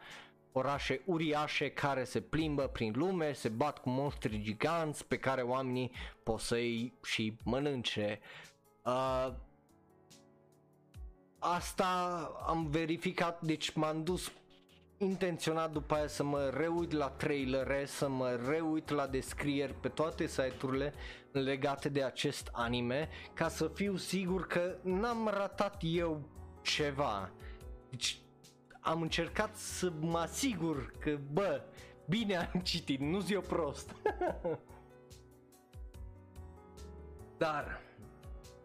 orașe 0.52 1.02
uriașe 1.06 1.70
care 1.70 2.04
se 2.04 2.22
plimbă 2.22 2.68
prin 2.68 2.94
lume, 2.96 3.34
se 3.34 3.50
bat 3.50 3.80
cu 3.80 3.90
monștri 3.90 4.42
giganți 4.42 5.06
pe 5.06 5.18
care 5.18 5.42
oamenii 5.42 5.92
pot 6.24 6.40
să-i 6.40 6.94
și 7.04 7.38
mănânce. 7.44 8.20
Uh, 8.86 9.34
asta 11.40 11.86
am 12.48 12.68
verificat, 12.70 13.42
deci 13.42 13.74
m-am 13.74 14.04
dus 14.04 14.32
intenționat 15.06 15.72
după 15.72 15.96
aia 15.96 16.08
să 16.08 16.24
mă 16.24 16.54
reuit 16.58 16.92
la 16.92 17.10
trailere, 17.10 17.86
să 17.86 18.10
mă 18.10 18.40
reuit 18.48 18.90
la 18.90 19.08
descrieri 19.08 19.74
pe 19.74 19.88
toate 19.88 20.28
site-urile 20.28 20.94
legate 21.32 21.90
de 21.90 22.04
acest 22.04 22.50
anime 22.52 23.10
ca 23.34 23.48
să 23.48 23.72
fiu 23.74 23.96
sigur 23.96 24.48
că 24.48 24.76
n-am 24.82 25.30
ratat 25.34 25.78
eu 25.82 26.30
ceva. 26.62 27.32
Deci 27.90 28.18
am 28.80 29.02
încercat 29.02 29.56
să 29.56 29.92
mă 30.00 30.18
asigur 30.18 30.92
că, 31.00 31.18
bă, 31.32 31.62
bine 32.06 32.38
am 32.38 32.60
citit, 32.60 33.00
nu 33.00 33.20
zi 33.20 33.34
eu 33.34 33.42
prost. 33.42 33.96
Dar, 37.38 37.82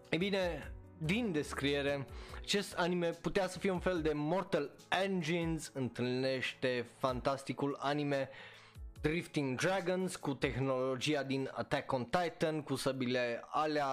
e 0.09 0.17
bine, 0.17 0.73
din 0.99 1.33
descriere, 1.33 2.07
acest 2.51 2.75
anime 2.75 3.11
putea 3.11 3.49
să 3.49 3.59
fie 3.59 3.71
un 3.71 3.79
fel 3.79 4.03
de 4.03 4.13
Mortal 4.13 4.71
Engines, 5.05 5.71
întâlnește 5.75 6.87
fantasticul 6.99 7.77
anime 7.81 8.29
Drifting 9.01 9.61
Dragons 9.61 10.17
cu 10.17 10.35
tehnologia 10.35 11.23
din 11.23 11.51
Attack 11.53 11.93
on 11.93 12.05
Titan, 12.05 12.63
cu 12.63 12.75
săbile 12.75 13.45
alea 13.51 13.89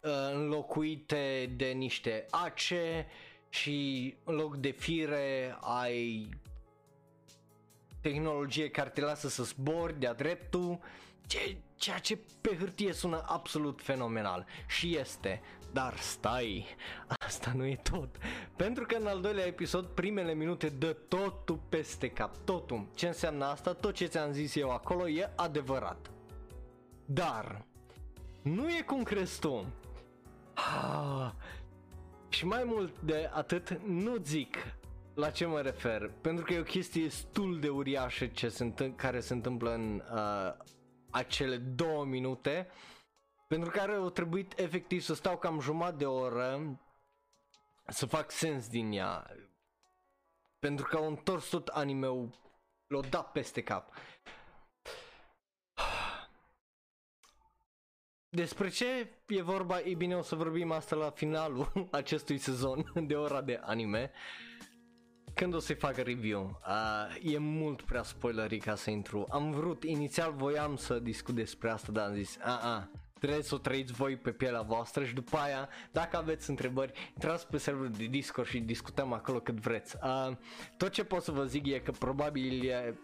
uh, 0.00 0.10
înlocuite 0.32 1.52
de 1.56 1.66
niște 1.66 2.26
ace 2.30 3.06
și 3.48 4.14
în 4.24 4.34
loc 4.34 4.56
de 4.56 4.70
fire 4.70 5.56
ai 5.60 6.28
tehnologie 8.00 8.70
care 8.70 8.88
te 8.90 9.00
lasă 9.00 9.28
să 9.28 9.42
zbori 9.42 9.98
de-a 9.98 10.14
dreptul, 10.14 10.78
ce, 11.26 11.56
ceea 11.76 11.98
ce 11.98 12.18
pe 12.40 12.56
hârtie 12.58 12.92
sună 12.92 13.24
absolut 13.26 13.82
fenomenal 13.82 14.46
și 14.66 14.96
este, 14.96 15.40
dar 15.72 15.96
stai, 15.96 16.66
asta 17.26 17.52
nu 17.54 17.66
e 17.66 17.80
tot, 17.90 18.16
pentru 18.56 18.86
că 18.86 18.96
în 18.96 19.06
al 19.06 19.20
doilea 19.20 19.46
episod 19.46 19.86
primele 19.86 20.34
minute 20.34 20.68
dă 20.68 20.92
totul 20.92 21.60
peste 21.68 22.08
cap, 22.08 22.36
totul, 22.44 22.86
ce 22.94 23.06
înseamnă 23.06 23.44
asta, 23.44 23.72
tot 23.72 23.94
ce 23.94 24.06
ți-am 24.06 24.32
zis 24.32 24.54
eu 24.54 24.70
acolo 24.70 25.08
e 25.08 25.32
adevărat, 25.36 26.10
dar 27.04 27.64
nu 28.42 28.68
e 28.68 28.82
cum 28.82 29.02
crezi 29.02 29.40
tu, 29.40 29.64
ah, 30.54 31.30
și 32.28 32.46
mai 32.46 32.64
mult 32.64 33.00
de 33.00 33.30
atât 33.32 33.80
nu 33.86 34.16
zic 34.22 34.56
la 35.14 35.30
ce 35.30 35.46
mă 35.46 35.60
refer, 35.60 36.10
pentru 36.20 36.44
că 36.44 36.52
e 36.52 36.58
o 36.58 36.62
chestie 36.62 37.02
destul 37.02 37.60
de 37.60 37.68
uriașă 37.68 38.26
ce 38.26 38.48
se 38.48 38.62
întâmpl- 38.62 38.96
care 38.96 39.20
se 39.20 39.32
întâmplă 39.32 39.74
în 39.74 40.02
uh, 40.12 40.64
acele 41.16 41.56
două 41.56 42.04
minute, 42.04 42.68
pentru 43.48 43.70
care 43.70 43.92
au 43.92 44.10
trebuit 44.10 44.58
efectiv 44.58 45.00
să 45.00 45.14
stau 45.14 45.38
cam 45.38 45.60
jumătate 45.60 45.96
de 45.96 46.06
oră 46.06 46.80
să 47.86 48.06
fac 48.06 48.30
sens 48.30 48.68
din 48.68 48.92
ea, 48.92 49.30
pentru 50.58 50.86
că 50.86 50.96
au 50.96 51.06
întors 51.08 51.48
tot 51.48 51.68
anime-ul, 51.68 52.30
l-au 52.86 53.00
dat 53.00 53.32
peste 53.32 53.62
cap. 53.62 53.92
Despre 58.28 58.68
ce 58.68 59.12
e 59.26 59.42
vorba? 59.42 59.80
E 59.80 59.94
bine, 59.94 60.16
o 60.16 60.22
să 60.22 60.34
vorbim 60.34 60.70
asta 60.72 60.96
la 60.96 61.10
finalul 61.10 61.72
acestui 61.90 62.38
sezon 62.38 62.92
de 63.06 63.14
ora 63.16 63.40
de 63.40 63.60
anime. 63.62 64.12
Când 65.36 65.54
o 65.54 65.58
să-i 65.58 65.74
fac 65.74 65.96
review. 65.96 66.60
Uh, 66.66 67.32
e 67.32 67.38
mult 67.38 67.82
prea 67.82 68.02
spoilery 68.02 68.58
ca 68.58 68.74
să 68.74 68.90
intru. 68.90 69.26
Am 69.30 69.50
vrut, 69.50 69.84
inițial 69.84 70.32
voiam 70.32 70.76
să 70.76 70.98
discut 70.98 71.34
despre 71.34 71.70
asta, 71.70 71.92
dar 71.92 72.08
am 72.08 72.14
zis, 72.14 72.38
a, 72.42 72.58
a, 72.62 72.90
trebuie 73.18 73.42
să 73.42 73.54
o 73.54 73.58
trăiți 73.58 73.92
voi 73.92 74.16
pe 74.16 74.30
pielea 74.30 74.62
voastră 74.62 75.04
și 75.04 75.14
după 75.14 75.36
aia, 75.36 75.68
dacă 75.92 76.16
aveți 76.16 76.50
întrebări, 76.50 76.92
intrați 77.14 77.46
pe 77.46 77.58
serverul 77.58 77.90
de 77.90 78.04
Discord 78.04 78.48
și 78.48 78.58
discutăm 78.58 79.12
acolo 79.12 79.40
cât 79.40 79.60
vreți. 79.60 79.96
Uh, 80.02 80.36
tot 80.76 80.90
ce 80.90 81.04
pot 81.04 81.22
să 81.22 81.32
vă 81.32 81.44
zic 81.44 81.66
e 81.66 81.78
că 81.78 81.90
probabil 81.90 82.68
e 82.68 82.98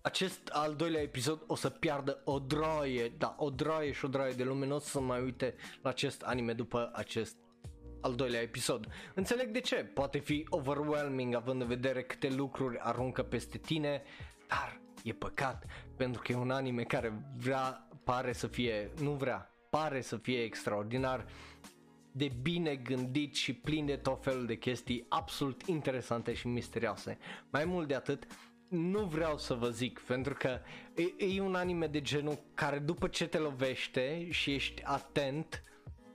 acest 0.00 0.48
al 0.52 0.74
doilea 0.74 1.02
episod 1.02 1.42
o 1.46 1.54
să 1.54 1.70
piardă 1.70 2.20
o 2.24 2.38
droaie, 2.38 3.12
da, 3.18 3.34
o 3.38 3.50
droaie 3.50 3.92
și 3.92 4.04
o 4.04 4.08
droaie 4.08 4.32
de 4.32 4.44
lume, 4.44 4.66
nu 4.66 4.74
o 4.74 4.78
să 4.78 5.00
mai 5.00 5.22
uite 5.22 5.54
la 5.82 5.90
acest 5.90 6.22
anime 6.22 6.52
după 6.52 6.90
acest 6.92 7.36
al 8.06 8.14
doilea 8.14 8.40
episod. 8.40 8.86
Înțeleg 9.14 9.50
de 9.50 9.60
ce, 9.60 9.74
poate 9.74 10.18
fi 10.18 10.46
overwhelming 10.48 11.34
având 11.34 11.60
în 11.60 11.66
vedere 11.66 12.02
câte 12.02 12.28
lucruri 12.28 12.78
aruncă 12.78 13.22
peste 13.22 13.58
tine, 13.58 14.02
dar 14.48 14.80
e 15.02 15.12
păcat 15.12 15.64
pentru 15.96 16.22
că 16.22 16.32
e 16.32 16.36
un 16.36 16.50
anime 16.50 16.82
care 16.82 17.12
vrea, 17.36 17.88
pare 18.04 18.32
să 18.32 18.46
fie, 18.46 18.90
nu 19.00 19.10
vrea, 19.10 19.50
pare 19.70 20.00
să 20.00 20.16
fie 20.16 20.42
extraordinar 20.42 21.26
de 22.12 22.32
bine 22.42 22.74
gândit 22.74 23.34
și 23.34 23.52
plin 23.52 23.86
de 23.86 23.96
tot 23.96 24.22
felul 24.22 24.46
de 24.46 24.56
chestii 24.56 25.06
absolut 25.08 25.62
interesante 25.62 26.34
și 26.34 26.46
misterioase. 26.46 27.18
Mai 27.50 27.64
mult 27.64 27.88
de 27.88 27.94
atât, 27.94 28.26
nu 28.68 29.04
vreau 29.04 29.38
să 29.38 29.54
vă 29.54 29.68
zic, 29.68 29.98
pentru 29.98 30.34
că 30.34 30.58
e, 31.18 31.34
e 31.34 31.40
un 31.40 31.54
anime 31.54 31.86
de 31.86 32.00
genul 32.00 32.38
care 32.54 32.78
după 32.78 33.08
ce 33.08 33.26
te 33.26 33.38
lovește 33.38 34.30
și 34.30 34.54
ești 34.54 34.82
atent, 34.84 35.62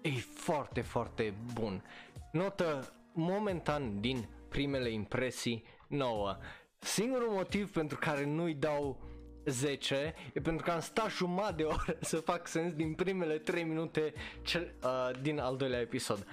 e 0.02 0.10
foarte, 0.34 0.82
foarte 0.82 1.34
bun. 1.54 1.84
Notă 2.32 2.94
momentan 3.14 4.00
din 4.02 4.28
primele 4.50 4.90
impresii 4.90 5.64
nouă. 5.88 6.38
Singurul 6.80 7.30
motiv 7.30 7.72
pentru 7.72 7.98
care 7.98 8.26
nu-i 8.26 8.54
dau 8.54 9.00
10 9.46 10.14
e 10.34 10.40
pentru 10.40 10.66
că 10.66 10.72
am 10.72 10.80
stat 10.80 11.10
jumătate 11.10 11.54
de 11.54 11.64
oră 11.64 11.98
să 12.02 12.18
fac 12.18 12.48
sens 12.48 12.74
din 12.74 12.94
primele 12.94 13.38
3 13.38 13.64
minute 13.64 14.14
cel, 14.42 14.74
uh, 14.84 15.22
din 15.22 15.40
al 15.40 15.58
doilea 15.58 15.80
episod. 15.80 16.28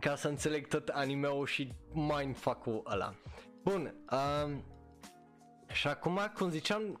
Ca 0.00 0.16
să 0.16 0.28
înțeleg 0.28 0.66
tot 0.66 0.88
anime-ul 0.88 1.46
și 1.46 1.72
mindfuck-ul 1.92 2.82
ăla. 2.90 3.14
Bun, 3.62 3.94
uh, 4.10 4.56
și 5.72 5.86
acum, 5.86 6.32
cum 6.34 6.50
ziceam, 6.50 7.00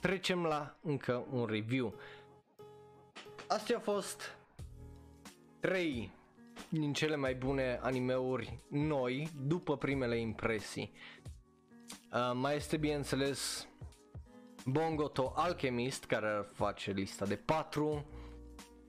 trecem 0.00 0.44
la 0.44 0.76
încă 0.82 1.26
un 1.30 1.46
review. 1.46 1.94
Astea 3.48 3.74
au 3.74 3.80
fost 3.80 4.36
3 5.60 6.10
din 6.68 6.92
cele 6.92 7.16
mai 7.16 7.34
bune 7.34 7.78
animeuri 7.82 8.58
noi 8.68 9.28
după 9.46 9.76
primele 9.76 10.16
impresii. 10.18 10.92
Uh, 12.12 12.32
mai 12.34 12.56
este 12.56 12.76
bineînțeles 12.76 13.68
Bongo 14.66 15.08
to 15.08 15.32
Alchemist 15.34 16.04
care 16.04 16.48
face 16.52 16.90
lista 16.90 17.26
de 17.26 17.36
4 17.36 18.04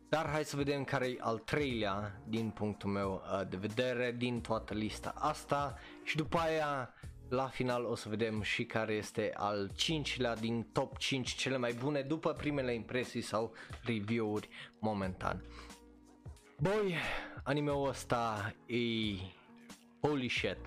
Dar 0.09 0.29
hai 0.29 0.45
să 0.45 0.55
vedem 0.55 0.83
care 0.83 1.07
e 1.07 1.17
al 1.19 1.37
treilea 1.37 2.21
din 2.27 2.49
punctul 2.49 2.89
meu 2.89 3.21
uh, 3.23 3.47
de 3.49 3.57
vedere 3.57 4.15
din 4.17 4.41
toată 4.41 4.73
lista 4.73 5.13
asta 5.17 5.77
și 6.03 6.15
după 6.15 6.37
aia 6.37 6.93
la 7.29 7.47
final 7.47 7.85
o 7.85 7.95
să 7.95 8.09
vedem 8.09 8.41
și 8.41 8.65
care 8.65 8.93
este 8.93 9.31
al 9.33 9.71
cincilea 9.75 10.35
din 10.35 10.67
top 10.71 10.97
5 10.97 11.35
cele 11.35 11.57
mai 11.57 11.73
bune 11.73 12.01
după 12.01 12.33
primele 12.33 12.73
impresii 12.73 13.21
sau 13.21 13.53
review-uri 13.83 14.49
momentan. 14.79 15.43
Boi, 16.59 16.95
animeul 17.43 17.87
ăsta 17.87 18.53
e 18.65 18.77
holy 20.01 20.29
shit. 20.29 20.57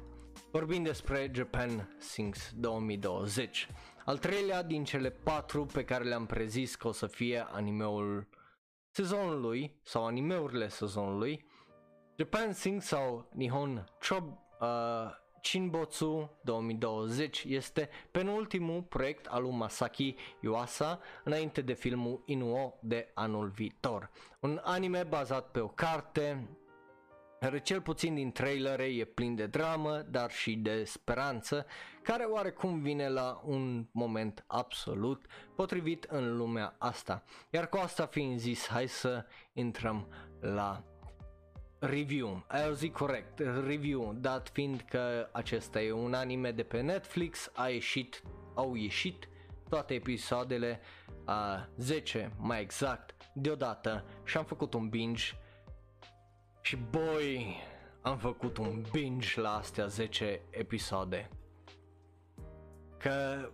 Vorbim 0.51 0.83
despre 0.83 1.31
Japan 1.35 1.97
Sings 1.99 2.53
2020. 2.57 3.69
Al 4.05 4.19
treilea 4.19 4.63
din 4.63 4.85
cele 4.85 5.11
patru 5.11 5.67
pe 5.67 5.85
care 5.85 6.05
le-am 6.05 6.27
prezis 6.27 6.75
că 6.75 6.89
o 6.89 6.93
să 6.93 7.07
fie 7.07 7.47
animeul 7.51 8.29
sezonului 8.91 9.81
sau 9.83 10.07
animeurile 10.07 10.69
sezonului. 10.69 11.47
Japan 12.17 12.53
Sings 12.53 12.87
sau 12.87 13.29
Nihon 13.35 13.85
Chob 14.09 14.39
uh, 14.61 14.67
Shinbotsu 15.41 16.39
2020 16.43 17.45
este 17.49 17.89
penultimul 18.11 18.83
proiect 18.83 19.27
al 19.27 19.43
lui 19.43 19.51
Masaki 19.51 20.15
Yuasa 20.41 21.01
înainte 21.25 21.61
de 21.61 21.73
filmul 21.73 22.23
Inuo 22.25 22.75
de 22.81 23.11
anul 23.15 23.49
viitor. 23.49 24.11
Un 24.41 24.61
anime 24.65 25.03
bazat 25.03 25.51
pe 25.51 25.61
o 25.61 25.69
carte 25.69 26.49
care 27.41 27.61
cel 27.61 27.81
puțin 27.81 28.15
din 28.15 28.33
trailere 28.33 28.85
e 28.85 29.05
plin 29.05 29.35
de 29.35 29.47
dramă, 29.47 29.99
dar 30.11 30.31
și 30.31 30.57
de 30.57 30.85
speranță, 30.85 31.67
care 32.03 32.25
oarecum 32.25 32.81
vine 32.81 33.09
la 33.09 33.41
un 33.45 33.87
moment 33.93 34.45
absolut 34.47 35.27
potrivit 35.55 36.05
în 36.05 36.37
lumea 36.37 36.75
asta. 36.79 37.23
Iar 37.51 37.69
cu 37.69 37.77
asta 37.77 38.07
fiind 38.07 38.39
zis, 38.39 38.67
hai 38.67 38.89
să 38.89 39.25
intrăm 39.53 40.09
la 40.41 40.83
review, 41.79 42.45
ai 42.47 42.65
auzit 42.65 42.93
corect, 42.93 43.39
review, 43.39 44.15
dat 44.21 44.49
fiind 44.49 44.81
că 44.81 45.29
acesta 45.33 45.81
e 45.81 45.93
un 45.93 46.15
anime 46.15 46.51
de 46.51 46.63
pe 46.63 46.81
Netflix, 46.81 47.51
a 47.55 47.69
ieșit, 47.69 48.23
au 48.55 48.75
ieșit 48.75 49.29
toate 49.69 49.95
episoadele, 49.95 50.81
a 51.25 51.69
10 51.77 52.33
mai 52.37 52.61
exact, 52.61 53.15
deodată. 53.35 54.05
Și 54.25 54.37
am 54.37 54.45
făcut 54.45 54.75
un 54.75 54.89
binge. 54.89 55.25
Și 56.61 56.77
boy, 56.77 57.57
am 58.01 58.19
făcut 58.19 58.57
un 58.57 58.85
binge 58.93 59.41
la 59.41 59.57
astea 59.57 59.87
10 59.87 60.41
episoade. 60.51 61.29
Că... 62.97 63.49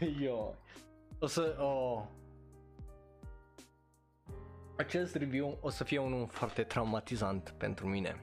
Eu... 0.20 0.56
O 1.18 1.26
să... 1.26 1.56
Oh, 1.58 2.02
acest 4.76 5.14
review 5.14 5.58
o 5.60 5.70
să 5.70 5.84
fie 5.84 5.98
unul 5.98 6.28
foarte 6.30 6.62
traumatizant 6.62 7.54
pentru 7.58 7.86
mine. 7.86 8.20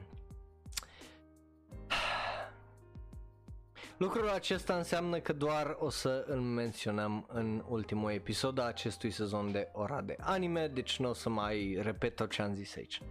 Lucrul 3.96 4.28
acesta 4.28 4.76
înseamnă 4.76 5.18
că 5.18 5.32
doar 5.32 5.76
o 5.78 5.90
să 5.90 6.24
îl 6.28 6.40
menționăm 6.40 7.26
în 7.28 7.64
ultimul 7.68 8.10
episod 8.10 8.58
a 8.58 8.62
acestui 8.62 9.10
sezon 9.10 9.52
de 9.52 9.68
ora 9.72 10.00
de 10.00 10.16
anime, 10.20 10.66
deci 10.66 10.98
nu 10.98 11.08
o 11.08 11.12
să 11.12 11.28
mai 11.28 11.78
repet 11.82 12.16
tot 12.16 12.30
ce 12.30 12.42
am 12.42 12.54
zis 12.54 12.76
aici. 12.76 13.02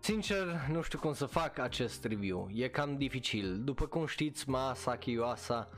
Sincer, 0.00 0.66
nu 0.70 0.82
știu 0.82 0.98
cum 0.98 1.14
să 1.14 1.26
fac 1.26 1.58
acest 1.58 2.04
review, 2.04 2.48
e 2.52 2.68
cam 2.68 2.96
dificil. 2.96 3.64
După 3.64 3.86
cum 3.86 4.06
știți, 4.06 4.48
Masaki 4.48 5.10
Yuasa 5.10 5.68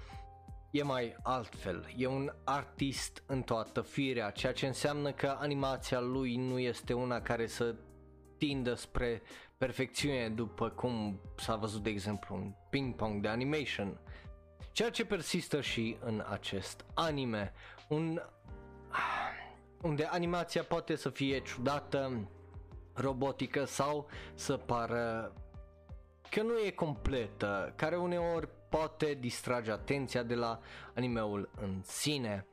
e 0.76 0.82
mai 0.82 1.16
altfel, 1.22 1.94
e 1.96 2.06
un 2.06 2.32
artist 2.44 3.22
în 3.26 3.42
toată 3.42 3.80
firea, 3.80 4.30
ceea 4.30 4.52
ce 4.52 4.66
înseamnă 4.66 5.12
că 5.12 5.36
animația 5.40 6.00
lui 6.00 6.36
nu 6.36 6.58
este 6.58 6.92
una 6.92 7.20
care 7.20 7.46
să 7.46 7.74
tindă 8.38 8.74
spre 8.74 9.22
perfecțiune 9.56 10.28
după 10.28 10.68
cum 10.68 11.20
s-a 11.36 11.56
văzut 11.56 11.82
de 11.82 11.90
exemplu 11.90 12.34
în 12.34 12.52
Ping 12.70 12.94
Pong 12.94 13.22
de 13.22 13.28
animation. 13.28 14.00
Ceea 14.72 14.90
ce 14.90 15.04
persistă 15.04 15.60
și 15.60 15.96
în 16.00 16.24
acest 16.30 16.84
anime, 16.94 17.52
un 17.88 18.20
unde 19.82 20.04
animația 20.04 20.62
poate 20.62 20.96
să 20.96 21.08
fie 21.08 21.40
ciudată, 21.40 22.28
robotică 22.94 23.64
sau 23.64 24.08
să 24.34 24.56
pară 24.56 25.32
că 26.30 26.42
nu 26.42 26.58
e 26.66 26.70
completă, 26.70 27.72
care 27.76 27.96
uneori 27.96 28.48
poate 28.68 29.16
distrage 29.20 29.70
atenția 29.70 30.22
de 30.22 30.34
la 30.34 30.60
animeul 30.94 31.50
în 31.60 31.80
sine. 31.82 32.46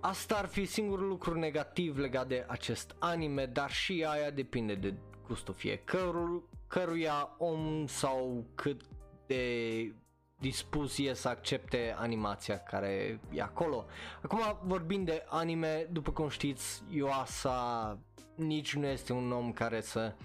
Asta 0.00 0.36
ar 0.36 0.46
fi 0.46 0.64
singurul 0.64 1.08
lucru 1.08 1.38
negativ 1.38 1.98
legat 1.98 2.28
de 2.28 2.44
acest 2.48 2.94
anime, 2.98 3.46
dar 3.46 3.70
și 3.70 4.04
aia 4.08 4.30
depinde 4.30 4.74
de 4.74 4.94
gustul 5.26 5.54
fiecărul, 5.54 6.48
căruia 6.66 7.34
om 7.38 7.86
sau 7.86 8.46
cât 8.54 8.80
de 9.26 9.94
dispus 10.38 10.98
e 10.98 11.12
să 11.12 11.28
accepte 11.28 11.94
animația 11.96 12.58
care 12.58 13.20
e 13.30 13.42
acolo. 13.42 13.86
Acum 14.22 14.58
vorbind 14.62 15.06
de 15.06 15.24
anime, 15.28 15.88
după 15.90 16.10
cum 16.10 16.28
știți, 16.28 16.82
Yuasa 16.90 17.98
nici 18.34 18.74
nu 18.74 18.86
este 18.86 19.12
un 19.12 19.32
om 19.32 19.52
care 19.52 19.80
să 19.80 20.14
uh, 20.16 20.24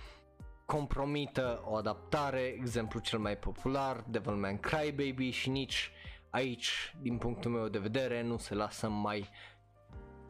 compromită 0.66 1.62
o 1.66 1.76
adaptare, 1.76 2.42
exemplu 2.42 3.00
cel 3.00 3.20
mai 3.20 3.38
popular, 3.38 4.04
Devilman 4.08 4.60
Crybaby 4.60 5.30
și 5.30 5.50
nici 5.50 5.92
aici, 6.30 6.96
din 7.02 7.18
punctul 7.18 7.52
meu 7.52 7.68
de 7.68 7.80
vedere, 7.80 8.22
nu 8.22 8.38
se 8.38 8.56
lasă 8.56 8.90
mai 8.90 9.30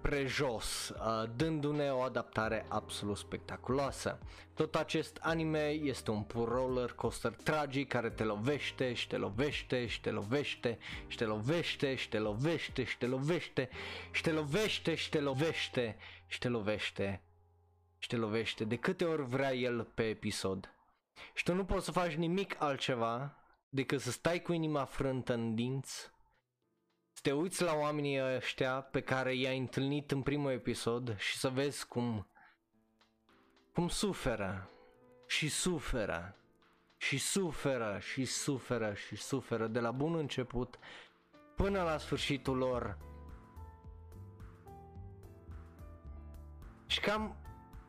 prejos, 0.04 0.90
uh, 0.90 1.30
dându-ne 1.36 1.90
o 1.90 2.00
adaptare 2.00 2.66
absolut 2.70 3.18
spectaculoasă. 3.18 4.20
Tot 4.54 4.76
acest 4.76 5.18
anime 5.22 5.70
este 5.70 6.12
un 6.12 6.24
pur 6.24 6.48
roller 6.50 6.92
coaster 6.92 7.32
tragic 7.44 7.88
care 7.88 8.10
te 8.10 8.24
lovește 8.24 8.94
și 8.94 9.08
te 9.08 9.18
lovește 9.18 9.86
și 9.86 10.02
te 10.02 10.12
lovește 10.12 10.78
și 11.08 11.18
te 11.18 11.26
lovește 11.26 11.96
și 11.96 12.10
te 12.10 12.20
lovește 12.20 12.84
și 12.84 12.98
te 12.98 13.06
lovește 13.06 13.70
și 14.12 14.22
te 14.22 14.32
lovește 14.32 14.96
și 14.96 15.10
te 15.10 15.20
lovește 15.20 15.98
și 16.28 16.40
te 16.40 16.48
lovește 16.48 17.22
și 18.04 18.10
te 18.10 18.16
lovește 18.16 18.64
de 18.64 18.76
câte 18.76 19.06
ori 19.06 19.24
vrea 19.26 19.54
el 19.54 19.84
pe 19.84 20.04
episod. 20.10 20.74
Și 21.34 21.44
tu 21.44 21.54
nu 21.54 21.66
poți 21.66 21.86
să 21.86 21.92
faci 21.92 22.14
nimic 22.14 22.62
altceva 22.62 23.38
decât 23.70 24.02
să 24.02 24.12
stai 24.12 24.42
cu 24.42 24.54
inima 24.54 24.86
frântă 24.86 25.34
în 25.34 25.56
dinți, 25.56 26.12
să 27.12 27.20
te 27.22 27.32
uiți 27.32 27.64
la 27.64 27.74
oamenii 27.74 28.36
ăștia 28.36 28.82
pe 28.82 29.02
care 29.02 29.34
i-ai 29.34 29.58
întâlnit 29.58 30.12
în 30.12 30.22
primul 30.22 30.52
episod 30.52 31.18
și 31.18 31.38
să 31.38 31.50
vezi 31.50 31.88
cum 31.88 32.28
cum 33.74 33.88
suferă 33.88 34.70
și 35.28 35.50
suferă 35.50 36.36
și 36.98 37.18
suferă 37.18 38.00
și 38.00 38.26
suferă 38.26 38.94
și 38.94 39.16
suferă 39.16 39.68
de 39.68 39.80
la 39.80 39.92
bun 39.92 40.16
început 40.16 40.80
până 41.56 41.82
la 41.84 41.98
sfârșitul 41.98 42.58
lor. 42.58 42.98
Și 46.86 47.00
cam 47.00 47.43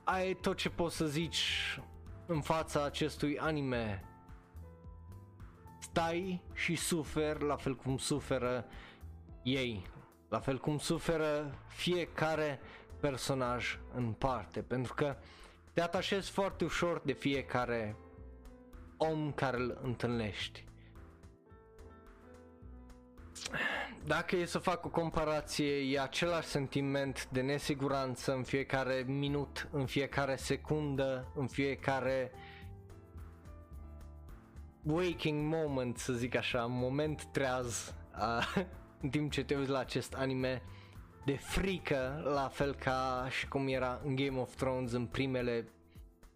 ai 0.05 0.35
tot 0.35 0.57
ce 0.57 0.71
poți 0.71 0.97
să 0.97 1.07
zici 1.07 1.79
în 2.27 2.41
fața 2.41 2.85
acestui 2.85 3.39
anime. 3.39 4.05
Stai 5.79 6.43
și 6.53 6.77
suferi 6.77 7.45
la 7.45 7.57
fel 7.57 7.77
cum 7.77 7.99
suferă 7.99 8.67
ei, 9.43 9.87
la 10.29 10.41
fel 10.41 10.59
cum 10.59 10.79
suferă 10.79 11.59
fiecare 11.67 12.61
personaj 13.01 13.79
în 13.95 14.13
parte, 14.13 14.63
pentru 14.63 14.95
că 14.95 15.17
te 15.73 15.81
atașezi 15.81 16.31
foarte 16.31 16.65
ușor 16.65 17.01
de 17.05 17.13
fiecare 17.13 17.97
om 18.97 19.33
care 19.33 19.57
îl 19.57 19.79
întâlnești 19.83 20.65
dacă 24.07 24.37
e 24.37 24.45
să 24.45 24.59
fac 24.59 24.85
o 24.85 24.89
comparație, 24.89 25.77
e 25.77 26.01
același 26.01 26.49
sentiment 26.49 27.29
de 27.33 27.41
nesiguranță 27.41 28.35
în 28.35 28.43
fiecare 28.43 29.05
minut, 29.07 29.69
în 29.73 29.87
fiecare 29.87 30.37
secundă, 30.37 31.33
în 31.35 31.47
fiecare 31.47 32.33
waking 34.83 35.55
moment, 35.55 35.99
să 35.99 36.13
zic 36.13 36.37
așa, 36.37 36.67
moment 36.67 37.25
treaz, 37.25 37.95
uh, 38.19 38.65
în 39.03 39.09
timp 39.09 39.31
ce 39.33 39.45
te 39.45 39.57
uiți 39.57 39.71
la 39.71 39.79
acest 39.79 40.15
anime 40.15 40.63
de 41.25 41.37
frică, 41.37 42.23
la 42.35 42.49
fel 42.49 42.75
ca 42.75 43.27
și 43.31 43.49
cum 43.49 43.69
era 43.69 44.01
în 44.05 44.15
Game 44.15 44.39
of 44.39 44.55
Thrones 44.55 44.93
în 44.93 45.07
primele 45.07 45.69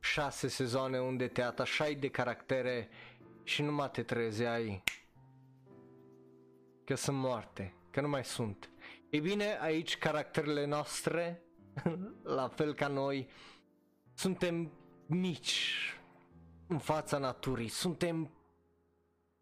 șase 0.00 0.48
sezoane 0.48 0.98
unde 0.98 1.26
te 1.26 1.42
atașai 1.42 1.94
de 1.94 2.09
caractere 2.09 2.88
și 3.44 3.62
nu 3.62 3.72
mai 3.72 3.90
te 3.90 4.02
trezeai 4.02 4.82
că 6.89 6.95
sunt 6.95 7.16
moarte, 7.16 7.74
că 7.91 8.01
nu 8.01 8.09
mai 8.09 8.24
sunt. 8.24 8.70
Ei 9.11 9.20
bine, 9.20 9.59
aici 9.61 9.99
caracterele 9.99 10.64
noastre, 10.64 11.43
la 12.36 12.49
fel 12.49 12.74
ca 12.74 12.86
noi, 12.86 13.28
suntem 14.14 14.72
mici 15.07 15.74
în 16.66 16.78
fața 16.78 17.18
naturii, 17.18 17.68
suntem 17.68 18.30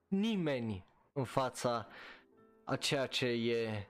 nimeni 0.08 0.86
în 1.12 1.24
fața 1.24 1.88
a 2.64 2.76
ceea 2.76 3.06
ce 3.06 3.26
e 3.26 3.88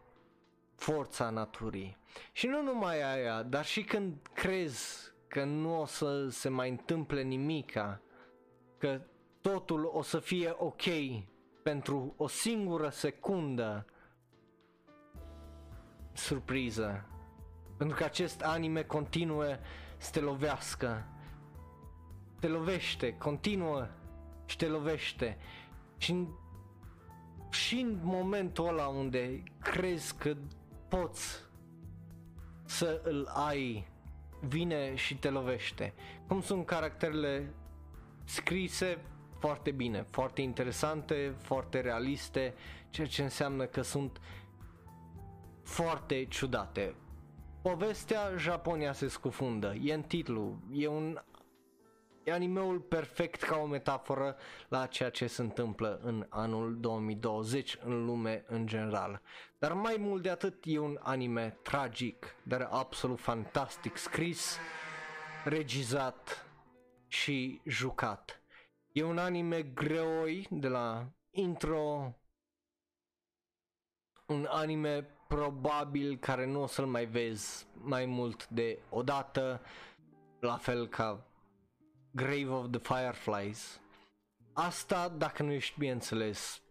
forța 0.75 1.31
naturii. 1.31 1.97
Și 2.33 2.47
nu 2.47 2.63
numai 2.63 3.03
aia, 3.03 3.43
dar 3.43 3.65
și 3.65 3.85
când 3.85 4.17
crezi 4.33 5.13
că 5.29 5.45
nu 5.45 5.81
o 5.81 5.85
să 5.85 6.29
se 6.29 6.49
mai 6.49 6.71
întâmple 6.71 7.23
nimica, 7.23 8.01
că 8.79 9.01
totul 9.41 9.91
o 9.93 10.03
să 10.03 10.19
fie 10.19 10.55
ok 10.59 10.85
pentru 11.67 12.15
o 12.17 12.29
singură 12.29 12.89
secundă, 12.89 13.87
surpriză. 16.13 17.07
Pentru 17.77 17.97
că 17.97 18.05
acest 18.05 18.43
anime 18.43 18.83
continuă 18.83 19.47
să 19.97 20.11
te 20.11 20.21
lovească. 20.21 21.07
Te 22.41 22.49
lovește, 22.49 23.17
continuă 23.17 23.89
și 24.45 24.57
te 24.57 24.67
lovește. 24.67 25.39
Și 25.97 26.11
în, 26.11 26.29
și 27.51 27.81
în 27.81 27.99
momentul 28.03 28.69
ăla 28.69 28.87
unde 28.87 29.43
crezi 29.59 30.17
că 30.17 30.37
poți 30.89 31.43
să 32.65 33.01
îl 33.05 33.27
ai, 33.35 33.89
vine 34.41 34.95
și 34.95 35.19
te 35.19 35.31
lovește. 35.31 35.95
Cum 36.27 36.43
sunt 36.43 36.67
caracterele 36.67 37.55
scrise 38.25 38.99
foarte 39.47 39.71
bine, 39.71 40.03
foarte 40.03 40.41
interesante, 40.41 41.35
foarte 41.39 41.81
realiste, 41.81 42.55
ceea 42.91 43.07
ce 43.07 43.23
înseamnă 43.23 43.65
că 43.67 43.83
sunt 43.83 44.21
foarte 45.63 46.25
ciudate. 46.25 46.95
Povestea 47.63 48.37
Japonia 48.37 48.93
se 48.93 49.09
scufundă, 49.09 49.75
e 49.83 49.95
în 49.95 50.03
titlu, 50.03 50.59
e 50.73 50.87
un 50.87 51.23
e 52.25 52.33
animeul 52.33 52.79
perfect 52.81 53.43
ca 53.43 53.57
o 53.57 53.67
metaforă 53.67 54.37
la 54.69 54.87
ceea 54.87 55.11
ce 55.11 55.27
se 55.27 55.43
întâmplă 55.43 56.01
în 56.03 56.27
anul 56.29 56.77
2020 56.81 57.79
în 57.85 58.05
lume 58.05 58.45
în 58.47 58.67
general. 58.67 59.23
Dar 59.59 59.73
mai 59.73 59.97
mult 59.99 60.23
de 60.23 60.31
atât 60.31 60.63
e 60.65 60.79
un 60.79 60.99
anime 61.03 61.59
tragic, 61.63 62.35
dar 62.43 62.69
absolut 62.71 63.21
fantastic 63.21 63.97
scris, 63.97 64.59
regizat 65.45 66.47
și 67.09 67.61
jucat. 67.65 68.41
E 68.97 69.03
un 69.03 69.19
anime 69.19 69.63
greoi 69.63 70.47
de 70.51 70.69
la 70.69 71.13
intro, 71.31 72.15
un 74.27 74.47
anime 74.49 75.03
probabil 75.29 76.19
care 76.19 76.47
nu 76.47 76.63
o 76.63 76.67
să-l 76.67 76.87
mai 76.87 77.07
vezi 77.07 77.67
mai 77.73 78.07
mult 78.07 78.49
de 78.49 78.79
o 78.91 79.03
dată, 79.03 79.61
la 80.41 80.57
fel 80.57 80.89
ca 80.89 81.27
Grave 82.11 82.49
of 82.49 82.71
the 82.71 82.79
Fireflies. 82.95 83.81
Asta 84.53 85.09
dacă 85.09 85.43
nu 85.43 85.53
ești, 85.53 85.79
bineînțeles, 85.79 86.63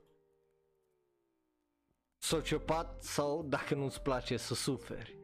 sociopat 2.18 3.04
sau 3.04 3.44
dacă 3.44 3.76
nu-ți 3.76 4.02
place 4.02 4.38
să 4.38 4.54
suferi. 4.54 5.18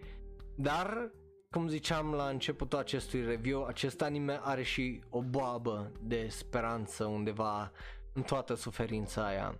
Dar, 0.58 1.12
cum 1.52 1.68
ziceam 1.68 2.14
la 2.14 2.28
începutul 2.28 2.80
acestui 2.80 3.24
review, 3.26 3.66
acest 3.66 4.02
anime 4.02 4.40
are 4.44 4.64
și 4.64 5.02
o 5.10 5.22
boabă 5.22 5.92
de 6.02 6.28
speranță 6.30 7.06
undeva 7.06 7.72
în 8.14 8.22
toată 8.22 8.54
suferința 8.54 9.26
aia 9.26 9.60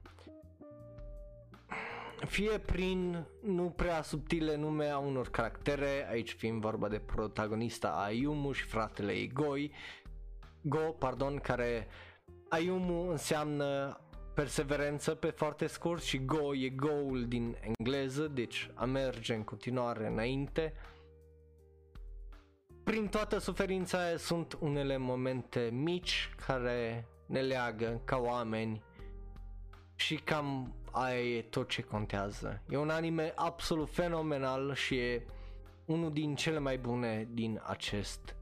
fie 2.26 2.58
prin 2.58 3.26
nu 3.42 3.64
prea 3.70 4.02
subtile 4.02 4.56
nume 4.56 4.86
a 4.90 4.98
unor 4.98 5.30
caractere, 5.30 6.08
aici 6.10 6.34
fiind 6.34 6.62
vorba 6.62 6.88
de 6.88 7.00
protagonista 7.00 7.90
Ayumu 7.90 8.52
și 8.52 8.64
fratele 8.64 9.12
ei 9.12 9.32
Goi, 9.34 9.72
Go, 10.62 10.80
pardon, 10.80 11.38
care 11.38 11.88
Ayumu 12.50 13.10
înseamnă 13.10 14.00
perseverență 14.34 15.16
pe 15.16 15.28
foarte 15.30 15.68
scurt 15.68 16.04
și 16.04 16.26
Go 16.26 16.56
e 16.56 16.70
goal 16.70 17.26
din 17.28 17.58
engleză, 17.62 18.28
deci 18.28 18.70
a 18.74 18.86
merge 18.86 19.34
în 19.34 19.44
continuare 19.44 20.08
înainte. 20.08 20.74
Prin 22.84 23.08
toată 23.08 23.38
suferința 23.38 24.04
aia 24.04 24.18
sunt 24.18 24.58
unele 24.60 24.98
momente 24.98 25.70
mici 25.74 26.34
care 26.46 27.08
ne 27.26 27.42
leagă 27.42 28.02
ca 28.04 28.18
oameni 28.18 28.84
și 29.96 30.16
cam 30.16 30.74
aia 30.92 31.22
e 31.22 31.42
tot 31.42 31.70
ce 31.70 31.82
contează. 31.82 32.62
E 32.70 32.78
un 32.78 32.90
anime 32.90 33.34
absolut 33.36 33.90
fenomenal 33.90 34.74
și 34.74 34.98
e 34.98 35.26
unul 35.86 36.14
din 36.14 36.36
cele 36.36 36.60
mai 36.60 36.78
bune 36.78 37.28
din 37.32 37.62
acest 37.66 38.36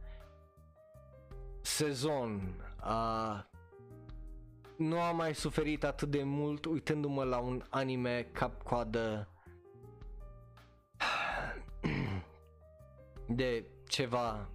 sezon. 1.62 2.56
Uh, 2.86 3.40
nu 4.78 5.02
am 5.02 5.16
mai 5.16 5.36
suferit 5.36 5.84
atât 5.84 6.10
de 6.10 6.24
mult 6.24 6.66
uitându-mă 6.66 7.24
la 7.24 7.38
un 7.38 7.64
anime 7.70 8.28
cap-coadă 8.32 9.28
de 13.28 13.66
ceva 13.90 14.50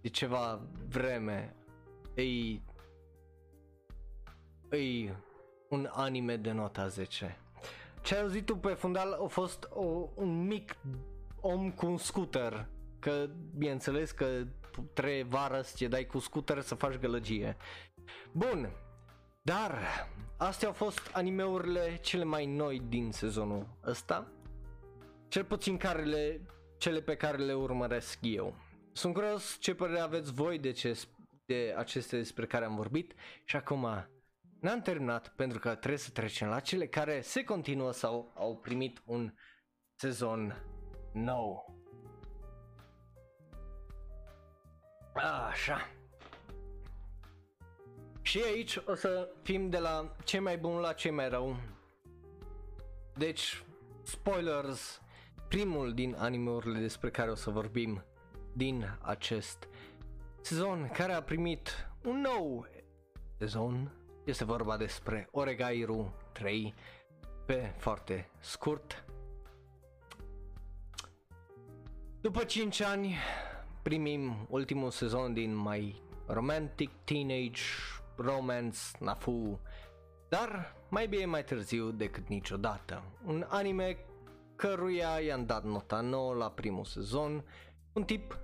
de 0.00 0.08
ceva 0.08 0.60
vreme. 0.88 1.54
Ei 2.14 2.62
ei 4.70 5.16
un 5.68 5.88
anime 5.92 6.36
de 6.36 6.52
nota 6.52 6.88
10. 6.88 7.38
Ce 8.02 8.14
ai 8.14 8.20
auzit 8.20 8.46
tu 8.46 8.56
pe 8.56 8.68
fundal 8.68 9.12
a 9.12 9.26
fost 9.26 9.68
o, 9.70 10.08
un 10.14 10.46
mic 10.46 10.76
om 11.40 11.70
cu 11.70 11.86
un 11.86 11.96
scooter, 11.96 12.68
că 12.98 13.28
bineînțeles 13.56 14.10
că 14.10 14.44
trei 14.92 15.22
vară 15.22 15.60
să 15.62 15.74
te 15.78 15.88
dai 15.88 16.06
cu 16.06 16.18
scooter 16.18 16.60
să 16.60 16.74
faci 16.74 16.98
gălăgie. 16.98 17.56
Bun, 18.32 18.70
dar 19.42 19.78
astea 20.36 20.68
au 20.68 20.74
fost 20.74 21.10
animeurile 21.12 21.96
cele 21.96 22.24
mai 22.24 22.46
noi 22.46 22.82
din 22.88 23.12
sezonul 23.12 23.66
ăsta, 23.86 24.32
cel 25.28 25.44
puțin 25.44 25.76
carele, 25.76 26.40
cele 26.80 27.00
pe 27.00 27.16
care 27.16 27.36
le 27.36 27.54
urmăresc 27.54 28.18
eu. 28.22 28.54
Sunt 28.92 29.14
curios 29.14 29.56
ce 29.60 29.74
părere 29.74 30.00
aveți 30.00 30.32
voi 30.32 30.58
de, 30.58 30.70
ce, 30.70 31.00
de 31.44 31.74
aceste 31.76 32.16
despre 32.16 32.46
care 32.46 32.64
am 32.64 32.76
vorbit 32.76 33.14
și 33.44 33.56
acum 33.56 34.08
N-am 34.60 34.80
terminat 34.80 35.28
pentru 35.28 35.58
că 35.58 35.68
trebuie 35.68 35.98
să 35.98 36.10
trecem 36.10 36.48
la 36.48 36.60
cele 36.60 36.86
care 36.86 37.20
se 37.20 37.44
continuă 37.44 37.92
sau 37.92 38.32
au 38.34 38.56
primit 38.56 39.02
un 39.04 39.34
sezon 39.94 40.64
nou. 41.12 41.78
Așa. 45.48 45.90
Și 48.22 48.42
aici 48.42 48.76
o 48.86 48.94
să 48.94 49.28
fim 49.42 49.70
de 49.70 49.78
la 49.78 50.16
ce 50.24 50.38
mai 50.38 50.58
bun 50.58 50.78
la 50.78 50.92
ce 50.92 51.10
mai 51.10 51.28
rău. 51.28 51.56
Deci, 53.16 53.64
spoilers, 54.02 55.00
primul 55.50 55.94
din 55.94 56.14
animeurile 56.18 56.78
despre 56.78 57.10
care 57.10 57.30
o 57.30 57.34
să 57.34 57.50
vorbim 57.50 58.04
din 58.52 58.98
acest 59.00 59.68
sezon 60.40 60.90
care 60.92 61.12
a 61.12 61.22
primit 61.22 61.68
un 62.04 62.20
nou 62.20 62.66
sezon 63.38 63.92
este 64.24 64.44
vorba 64.44 64.76
despre 64.76 65.28
Oregairu 65.30 66.14
3 66.32 66.74
pe 67.46 67.74
foarte 67.76 68.30
scurt. 68.40 69.04
După 72.20 72.44
5 72.44 72.80
ani 72.80 73.16
primim 73.82 74.46
ultimul 74.48 74.90
sezon 74.90 75.32
din 75.32 75.56
My 75.56 76.02
Romantic 76.26 76.90
Teenage 77.04 77.62
Romance 78.16 78.78
Nafu, 78.98 79.60
dar 80.28 80.76
mai 80.88 81.08
bine 81.08 81.24
mai 81.24 81.44
târziu 81.44 81.90
decât 81.90 82.28
niciodată. 82.28 83.02
Un 83.26 83.46
anime 83.48 83.96
căruia 84.60 85.20
i-am 85.20 85.46
dat 85.46 85.64
nota 85.64 86.00
9 86.00 86.34
la 86.34 86.50
primul 86.50 86.84
sezon, 86.84 87.44
un 87.92 88.04
tip 88.04 88.38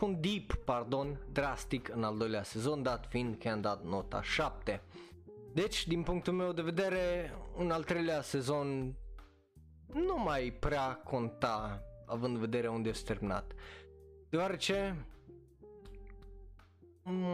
un 0.00 0.20
deep, 0.20 0.54
pardon, 0.64 1.20
drastic 1.32 1.88
în 1.88 2.04
al 2.04 2.16
doilea 2.16 2.42
sezon, 2.42 2.82
dat 2.82 3.06
fiind 3.08 3.36
că 3.36 3.48
am 3.48 3.60
dat 3.60 3.84
nota 3.84 4.22
7. 4.22 4.82
Deci, 5.52 5.86
din 5.86 6.02
punctul 6.02 6.32
meu 6.32 6.52
de 6.52 6.62
vedere, 6.62 7.34
un 7.56 7.70
al 7.70 7.84
treilea 7.84 8.22
sezon 8.22 8.94
nu 9.92 10.18
mai 10.18 10.56
prea 10.60 10.94
conta, 10.94 11.82
având 12.06 12.34
în 12.34 12.40
vedere 12.40 12.68
unde 12.68 12.88
este 12.88 13.12
terminat. 13.12 13.52
Deoarece 14.28 15.06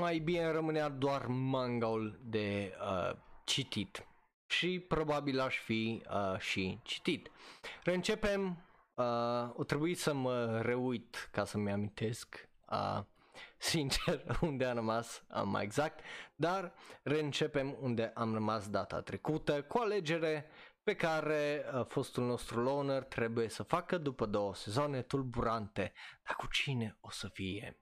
mai 0.01 0.19
bine 0.19 0.51
rămânea 0.51 0.89
doar 0.89 1.27
mangaul 1.27 2.19
de 2.23 2.73
uh, 2.81 3.17
citit 3.45 4.07
și 4.47 4.85
probabil 4.89 5.41
aș 5.41 5.59
fi 5.59 6.03
uh, 6.11 6.39
și 6.39 6.81
citit. 6.83 7.31
Reîncepem, 7.83 8.65
uh, 8.95 9.05
o 9.53 9.65
trebuie 9.65 9.95
să 9.95 10.15
mă 10.15 10.61
reuit 10.61 11.29
ca 11.33 11.45
să-mi 11.45 11.71
amintesc 11.71 12.49
uh, 12.71 13.01
sincer 13.59 14.25
unde 14.41 14.65
am 14.65 14.75
rămas 14.75 15.25
uh, 15.35 15.43
mai 15.45 15.63
exact, 15.63 16.01
dar 16.35 16.73
reîncepem 17.03 17.77
unde 17.81 18.13
am 18.15 18.33
rămas 18.33 18.69
data 18.69 19.01
trecută 19.01 19.63
cu 19.63 19.79
alegere 19.79 20.51
pe 20.83 20.95
care 20.95 21.65
uh, 21.75 21.85
fostul 21.89 22.25
nostru 22.25 22.63
loner 22.63 23.03
trebuie 23.03 23.49
să 23.49 23.63
facă 23.63 23.99
după 23.99 24.27
două 24.27 24.55
sezoane 24.55 25.03
tulburante, 25.03 25.93
dar 26.25 26.37
cu 26.37 26.47
cine 26.47 26.97
o 27.01 27.11
să 27.11 27.29
fie? 27.33 27.81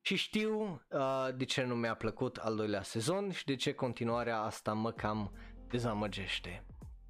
Și 0.00 0.16
știu 0.16 0.82
uh, 0.90 1.28
de 1.36 1.44
ce 1.44 1.62
nu 1.62 1.74
mi-a 1.74 1.94
plăcut 1.94 2.36
al 2.36 2.56
doilea 2.56 2.82
sezon 2.82 3.30
și 3.30 3.44
de 3.44 3.56
ce 3.56 3.74
continuarea 3.74 4.40
asta 4.40 4.72
mă 4.72 4.92
cam 4.92 5.32
dezamăgește. 5.68 6.64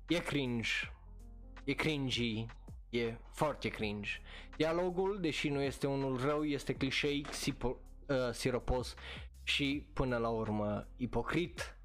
E 0.09 0.19
cringe, 0.19 0.71
e 1.65 1.73
cringy, 1.73 2.47
E 2.91 3.19
foarte 3.33 3.69
cringe. 3.69 4.11
Dialogul, 4.57 5.19
deși 5.21 5.49
nu 5.49 5.61
este 5.61 5.87
unul 5.87 6.21
rău, 6.21 6.45
este 6.45 6.75
clișeic, 6.75 7.29
sipo- 7.29 7.77
uh, 8.07 8.31
siropos 8.33 8.95
și 9.43 9.87
până 9.93 10.17
la 10.17 10.29
urmă 10.29 10.87
ipocrit. 10.97 11.77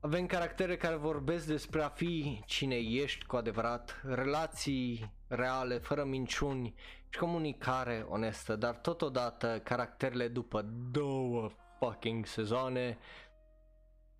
Avem 0.00 0.26
caractere 0.26 0.76
care 0.76 0.94
vorbesc 0.94 1.46
despre 1.46 1.82
a 1.82 1.88
fi 1.88 2.42
cine 2.46 2.76
ești 2.76 3.24
cu 3.24 3.36
adevărat, 3.36 4.00
relații 4.06 5.12
reale, 5.26 5.78
fără 5.78 6.04
minciuni 6.04 6.74
și 7.08 7.18
comunicare 7.18 8.06
onestă, 8.08 8.56
dar 8.56 8.74
totodată 8.74 9.60
caracterele 9.64 10.28
după 10.28 10.62
două 10.90 11.50
fucking 11.78 12.26
sezoane 12.26 12.98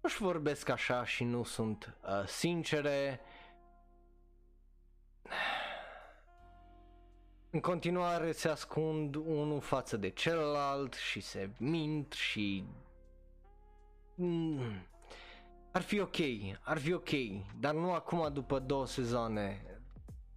nu-și 0.04 0.22
vorbesc 0.22 0.68
așa 0.68 1.04
și 1.04 1.24
nu 1.24 1.42
sunt 1.42 1.96
uh, 2.02 2.26
sincere. 2.26 3.20
În 7.50 7.60
continuare 7.60 8.32
se 8.32 8.48
ascund 8.48 9.14
unul 9.14 9.60
față 9.60 9.96
de 9.96 10.08
celălalt 10.08 10.94
și 10.94 11.20
se 11.20 11.50
mint 11.58 12.12
și... 12.12 12.64
Mm. 14.14 14.86
Ar 15.72 15.82
fi 15.82 16.00
ok, 16.00 16.16
ar 16.62 16.78
fi 16.78 16.92
ok, 16.92 17.10
dar 17.58 17.74
nu 17.74 17.92
acum 17.92 18.32
după 18.32 18.58
două 18.58 18.86
sezoane. 18.86 19.64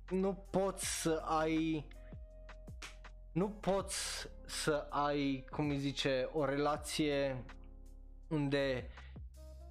Nu 0.09 0.33
poți 0.33 1.01
să 1.01 1.21
ai... 1.25 1.87
Nu 3.31 3.49
poți 3.49 4.27
să 4.45 4.87
ai, 4.89 5.45
cum 5.51 5.69
îi 5.69 5.77
zice, 5.77 6.29
o 6.33 6.45
relație 6.45 7.43
unde 8.27 8.89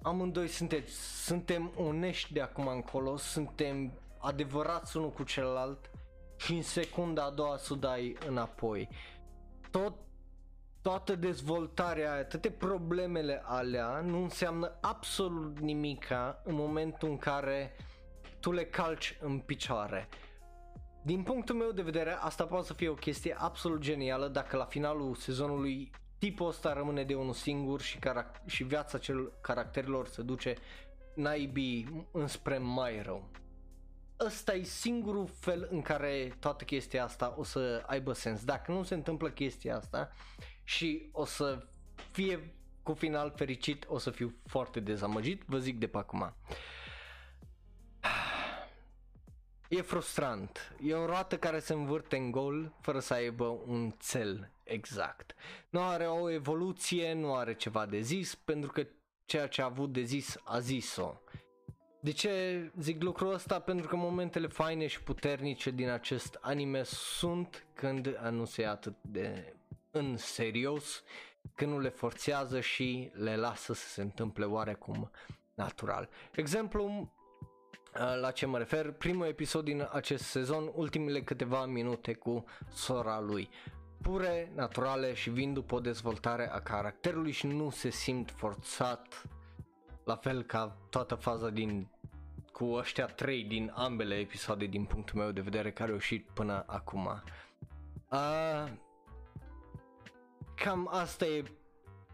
amândoi 0.01 0.47
sunteți, 0.47 1.25
suntem 1.25 1.71
onești 1.77 2.33
de 2.33 2.41
acum 2.41 2.67
încolo, 2.67 3.17
suntem 3.17 3.91
adevărați 4.17 4.97
unul 4.97 5.11
cu 5.11 5.23
celălalt 5.23 5.89
și 6.37 6.53
în 6.53 6.61
secunda 6.61 7.23
a 7.23 7.29
doua 7.29 7.57
să 7.57 7.73
o 7.73 7.75
dai 7.75 8.17
înapoi. 8.27 8.89
Tot, 9.71 9.93
toată 10.81 11.15
dezvoltarea 11.15 12.13
aia, 12.13 12.25
toate 12.25 12.51
problemele 12.51 13.41
alea 13.45 13.99
nu 13.99 14.21
înseamnă 14.21 14.77
absolut 14.81 15.59
nimica 15.59 16.41
în 16.43 16.55
momentul 16.55 17.09
în 17.09 17.17
care 17.17 17.75
tu 18.39 18.51
le 18.51 18.65
calci 18.65 19.17
în 19.21 19.39
picioare. 19.39 20.07
Din 21.03 21.23
punctul 21.23 21.55
meu 21.55 21.71
de 21.71 21.81
vedere, 21.81 22.11
asta 22.11 22.45
poate 22.45 22.65
să 22.65 22.73
fie 22.73 22.89
o 22.89 22.93
chestie 22.93 23.35
absolut 23.39 23.79
genială 23.79 24.27
dacă 24.27 24.57
la 24.57 24.65
finalul 24.65 25.15
sezonului 25.15 25.91
tipul 26.17 26.47
ăsta 26.47 26.73
rămâne 26.73 27.03
de 27.03 27.15
unul 27.15 27.33
singur 27.33 27.81
și, 27.81 27.99
carac- 27.99 28.45
și 28.45 28.63
viața 28.63 28.97
cel 28.97 29.31
caracterilor 29.41 30.07
se 30.07 30.21
duce 30.21 30.55
naibii 31.13 32.07
înspre 32.11 32.57
mai 32.57 33.01
rău. 33.01 33.29
Ăsta 34.19 34.53
e 34.53 34.63
singurul 34.63 35.27
fel 35.39 35.67
în 35.71 35.81
care 35.81 36.35
toată 36.39 36.63
chestia 36.63 37.03
asta 37.03 37.33
o 37.37 37.43
să 37.43 37.83
aibă 37.85 38.13
sens. 38.13 38.43
Dacă 38.43 38.71
nu 38.71 38.83
se 38.83 38.93
întâmplă 38.93 39.29
chestia 39.29 39.75
asta 39.75 40.11
și 40.63 41.09
o 41.11 41.25
să 41.25 41.65
fie 42.11 42.53
cu 42.83 42.93
final 42.93 43.33
fericit, 43.35 43.85
o 43.87 43.97
să 43.97 44.09
fiu 44.09 44.35
foarte 44.45 44.79
dezamăgit, 44.79 45.43
vă 45.45 45.57
zic 45.57 45.79
de 45.79 45.87
pe 45.87 45.97
acum. 45.97 46.35
E 49.69 49.81
frustrant. 49.81 50.75
E 50.81 50.93
o 50.93 51.05
roată 51.05 51.37
care 51.37 51.59
se 51.59 51.73
învârte 51.73 52.15
în 52.15 52.31
gol 52.31 52.73
fără 52.81 52.99
să 52.99 53.13
aibă 53.13 53.45
un 53.65 53.93
cel 54.09 54.51
exact. 54.63 55.35
Nu 55.69 55.81
are 55.81 56.07
o 56.07 56.29
evoluție, 56.29 57.13
nu 57.13 57.35
are 57.35 57.55
ceva 57.55 57.85
de 57.85 57.99
zis, 57.99 58.35
pentru 58.35 58.71
că 58.71 58.87
ceea 59.25 59.47
ce 59.47 59.61
a 59.61 59.65
avut 59.65 59.91
de 59.93 60.01
zis 60.01 60.37
a 60.43 60.59
zis-o. 60.59 61.21
De 61.99 62.11
ce 62.11 62.61
zic 62.79 63.03
lucrul 63.03 63.33
ăsta? 63.33 63.59
Pentru 63.59 63.87
că 63.87 63.95
momentele 63.95 64.47
faine 64.47 64.87
și 64.87 65.03
puternice 65.03 65.69
din 65.69 65.89
acest 65.89 66.37
anime 66.41 66.83
sunt 66.83 67.65
când 67.73 68.17
nu 68.29 68.45
se 68.45 68.61
ia 68.61 68.71
atât 68.71 68.95
de 69.01 69.53
în 69.91 70.17
serios, 70.17 71.03
când 71.55 71.71
nu 71.71 71.79
le 71.79 71.89
forțează 71.89 72.59
și 72.59 73.11
le 73.13 73.35
lasă 73.35 73.73
să 73.73 73.87
se 73.87 74.01
întâmple 74.01 74.45
oarecum 74.45 75.11
natural. 75.53 76.09
Exemplu 76.35 76.85
Uh, 76.91 77.16
la 78.21 78.31
ce 78.31 78.45
mă 78.45 78.57
refer, 78.57 78.91
primul 78.91 79.25
episod 79.25 79.63
din 79.63 79.89
acest 79.91 80.23
sezon, 80.23 80.71
ultimele 80.73 81.21
câteva 81.21 81.65
minute 81.65 82.13
cu 82.13 82.45
sora 82.69 83.19
lui. 83.19 83.49
Pure, 84.01 84.51
naturale 84.55 85.13
și 85.13 85.29
vin 85.29 85.53
după 85.53 85.75
o 85.75 85.79
dezvoltare 85.79 86.51
a 86.51 86.59
caracterului 86.59 87.31
și 87.31 87.47
nu 87.47 87.69
se 87.69 87.89
simt 87.89 88.31
forțat 88.31 89.23
la 90.03 90.15
fel 90.15 90.43
ca 90.43 90.77
toată 90.89 91.15
faza 91.15 91.49
din 91.49 91.87
cu 92.51 92.65
ăștia 92.65 93.05
trei 93.05 93.43
din 93.43 93.71
ambele 93.75 94.15
episoade 94.15 94.65
din 94.65 94.83
punctul 94.85 95.19
meu 95.19 95.31
de 95.31 95.41
vedere 95.41 95.71
care 95.71 95.89
au 95.89 95.95
ieșit 95.95 96.29
până 96.33 96.63
acum. 96.67 97.23
Uh, 98.11 98.71
cam 100.55 100.87
asta 100.91 101.25
e 101.25 101.43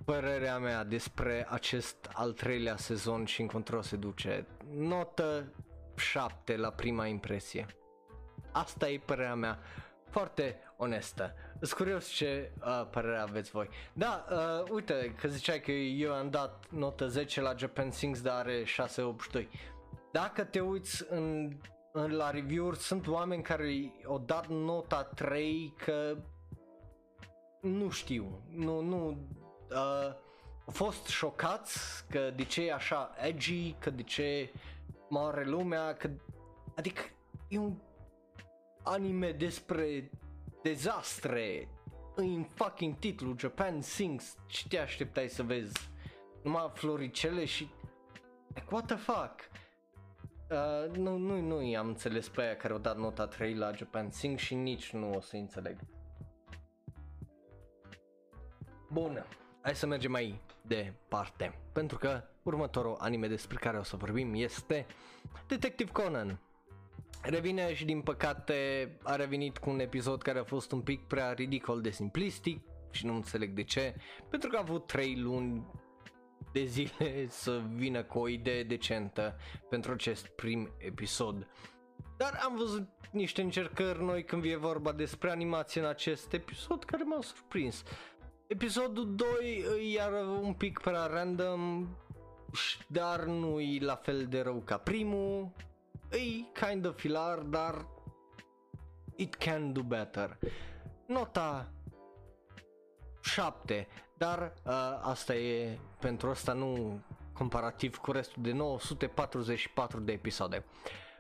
părerea 0.06 0.58
mea 0.58 0.84
despre 0.84 1.48
acest 1.50 2.10
al 2.14 2.32
treilea 2.32 2.78
sezon 2.78 3.26
și 3.26 3.42
încotro 3.42 3.82
se 3.82 3.96
duce. 3.96 4.48
Notă 4.74 5.54
7 5.96 6.56
la 6.58 6.70
prima 6.70 7.06
impresie. 7.06 7.66
Asta 8.52 8.90
e 8.90 9.00
părerea 9.06 9.36
mea 9.36 9.60
foarte 10.10 10.60
onestă. 10.78 11.34
Sunt 11.54 11.72
curios 11.72 12.08
ce 12.08 12.52
uh, 12.66 12.88
părere 12.92 13.18
aveți 13.18 13.52
voi. 13.52 13.70
Da, 13.94 14.26
uh, 14.32 14.70
uite, 14.72 15.16
că 15.20 15.28
ziceai 15.28 15.62
că 15.62 15.72
eu 15.72 16.14
am 16.14 16.30
dat 16.30 16.66
notă 16.70 17.08
10 17.08 17.42
la 17.42 17.56
Japan 17.56 17.92
Sings, 17.92 18.22
dar 18.22 18.36
are 18.36 18.64
682. 18.64 19.50
Dacă 20.12 20.44
te 20.44 20.60
uiți 20.60 21.06
în, 21.10 21.58
în 21.92 22.12
la 22.12 22.32
review-uri, 22.32 22.78
sunt 22.78 23.08
oameni 23.08 23.44
care 23.44 23.94
au 24.08 24.20
dat 24.20 24.48
nota 24.48 25.04
3 25.04 25.74
că 25.86 26.18
nu 27.62 27.90
știu, 27.90 28.44
nu, 28.50 28.82
nu, 28.82 29.28
uh, 29.70 30.14
au 30.66 30.74
fost 30.74 31.08
șocați 31.08 32.06
că 32.10 32.32
de 32.36 32.44
ce 32.44 32.66
e 32.66 32.74
așa 32.74 33.16
edgy, 33.22 33.76
că 33.80 33.90
de 33.90 34.04
ce 34.04 34.52
moare 35.14 35.46
lumea, 35.46 35.94
că, 35.94 36.10
adică 36.76 37.02
e 37.48 37.58
un 37.58 37.78
anime 38.84 39.32
despre 39.32 40.12
dezastre, 40.62 41.68
în 42.16 42.44
fucking 42.44 42.98
titlu, 43.00 43.36
Japan 43.38 43.82
Sings, 43.82 44.38
ce 44.48 44.68
te 44.68 44.78
așteptai 44.78 45.30
să 45.30 45.44
vezi? 45.44 45.92
Numai 46.44 46.72
floricele 46.74 47.46
și... 47.46 47.70
Like, 48.48 48.68
what 48.70 48.86
the 48.86 48.96
fuck? 48.96 49.50
Uh, 50.50 50.96
nu, 50.96 51.18
nu, 51.18 51.40
nu 51.40 51.62
i-am 51.62 51.88
înțeles 51.88 52.30
pe 52.30 52.42
aia 52.42 52.56
care 52.56 52.74
au 52.74 52.80
dat 52.80 52.98
nota 52.98 53.28
3 53.28 53.56
la 53.56 53.72
Japan 53.72 54.12
Sing 54.12 54.38
și 54.38 54.56
nici 54.56 54.94
nu 54.94 55.14
o 55.14 55.20
să 55.20 55.36
înțeleg. 55.36 55.78
Bun, 58.92 59.26
hai 59.62 59.76
să 59.76 59.86
mergem 59.86 60.12
mai 60.12 60.42
departe, 60.62 61.60
pentru 61.72 61.98
că 61.98 62.24
următorul 62.44 62.96
anime 63.00 63.28
despre 63.28 63.58
care 63.58 63.78
o 63.78 63.84
să 63.84 63.96
vorbim 63.96 64.34
este 64.34 64.86
Detective 65.48 65.92
Conan. 65.92 66.40
Revine 67.22 67.74
și 67.74 67.86
din 67.86 68.02
păcate 68.02 68.90
a 69.04 69.16
revenit 69.16 69.58
cu 69.58 69.70
un 69.70 69.80
episod 69.80 70.22
care 70.22 70.40
a 70.40 70.44
fost 70.44 70.72
un 70.72 70.82
pic 70.82 71.08
prea 71.08 71.32
ridicol 71.32 71.82
de 71.82 71.90
simplistic 71.90 72.62
și 72.92 73.06
nu 73.06 73.16
înțeleg 73.16 73.50
de 73.50 73.64
ce, 73.64 73.96
pentru 74.30 74.50
că 74.50 74.56
a 74.56 74.60
avut 74.60 74.88
3 74.88 75.20
luni 75.20 75.66
de 76.52 76.64
zile 76.64 77.28
să 77.44 77.62
vină 77.76 78.04
cu 78.04 78.20
o 78.20 78.28
idee 78.28 78.64
decentă 78.64 79.36
pentru 79.70 79.92
acest 79.92 80.28
prim 80.28 80.70
episod. 80.78 81.48
Dar 82.18 82.40
am 82.44 82.56
văzut 82.56 82.90
niște 83.12 83.42
încercări 83.42 84.04
noi 84.04 84.24
când 84.24 84.44
e 84.44 84.56
vorba 84.56 84.92
despre 84.92 85.32
animație 85.32 85.82
în 85.82 85.88
acest 85.88 86.34
episod 86.34 86.84
care 86.84 87.04
m-au 87.04 87.22
surprins. 87.22 87.84
Episodul 88.48 89.16
2 89.16 89.28
e 89.80 89.92
iar 89.92 90.12
un 90.42 90.54
pic 90.54 90.80
prea 90.80 91.06
random, 91.06 91.88
dar 92.88 93.24
nu 93.24 93.60
e 93.60 93.80
la 93.80 93.96
fel 93.96 94.28
de 94.28 94.42
rău 94.42 94.62
ca 94.66 94.78
primul. 94.78 95.52
E 96.12 96.18
kind 96.66 96.86
of 96.86 97.00
filar, 97.00 97.40
dar 97.40 97.86
it 99.16 99.36
can 99.36 99.74
do 99.74 99.82
better. 99.82 100.38
Nota 101.08 101.72
7, 103.22 103.88
dar 104.18 104.54
uh, 104.66 104.72
asta 105.02 105.36
e 105.36 105.80
pentru 106.00 106.30
asta 106.30 106.54
nu 106.54 107.02
comparativ 107.34 107.98
cu 107.98 108.12
restul 108.12 108.44
de 108.44 108.52
944 108.52 110.00
de 110.00 110.12
episoade. 110.12 110.66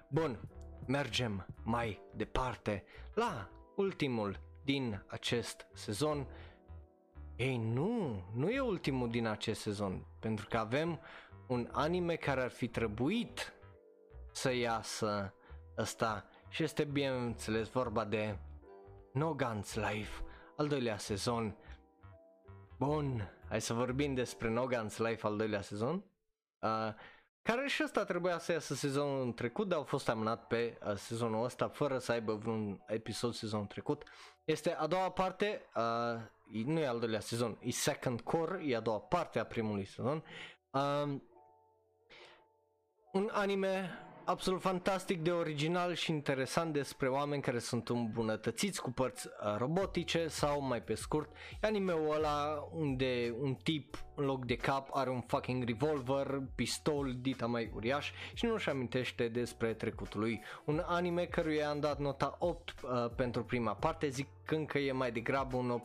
Bun, 0.09 0.39
mergem 0.87 1.45
mai 1.63 2.01
departe 2.15 2.83
la 3.13 3.49
ultimul 3.75 4.39
din 4.63 5.03
acest 5.07 5.67
sezon 5.73 6.27
ei, 7.35 7.57
nu, 7.57 8.23
nu 8.35 8.49
e 8.49 8.59
ultimul 8.59 9.09
din 9.09 9.27
acest 9.27 9.61
sezon, 9.61 10.05
pentru 10.19 10.47
că 10.49 10.57
avem 10.57 10.99
un 11.47 11.69
anime 11.71 12.15
care 12.15 12.41
ar 12.41 12.49
fi 12.49 12.67
trebuit 12.67 13.53
să 14.31 14.53
iasă 14.53 15.33
ăsta 15.77 16.25
și 16.49 16.63
este 16.63 16.83
bineînțeles 16.83 17.69
vorba 17.69 18.05
de 18.05 18.37
No 19.13 19.33
Guns 19.33 19.75
Life, 19.75 20.23
al 20.57 20.67
doilea 20.67 20.97
sezon. 20.97 21.57
Bun, 22.77 23.31
hai 23.49 23.61
să 23.61 23.73
vorbim 23.73 24.13
despre 24.13 24.49
No 24.49 24.65
Guns 24.65 24.97
Life 24.97 25.25
al 25.25 25.37
doilea 25.37 25.61
sezon. 25.61 26.03
Uh, 26.59 26.93
care 27.41 27.67
și 27.67 27.83
ăsta 27.83 28.03
trebuia 28.03 28.37
să 28.37 28.51
iasă 28.51 28.73
sezonul 28.73 29.31
trecut, 29.31 29.67
dar 29.67 29.77
au 29.77 29.83
fost 29.83 30.09
amânat 30.09 30.47
pe 30.47 30.77
uh, 30.85 30.95
sezonul 30.95 31.43
ăsta 31.43 31.67
fără 31.67 31.97
să 31.97 32.11
aibă 32.11 32.33
vreun 32.33 32.83
episod 32.87 33.33
sezonul 33.33 33.65
trecut. 33.65 34.03
Este 34.43 34.73
a 34.73 34.87
doua 34.87 35.11
parte, 35.11 35.61
uh, 35.75 36.63
nu 36.65 36.79
e 36.79 36.87
al 36.87 36.99
doilea 36.99 37.19
sezon, 37.19 37.57
e 37.61 37.71
Second 37.71 38.21
Core, 38.21 38.61
e 38.65 38.75
a 38.75 38.79
doua 38.79 38.99
parte 38.99 39.39
a 39.39 39.45
primului 39.45 39.85
sezon. 39.85 40.23
Uh, 40.71 41.21
un 43.13 43.29
anime 43.31 43.89
absolut 44.25 44.61
fantastic 44.61 45.21
de 45.21 45.31
original 45.31 45.93
și 45.93 46.11
interesant 46.11 46.73
despre 46.73 47.07
oameni 47.07 47.41
care 47.41 47.59
sunt 47.59 47.89
îmbunătățiți 47.89 48.81
cu 48.81 48.91
părți 48.91 49.27
uh, 49.27 49.55
robotice 49.57 50.27
sau 50.27 50.61
mai 50.61 50.81
pe 50.81 50.93
scurt 50.93 51.29
anime-ul 51.61 52.15
ăla 52.15 52.67
unde 52.71 53.35
un 53.41 53.53
tip 53.53 53.97
în 54.15 54.25
loc 54.25 54.45
de 54.45 54.55
cap 54.55 54.89
are 54.91 55.09
un 55.09 55.21
fucking 55.21 55.63
revolver, 55.63 56.41
pistol, 56.55 57.15
dita 57.21 57.45
mai 57.45 57.71
uriaș 57.75 58.11
și 58.33 58.45
nu-și 58.45 58.69
amintește 58.69 59.27
despre 59.27 59.73
trecutul 59.73 60.19
lui. 60.19 60.41
Un 60.65 60.83
anime 60.85 61.25
căruia 61.25 61.69
am 61.69 61.79
dat 61.79 61.99
nota 61.99 62.35
8 62.39 62.73
uh, 62.83 63.09
pentru 63.15 63.43
prima 63.43 63.73
parte, 63.73 64.07
zic 64.09 64.27
că 64.67 64.77
e 64.77 64.91
mai 64.91 65.11
degrabă 65.11 65.57
un 65.57 65.81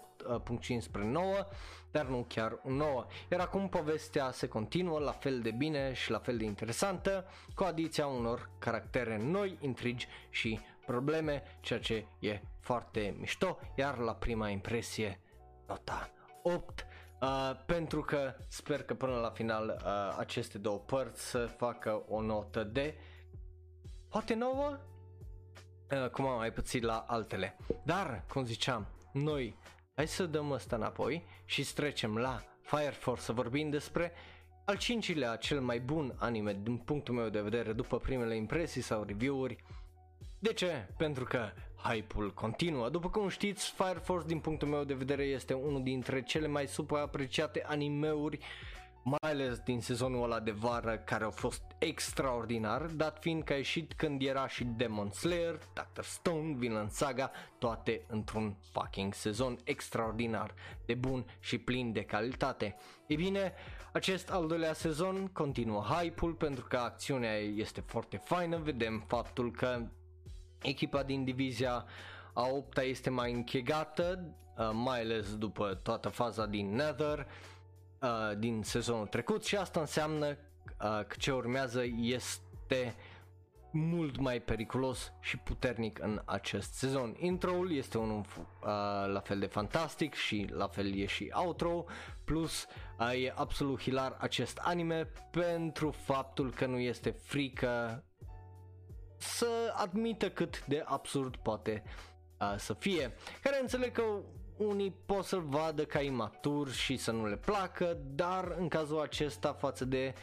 8.5 0.58 0.68
uh, 0.68 0.76
spre 0.80 1.04
9 1.04 1.46
dar 1.90 2.06
nu 2.06 2.24
chiar 2.28 2.60
un 2.62 2.74
nouă. 2.74 3.06
Iar 3.30 3.40
acum 3.40 3.68
povestea 3.68 4.30
se 4.30 4.48
continuă 4.48 4.98
la 4.98 5.12
fel 5.12 5.40
de 5.40 5.50
bine 5.50 5.92
și 5.92 6.10
la 6.10 6.18
fel 6.18 6.36
de 6.36 6.44
interesantă, 6.44 7.24
cu 7.54 7.64
adiția 7.64 8.06
unor 8.06 8.50
caractere 8.58 9.18
noi, 9.22 9.58
intrigi 9.60 10.06
și 10.30 10.60
probleme, 10.86 11.42
ceea 11.60 11.78
ce 11.78 12.06
e 12.18 12.40
foarte 12.60 13.14
mișto, 13.18 13.58
iar 13.74 13.98
la 13.98 14.14
prima 14.14 14.48
impresie 14.48 15.20
nota 15.66 16.10
8 16.42 16.86
Uh, 17.20 17.50
pentru 17.66 18.00
că 18.00 18.34
sper 18.48 18.82
că 18.82 18.94
până 18.94 19.14
la 19.14 19.30
final 19.30 19.82
uh, 19.84 20.16
aceste 20.18 20.58
două 20.58 20.78
părți 20.78 21.30
să 21.30 21.46
facă 21.46 22.02
o 22.08 22.22
notă 22.22 22.64
de 22.64 22.94
poate 24.08 24.34
nouă, 24.34 24.78
uh, 25.90 26.10
cum 26.10 26.26
am 26.26 26.36
mai 26.36 26.52
pățit 26.52 26.82
la 26.82 27.04
altele. 27.08 27.56
Dar, 27.84 28.24
cum 28.28 28.44
ziceam, 28.44 28.86
noi 29.12 29.56
hai 29.94 30.06
să 30.06 30.26
dăm 30.26 30.50
ăsta 30.50 30.76
înapoi 30.76 31.24
și 31.44 31.62
să 31.62 31.72
trecem 31.74 32.16
la 32.16 32.42
Fire 32.60 32.90
Force 32.90 33.22
să 33.22 33.32
vorbim 33.32 33.70
despre 33.70 34.12
al 34.64 34.76
cincilea 34.76 35.36
cel 35.36 35.60
mai 35.60 35.80
bun 35.80 36.14
anime 36.18 36.58
din 36.62 36.76
punctul 36.76 37.14
meu 37.14 37.28
de 37.28 37.40
vedere 37.40 37.72
după 37.72 37.98
primele 37.98 38.36
impresii 38.36 38.80
sau 38.82 39.02
review-uri. 39.02 39.64
De 40.38 40.52
ce? 40.52 40.88
Pentru 40.96 41.24
că 41.24 41.50
hype-ul 41.82 42.32
continuă. 42.34 42.88
După 42.88 43.08
cum 43.08 43.28
știți, 43.28 43.70
Fire 43.70 44.00
Force 44.02 44.26
din 44.26 44.38
punctul 44.38 44.68
meu 44.68 44.84
de 44.84 44.94
vedere 44.94 45.22
este 45.22 45.52
unul 45.52 45.82
dintre 45.82 46.22
cele 46.22 46.46
mai 46.46 46.66
super 46.66 46.98
apreciate 46.98 47.64
animeuri 47.66 48.38
mai 49.02 49.30
ales 49.30 49.58
din 49.58 49.80
sezonul 49.80 50.22
ăla 50.22 50.40
de 50.40 50.50
vară 50.50 50.98
care 50.98 51.24
au 51.24 51.30
fost 51.30 51.62
extraordinar, 51.78 52.82
dat 52.82 53.18
fiind 53.20 53.42
că 53.42 53.52
a 53.52 53.56
ieșit 53.56 53.92
când 53.92 54.22
era 54.22 54.48
și 54.48 54.64
Demon 54.64 55.10
Slayer, 55.10 55.58
Doctor 55.74 56.04
Stone, 56.04 56.54
Vinland 56.56 56.90
Saga, 56.90 57.30
toate 57.58 58.04
într-un 58.06 58.56
fucking 58.72 59.14
sezon 59.14 59.58
extraordinar, 59.64 60.54
de 60.86 60.94
bun 60.94 61.24
și 61.40 61.58
plin 61.58 61.92
de 61.92 62.02
calitate. 62.02 62.76
E 63.06 63.14
bine, 63.14 63.52
acest 63.92 64.30
al 64.30 64.46
doilea 64.46 64.72
sezon 64.72 65.26
continuă 65.26 65.80
hype-ul 65.80 66.32
pentru 66.32 66.64
că 66.64 66.76
acțiunea 66.76 67.36
este 67.36 67.80
foarte 67.80 68.16
faină, 68.16 68.56
vedem 68.56 69.04
faptul 69.06 69.50
că 69.50 69.88
echipa 70.62 71.02
din 71.02 71.24
divizia 71.24 71.84
a 72.32 72.46
opta 72.46 72.82
este 72.82 73.10
mai 73.10 73.32
închegată, 73.32 74.34
uh, 74.58 74.70
mai 74.72 75.00
ales 75.00 75.36
după 75.36 75.80
toată 75.82 76.08
faza 76.08 76.46
din 76.46 76.74
Nether, 76.74 77.26
uh, 78.00 78.38
din 78.38 78.62
sezonul 78.62 79.06
trecut 79.06 79.44
și 79.44 79.56
asta 79.56 79.80
înseamnă 79.80 80.26
uh, 80.26 80.36
că 81.06 81.14
ce 81.18 81.32
urmează 81.32 81.82
este 82.00 82.94
mult 83.70 84.16
mai 84.16 84.40
periculos 84.40 85.12
și 85.20 85.36
puternic 85.36 85.98
în 86.02 86.22
acest 86.24 86.72
sezon. 86.72 87.16
Intro-ul 87.18 87.72
este 87.72 87.98
unul 87.98 88.18
uh, 88.18 88.66
la 89.12 89.20
fel 89.24 89.38
de 89.38 89.46
fantastic 89.46 90.14
și 90.14 90.48
la 90.50 90.66
fel 90.66 90.94
e 90.94 91.06
și 91.06 91.32
outro, 91.34 91.84
plus 92.24 92.66
uh, 92.98 93.24
e 93.24 93.32
absolut 93.36 93.80
hilar 93.80 94.16
acest 94.20 94.58
anime 94.58 95.10
pentru 95.30 95.90
faptul 95.90 96.52
că 96.52 96.66
nu 96.66 96.78
este 96.78 97.10
frică 97.10 98.02
să 99.18 99.74
admită 99.76 100.30
cât 100.30 100.64
de 100.66 100.82
absurd 100.86 101.36
poate 101.36 101.82
uh, 102.40 102.54
să 102.56 102.74
fie. 102.74 103.14
Care 103.42 103.58
înțeleg 103.60 103.92
că 103.92 104.02
unii 104.56 104.94
pot 105.06 105.24
să-l 105.24 105.42
vadă 105.42 105.84
ca 105.84 106.00
imatur 106.00 106.70
și 106.72 106.96
să 106.96 107.10
nu 107.10 107.26
le 107.26 107.36
placă, 107.36 107.98
dar 108.14 108.54
în 108.58 108.68
cazul 108.68 109.00
acesta 109.00 109.52
față 109.52 109.84
de 109.84 110.14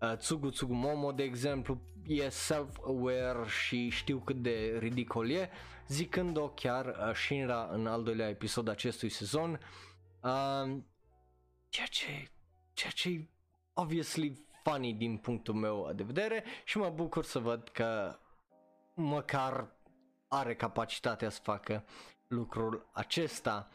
uh, 0.00 0.16
Tsugu 0.16 0.48
Tsugumomo, 0.48 1.12
de 1.12 1.22
exemplu, 1.22 1.80
e 2.06 2.28
self-aware 2.28 3.48
și 3.48 3.88
știu 3.88 4.18
cât 4.18 4.36
de 4.36 4.76
ridicol 4.78 5.30
e, 5.30 5.50
zicând-o 5.88 6.48
chiar 6.48 6.86
uh, 6.86 7.14
Shinra 7.14 7.68
în 7.72 7.86
al 7.86 8.02
doilea 8.02 8.28
episod 8.28 8.68
acestui 8.68 9.08
sezon, 9.08 9.60
uh, 10.22 10.76
ceea 11.68 11.86
ce, 11.90 12.30
ceea 12.72 12.92
ce 12.94 13.28
obviously 13.72 14.46
funny 14.62 14.94
din 14.94 15.16
punctul 15.16 15.54
meu 15.54 15.92
de 15.94 16.02
vedere 16.02 16.44
și 16.64 16.78
mă 16.78 16.88
bucur 16.88 17.24
să 17.24 17.38
văd 17.38 17.68
că 17.68 18.18
măcar 18.98 19.68
are 20.28 20.54
capacitatea 20.54 21.30
să 21.30 21.40
facă 21.42 21.84
lucrul 22.26 22.88
acesta. 22.92 23.68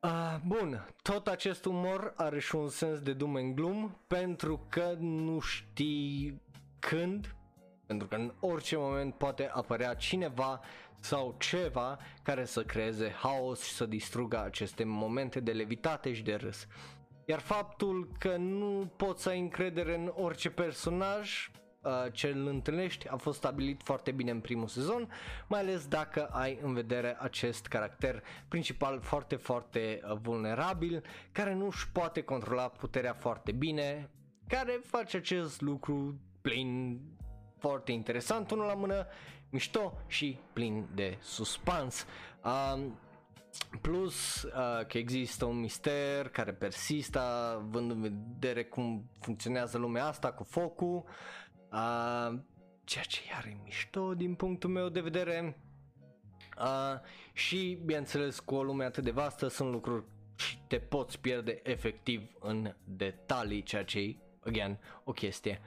Uh, 0.00 0.36
bun, 0.46 0.94
tot 1.02 1.26
acest 1.26 1.64
umor 1.64 2.12
are 2.16 2.38
și 2.38 2.54
un 2.54 2.68
sens 2.68 3.00
de 3.00 3.12
dum 3.12 3.34
în 3.34 3.54
glum 3.54 3.98
pentru 4.06 4.66
că 4.68 4.94
nu 4.98 5.40
știi 5.40 6.42
când, 6.78 7.34
pentru 7.86 8.06
că 8.06 8.14
în 8.14 8.32
orice 8.40 8.76
moment 8.76 9.14
poate 9.14 9.50
apărea 9.52 9.94
cineva 9.94 10.60
sau 11.00 11.34
ceva 11.38 11.98
care 12.22 12.44
să 12.44 12.62
creeze 12.62 13.10
haos 13.10 13.62
și 13.62 13.72
să 13.72 13.86
distrugă 13.86 14.42
aceste 14.42 14.84
momente 14.84 15.40
de 15.40 15.52
levitate 15.52 16.12
și 16.12 16.22
de 16.22 16.34
râs. 16.34 16.66
Iar 17.24 17.40
faptul 17.40 18.12
că 18.18 18.36
nu 18.36 18.92
poți 18.96 19.22
să 19.22 19.28
ai 19.28 19.38
încredere 19.38 19.94
în 19.94 20.12
orice 20.14 20.50
personaj 20.50 21.50
uh, 21.52 21.57
ce 22.12 22.28
îl 22.28 22.46
întâlnești 22.46 23.08
a 23.08 23.16
fost 23.16 23.38
stabilit 23.38 23.82
foarte 23.82 24.10
bine 24.10 24.30
în 24.30 24.40
primul 24.40 24.66
sezon, 24.66 25.08
mai 25.46 25.60
ales 25.60 25.86
dacă 25.86 26.26
ai 26.26 26.58
în 26.62 26.74
vedere 26.74 27.16
acest 27.20 27.66
caracter 27.66 28.22
principal 28.48 29.00
foarte, 29.00 29.36
foarte 29.36 30.00
uh, 30.04 30.16
vulnerabil, 30.22 31.02
care 31.32 31.54
nu 31.54 31.66
își 31.66 31.90
poate 31.90 32.22
controla 32.22 32.68
puterea 32.68 33.12
foarte 33.12 33.52
bine, 33.52 34.10
care 34.48 34.80
face 34.84 35.16
acest 35.16 35.60
lucru 35.60 36.20
plin 36.40 37.00
foarte 37.58 37.92
interesant, 37.92 38.50
unul 38.50 38.66
la 38.66 38.74
mână, 38.74 39.06
mișto 39.50 39.92
și 40.06 40.38
plin 40.52 40.86
de 40.94 41.16
suspans. 41.20 42.06
Uh, 42.44 42.84
Plus 43.80 44.42
uh, 44.42 44.86
că 44.86 44.98
există 44.98 45.44
un 45.44 45.60
mister 45.60 46.28
care 46.28 46.52
persistă, 46.52 47.22
vând 47.70 47.90
în 47.90 48.00
vedere 48.00 48.64
cum 48.64 49.10
funcționează 49.20 49.78
lumea 49.78 50.06
asta 50.06 50.32
cu 50.32 50.42
focul, 50.44 51.04
Uh, 51.04 51.12
ceea 52.84 53.04
ce 53.04 53.20
iar 53.30 53.44
e 53.46 53.56
mișto 53.64 54.14
din 54.14 54.34
punctul 54.34 54.70
meu 54.70 54.88
de 54.88 55.00
vedere. 55.00 55.62
Uh, 56.58 57.00
și, 57.32 57.78
bineînțeles, 57.84 58.40
cu 58.40 58.54
o 58.54 58.62
lume 58.62 58.84
atât 58.84 59.04
de 59.04 59.10
vastă 59.10 59.48
sunt 59.48 59.70
lucruri 59.70 60.04
și 60.36 60.58
te 60.66 60.78
poți 60.78 61.20
pierde 61.20 61.60
efectiv 61.62 62.30
în 62.40 62.74
detalii, 62.84 63.62
ceea 63.62 63.84
ce 63.84 63.98
e, 63.98 64.16
again, 64.40 64.78
o 65.04 65.12
chestie 65.12 65.60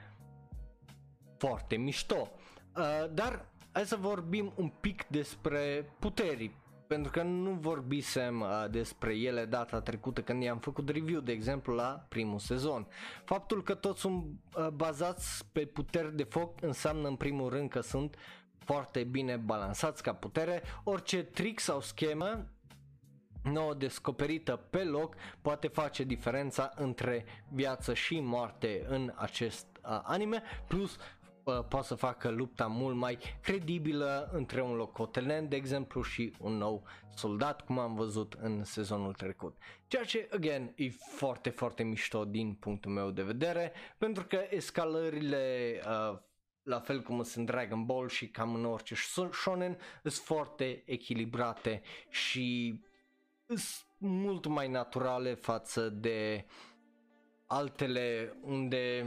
foarte 1.38 1.76
mișto. 1.76 2.30
Uh, 2.76 3.10
dar 3.12 3.46
hai 3.72 3.86
să 3.86 3.96
vorbim 3.96 4.52
un 4.56 4.68
pic 4.68 5.04
despre 5.04 5.92
puteri 5.98 6.50
pentru 6.92 7.10
că 7.10 7.22
nu 7.22 7.50
vorbisem 7.50 8.40
uh, 8.40 8.64
despre 8.70 9.14
ele 9.14 9.44
data 9.44 9.80
trecută 9.80 10.22
când 10.22 10.42
i-am 10.42 10.58
făcut 10.58 10.88
review, 10.88 11.20
de 11.20 11.32
exemplu, 11.32 11.74
la 11.74 12.06
primul 12.08 12.38
sezon. 12.38 12.86
Faptul 13.24 13.62
că 13.62 13.74
toți 13.74 14.00
sunt 14.00 14.24
uh, 14.56 14.68
bazați 14.68 15.44
pe 15.52 15.64
puteri 15.64 16.16
de 16.16 16.22
foc 16.22 16.62
înseamnă 16.62 17.08
în 17.08 17.16
primul 17.16 17.48
rând 17.48 17.70
că 17.70 17.80
sunt 17.80 18.16
foarte 18.58 19.04
bine 19.04 19.36
balansați 19.36 20.02
ca 20.02 20.14
putere. 20.14 20.62
Orice 20.84 21.22
trick 21.22 21.60
sau 21.60 21.80
schemă 21.80 22.46
nouă 23.42 23.74
descoperită 23.74 24.56
pe 24.70 24.84
loc 24.84 25.14
poate 25.42 25.68
face 25.68 26.04
diferența 26.04 26.72
între 26.74 27.24
viață 27.48 27.94
și 27.94 28.20
moarte 28.20 28.84
în 28.88 29.12
acest 29.16 29.66
uh, 29.84 30.00
anime, 30.02 30.42
plus 30.66 30.96
poate 31.44 31.86
să 31.86 31.94
facă 31.94 32.28
lupta 32.28 32.66
mult 32.66 32.96
mai 32.96 33.18
credibilă 33.42 34.30
între 34.32 34.62
un 34.62 34.74
locotenent, 34.74 35.50
de 35.50 35.56
exemplu, 35.56 36.02
și 36.02 36.32
un 36.38 36.52
nou 36.52 36.86
soldat, 37.14 37.64
cum 37.64 37.78
am 37.78 37.94
văzut 37.94 38.32
în 38.40 38.64
sezonul 38.64 39.12
trecut. 39.12 39.56
Ceea 39.86 40.04
ce, 40.04 40.28
again, 40.32 40.72
e 40.76 40.90
foarte, 40.90 41.50
foarte 41.50 41.82
mișto 41.82 42.24
din 42.24 42.54
punctul 42.54 42.90
meu 42.90 43.10
de 43.10 43.22
vedere, 43.22 43.72
pentru 43.98 44.24
că 44.24 44.40
escalările 44.50 45.74
uh, 45.86 46.18
la 46.62 46.80
fel 46.80 47.00
cum 47.00 47.22
sunt 47.22 47.46
Dragon 47.46 47.84
Ball 47.84 48.08
și 48.08 48.28
cam 48.28 48.54
în 48.54 48.64
orice 48.64 48.94
shonen, 49.32 49.78
sunt 50.02 50.14
foarte 50.14 50.82
echilibrate 50.86 51.82
și 52.10 52.78
sunt 53.46 53.84
mult 53.98 54.46
mai 54.46 54.68
naturale 54.68 55.34
față 55.34 55.88
de 55.88 56.46
altele 57.46 58.36
unde 58.42 59.06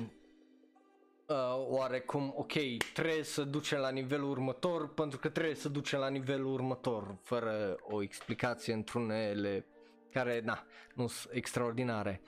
uh, 1.27 1.35
oarecum, 1.67 2.33
ok, 2.37 2.53
trebuie 2.93 3.23
să 3.23 3.43
ducem 3.43 3.79
la 3.79 3.89
nivelul 3.89 4.29
următor 4.29 4.93
pentru 4.93 5.19
că 5.19 5.29
trebuie 5.29 5.55
să 5.55 5.69
ducem 5.69 5.99
la 5.99 6.09
nivelul 6.09 6.53
următor, 6.53 7.15
fără 7.21 7.75
o 7.81 8.01
explicație 8.01 8.73
într-unele 8.73 9.65
care, 10.11 10.41
na, 10.43 10.65
nu 10.93 11.07
sunt 11.07 11.33
extraordinare. 11.33 12.21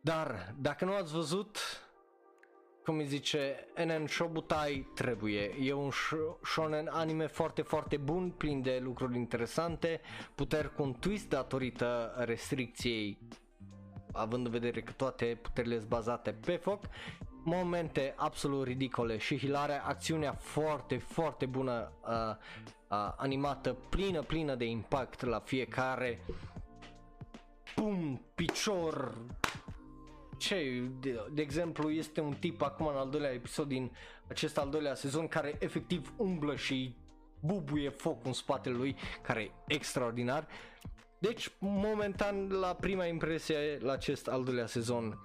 Dar, 0.00 0.54
dacă 0.58 0.84
nu 0.84 0.94
ați 0.94 1.12
văzut, 1.12 1.58
cum 2.84 2.98
îi 2.98 3.06
zice, 3.06 3.66
NN 3.84 4.06
Shobutai 4.06 4.90
trebuie. 4.94 5.54
E 5.60 5.72
un 5.72 5.90
shonen 6.42 6.88
anime 6.88 7.26
foarte, 7.26 7.62
foarte 7.62 7.96
bun, 7.96 8.30
plin 8.30 8.62
de 8.62 8.78
lucruri 8.82 9.16
interesante, 9.16 10.00
puteri 10.34 10.74
cu 10.74 10.82
un 10.82 10.94
twist 10.94 11.28
datorită 11.28 12.14
restricției 12.16 13.18
având 14.12 14.46
în 14.46 14.52
vedere 14.52 14.80
că 14.82 14.92
toate 14.92 15.38
puterile 15.42 15.76
sunt 15.76 15.88
bazate 15.88 16.30
pe 16.32 16.56
foc, 16.56 16.84
momente 17.56 18.14
absolut 18.16 18.66
ridicole 18.66 19.16
și 19.18 19.38
hilare, 19.38 19.80
acțiunea 19.84 20.32
foarte, 20.32 20.96
foarte 20.96 21.46
bună, 21.46 21.92
uh, 22.02 22.36
uh, 22.88 23.12
animată, 23.16 23.76
plină, 23.88 24.22
plină 24.22 24.54
de 24.54 24.64
impact 24.64 25.24
la 25.24 25.38
fiecare 25.38 26.20
pum, 27.74 28.20
picior, 28.34 29.14
ce, 30.38 30.82
de, 31.00 31.20
de 31.32 31.42
exemplu, 31.42 31.90
este 31.90 32.20
un 32.20 32.34
tip 32.34 32.62
acum 32.62 32.86
în 32.86 32.96
al 32.96 33.10
doilea 33.10 33.32
episod 33.32 33.68
din 33.68 33.90
acest 34.28 34.58
al 34.58 34.70
doilea 34.70 34.94
sezon 34.94 35.28
care 35.28 35.56
efectiv 35.58 36.12
umblă 36.16 36.56
și 36.56 36.94
bubuie 37.40 37.88
foc 37.88 38.24
în 38.24 38.32
spatele 38.32 38.74
lui, 38.76 38.96
care 39.22 39.40
e 39.42 39.74
extraordinar. 39.74 40.46
Deci, 41.18 41.52
momentan, 41.58 42.48
la 42.48 42.74
prima 42.74 43.04
impresie 43.04 43.78
la 43.80 43.92
acest 43.92 44.28
al 44.28 44.44
doilea 44.44 44.66
sezon, 44.66 45.22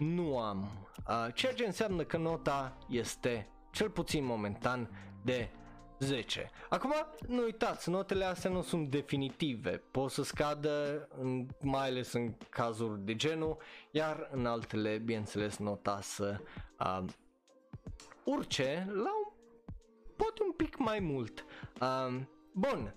nu 0.00 0.38
am. 0.38 0.88
Uh, 1.08 1.34
ceea 1.34 1.52
ce 1.52 1.64
înseamnă 1.64 2.04
că 2.04 2.16
nota 2.16 2.78
este, 2.88 3.48
cel 3.70 3.90
puțin 3.90 4.24
momentan, 4.24 4.90
de 5.24 5.50
10. 5.98 6.50
Acum, 6.68 6.92
nu 7.26 7.42
uitați, 7.42 7.90
notele 7.90 8.24
astea 8.24 8.50
nu 8.50 8.62
sunt 8.62 8.90
definitive, 8.90 9.82
pot 9.90 10.10
să 10.10 10.22
scadă, 10.22 11.08
în, 11.18 11.46
mai 11.60 11.88
ales 11.88 12.12
în 12.12 12.34
cazuri 12.48 13.00
de 13.00 13.16
genul, 13.16 13.56
iar 13.90 14.28
în 14.32 14.46
altele, 14.46 14.98
bineînțeles, 14.98 15.56
nota 15.56 16.00
să 16.00 16.40
uh, 16.78 17.04
urce 18.24 18.86
la 18.86 19.10
un, 19.24 19.32
poate 20.16 20.42
un 20.42 20.52
pic 20.52 20.78
mai 20.78 20.98
mult. 20.98 21.44
Uh, 21.80 22.20
bun. 22.52 22.94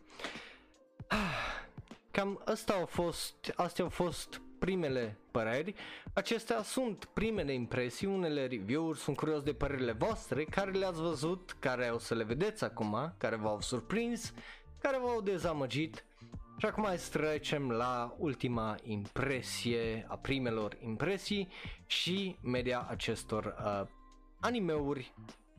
Cam 2.12 2.42
asta 2.46 2.74
au 2.74 2.86
fost, 2.86 3.54
astea 3.56 3.84
au 3.84 3.90
fost 3.90 4.42
primele 4.60 5.18
păreri. 5.34 5.74
Acestea 6.14 6.62
sunt 6.62 7.06
primele 7.06 7.54
impresii, 7.54 8.08
unele 8.08 8.48
review-uri, 8.48 8.98
sunt 8.98 9.16
curios 9.16 9.42
de 9.42 9.54
părerile 9.54 9.92
voastre, 9.92 10.44
care 10.44 10.72
le-ați 10.72 11.02
văzut, 11.02 11.56
care 11.60 11.90
o 11.94 11.98
să 11.98 12.14
le 12.14 12.24
vedeți 12.24 12.64
acum, 12.64 13.14
care 13.18 13.36
v-au 13.36 13.62
surprins, 13.62 14.34
care 14.82 14.98
v-au 14.98 15.22
dezamăgit. 15.22 16.06
Și 16.58 16.66
acum 16.66 16.84
hai 16.84 16.98
să 16.98 17.18
trecem 17.18 17.72
la 17.72 18.16
ultima 18.18 18.76
impresie, 18.84 20.06
a 20.08 20.18
primelor 20.18 20.78
impresii 20.80 21.48
și 21.86 22.38
media 22.42 22.88
acestor 22.90 23.44
uh, 23.46 23.88
animeuri 24.40 25.14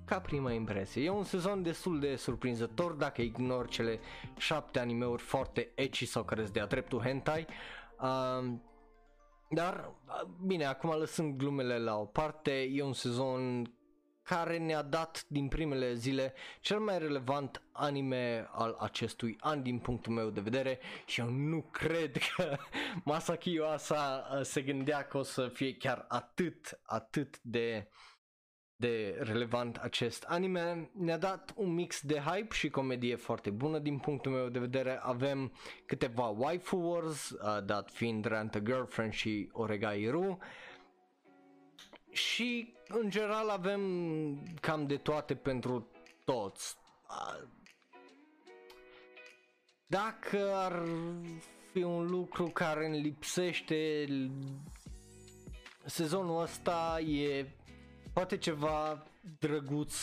ca 0.05 0.21
prima 0.21 0.53
impresie. 0.53 1.05
E 1.05 1.11
un 1.11 1.25
sezon 1.25 1.63
destul 1.63 2.01
de 2.01 2.17
surprinzător 2.17 2.93
dacă 2.93 3.23
ignori 3.23 3.69
cele 3.69 4.01
șapte 4.37 4.79
animeuri 4.79 5.23
foarte 5.23 5.71
ecchi 5.75 6.05
sau 6.05 6.23
care 6.25 6.43
de-a 6.43 6.67
dreptul 6.67 7.01
hentai. 7.01 7.47
Uh, 8.01 8.53
dar, 9.55 9.91
bine, 10.47 10.65
acum 10.65 10.91
lăsând 10.91 11.37
glumele 11.37 11.79
la 11.79 11.97
o 11.97 12.05
parte, 12.05 12.63
e 12.73 12.83
un 12.83 12.93
sezon 12.93 13.73
care 14.23 14.59
ne-a 14.59 14.83
dat 14.83 15.25
din 15.29 15.49
primele 15.49 15.95
zile 15.95 16.35
cel 16.61 16.79
mai 16.79 16.99
relevant 16.99 17.63
anime 17.73 18.49
al 18.53 18.77
acestui 18.79 19.37
an 19.41 19.63
din 19.63 19.79
punctul 19.79 20.13
meu 20.13 20.31
de 20.31 20.41
vedere 20.41 20.79
și 21.07 21.21
eu 21.21 21.29
nu 21.29 21.61
cred 21.71 22.17
că 22.17 22.57
Masaki 23.05 23.53
Yuasa 23.53 24.29
uh, 24.33 24.43
se 24.43 24.63
gândea 24.63 25.07
că 25.07 25.19
o 25.19 25.23
să 25.23 25.49
fie 25.49 25.77
chiar 25.77 26.05
atât, 26.09 26.81
atât 26.83 27.39
de 27.43 27.89
uh, 27.89 28.14
de 28.77 29.19
relevant 29.21 29.77
acest 29.77 30.23
anime. 30.23 30.91
Ne-a 30.93 31.19
dat 31.19 31.53
un 31.57 31.75
mix 31.75 32.01
de 32.01 32.19
hype 32.19 32.55
și 32.55 32.71
comedie 32.71 33.17
foarte 33.17 33.51
bună 33.51 33.79
din 33.79 33.99
punctul 33.99 34.33
meu 34.33 34.49
de 34.49 34.59
vedere. 34.59 34.99
Avem 35.03 35.53
câteva 35.87 36.27
waifu 36.27 36.77
wars, 36.77 37.31
uh, 37.31 37.65
dat 37.65 37.91
fiind 37.91 38.25
Rent 38.25 38.55
a 38.55 38.59
Girlfriend 38.59 39.13
și 39.13 39.49
Oregairu. 39.53 40.39
Și 42.11 42.75
în 42.89 43.11
general 43.11 43.49
avem 43.49 43.81
cam 44.61 44.87
de 44.87 44.97
toate 44.97 45.35
pentru 45.35 45.89
toți. 46.25 46.77
Uh, 47.09 47.49
dacă 49.87 50.55
ar 50.55 50.83
fi 51.73 51.83
un 51.83 52.07
lucru 52.07 52.47
care 52.47 52.87
îmi 52.87 53.01
lipsește 53.01 54.07
sezonul 55.85 56.43
ăsta 56.43 57.01
e 57.01 57.47
poate 58.15 58.37
ceva 58.37 59.07
drăguț 59.39 59.95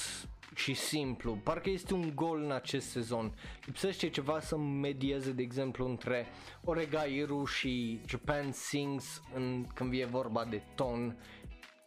și 0.56 0.74
simplu. 0.74 1.36
Parcă 1.44 1.70
este 1.70 1.94
un 1.94 2.12
gol 2.16 2.42
în 2.42 2.52
acest 2.52 2.90
sezon. 2.90 3.34
Lipsește 3.66 4.10
ceva 4.10 4.40
să 4.40 4.58
medieze, 4.58 5.32
de 5.32 5.42
exemplu, 5.42 5.90
între 5.90 6.28
Oregairu 6.64 7.46
și 7.46 8.02
Japan 8.08 8.52
Sings 8.52 9.22
în, 9.34 9.66
când 9.74 9.90
vine 9.90 10.06
vorba 10.06 10.46
de 10.46 10.62
ton 10.76 11.18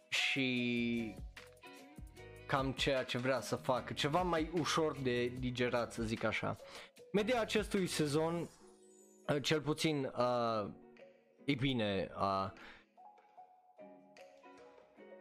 și 0.09 1.15
cam 2.47 2.71
ceea 2.71 3.03
ce 3.03 3.17
vrea 3.17 3.39
să 3.39 3.55
facă. 3.55 3.93
Ceva 3.93 4.21
mai 4.21 4.49
ușor 4.59 4.97
de 5.03 5.25
digerat, 5.25 5.93
să 5.93 6.03
zic 6.03 6.23
așa. 6.23 6.57
Media 7.13 7.41
acestui 7.41 7.87
sezon, 7.87 8.49
cel 9.41 9.61
puțin, 9.61 10.11
uh, 10.17 10.69
e 11.45 11.53
bine, 11.53 12.09
uh, 12.15 12.51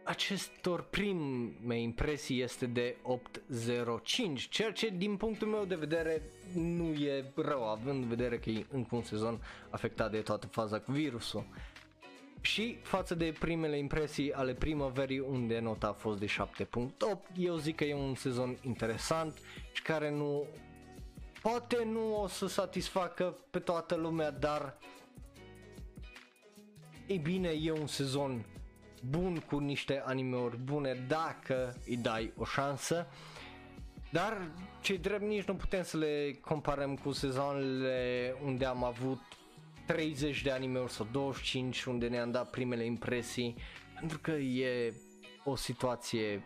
acestor 0.05 0.83
prime 0.83 1.81
impresii 1.81 2.43
este 2.43 2.67
de 2.67 2.97
8.05, 3.57 4.49
ceea 4.51 4.73
ce 4.73 4.89
din 4.89 5.17
punctul 5.17 5.49
meu 5.49 5.65
de 5.65 5.75
vedere 5.75 6.23
nu 6.55 6.93
e 6.93 7.25
rău, 7.37 7.69
având 7.69 8.03
în 8.03 8.09
vedere 8.09 8.39
că 8.39 8.51
e 8.51 8.67
încă 8.71 8.95
un 8.95 9.03
sezon 9.03 9.43
afectat 9.71 10.11
de 10.11 10.19
toată 10.21 10.47
faza 10.47 10.79
cu 10.79 10.93
virusul. 10.93 11.47
Și 12.41 12.77
față 12.83 13.15
de 13.15 13.35
primele 13.39 13.79
impresii 13.79 14.33
ale 14.33 14.55
primăverii 14.55 15.19
unde 15.19 15.59
nota 15.59 15.87
a 15.87 15.93
fost 15.93 16.19
de 16.19 16.27
7.8, 16.27 16.87
eu 17.37 17.57
zic 17.57 17.77
că 17.77 17.85
e 17.85 17.95
un 17.95 18.15
sezon 18.15 18.57
interesant 18.63 19.39
și 19.73 19.83
care 19.83 20.11
nu 20.11 20.47
poate 21.43 21.85
nu 21.85 22.23
o 22.23 22.27
să 22.27 22.47
satisfacă 22.47 23.37
pe 23.51 23.59
toată 23.59 23.95
lumea, 23.95 24.31
dar 24.31 24.79
e 27.07 27.17
bine, 27.17 27.49
e 27.49 27.71
un 27.71 27.87
sezon 27.87 28.45
bun 29.09 29.39
cu 29.51 29.59
niște 29.59 30.03
animeuri 30.07 30.57
bune 30.57 31.05
dacă 31.09 31.77
îi 31.87 31.97
dai 31.97 32.33
o 32.37 32.45
șansă. 32.45 33.07
Dar 34.13 34.51
cei 34.81 34.99
drept 34.99 35.23
nici 35.23 35.45
nu 35.45 35.55
putem 35.55 35.83
să 35.83 35.97
le 35.97 36.39
comparăm 36.41 36.97
cu 36.97 37.13
sezoanele 37.13 38.35
unde 38.45 38.65
am 38.65 38.85
avut 38.85 39.21
30 39.87 40.43
de 40.43 40.51
animeuri 40.51 40.93
sau 40.93 41.07
25 41.13 41.85
unde 41.85 42.09
ne-am 42.09 42.31
dat 42.31 42.51
primele 42.51 42.85
impresii 42.85 43.57
pentru 43.99 44.19
că 44.19 44.31
e 44.31 44.95
o 45.45 45.57
situație 45.57 46.43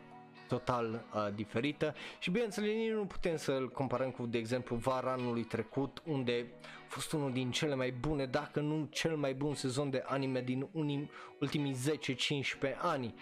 total 0.48 1.04
uh, 1.14 1.28
diferită 1.34 1.94
și 2.18 2.30
bineînțeles 2.30 2.74
nici 2.74 2.90
nu 2.90 3.06
putem 3.06 3.36
să-l 3.36 3.68
comparăm 3.68 4.10
cu 4.10 4.26
de 4.26 4.38
exemplu 4.38 4.76
vara 4.76 5.12
anului 5.12 5.44
trecut 5.44 6.02
unde 6.04 6.46
a 6.62 6.86
fost 6.88 7.12
unul 7.12 7.32
din 7.32 7.50
cele 7.50 7.74
mai 7.74 7.90
bune, 7.90 8.26
dacă 8.26 8.60
nu 8.60 8.88
cel 8.90 9.16
mai 9.16 9.34
bun 9.34 9.54
sezon 9.54 9.90
de 9.90 10.02
anime 10.06 10.40
din 10.40 10.68
unim, 10.72 11.10
ultimii 11.40 11.76
10-15 12.70 12.76
ani. 12.78 13.14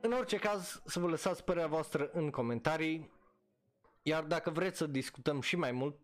În 0.00 0.12
orice 0.12 0.36
caz, 0.36 0.82
să 0.84 1.00
vă 1.00 1.08
lăsați 1.08 1.44
părerea 1.44 1.68
voastră 1.68 2.10
în 2.12 2.30
comentarii, 2.30 3.10
iar 4.02 4.22
dacă 4.22 4.50
vreți 4.50 4.78
să 4.78 4.86
discutăm 4.86 5.40
și 5.40 5.56
mai 5.56 5.72
mult, 5.72 5.96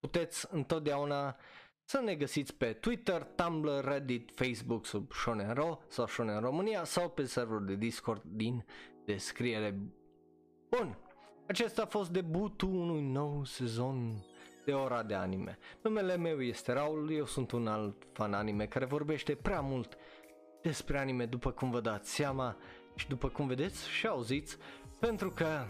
puteți 0.00 0.46
întotdeauna 0.50 1.36
să 1.88 2.00
ne 2.04 2.14
găsiți 2.14 2.54
pe 2.54 2.72
Twitter, 2.72 3.22
Tumblr, 3.22 3.84
Reddit, 3.84 4.30
Facebook 4.34 4.86
sub 4.86 5.12
Shonero 5.12 5.78
sau 5.86 6.06
Shonen 6.06 6.40
România 6.40 6.84
sau 6.84 7.08
pe 7.08 7.24
serverul 7.24 7.66
de 7.66 7.74
Discord 7.74 8.22
din 8.24 8.64
descriere. 9.04 9.78
Bun, 10.68 10.98
acesta 11.46 11.82
a 11.82 11.86
fost 11.86 12.10
debutul 12.10 12.68
unui 12.68 13.02
nou 13.02 13.44
sezon 13.44 14.24
de 14.64 14.72
ora 14.72 15.02
de 15.02 15.14
anime. 15.14 15.58
Numele 15.82 16.16
meu 16.16 16.42
este 16.42 16.72
Raul, 16.72 17.12
eu 17.12 17.26
sunt 17.26 17.50
un 17.50 17.66
alt 17.66 18.06
fan 18.12 18.34
anime 18.34 18.66
care 18.66 18.84
vorbește 18.84 19.34
prea 19.34 19.60
mult 19.60 19.96
despre 20.62 20.98
anime 20.98 21.26
după 21.26 21.50
cum 21.50 21.70
vă 21.70 21.80
dați 21.80 22.14
seama 22.14 22.56
și 22.94 23.08
după 23.08 23.28
cum 23.28 23.46
vedeți 23.46 23.88
și 23.88 24.06
auziți, 24.06 24.56
pentru 25.00 25.30
că 25.30 25.66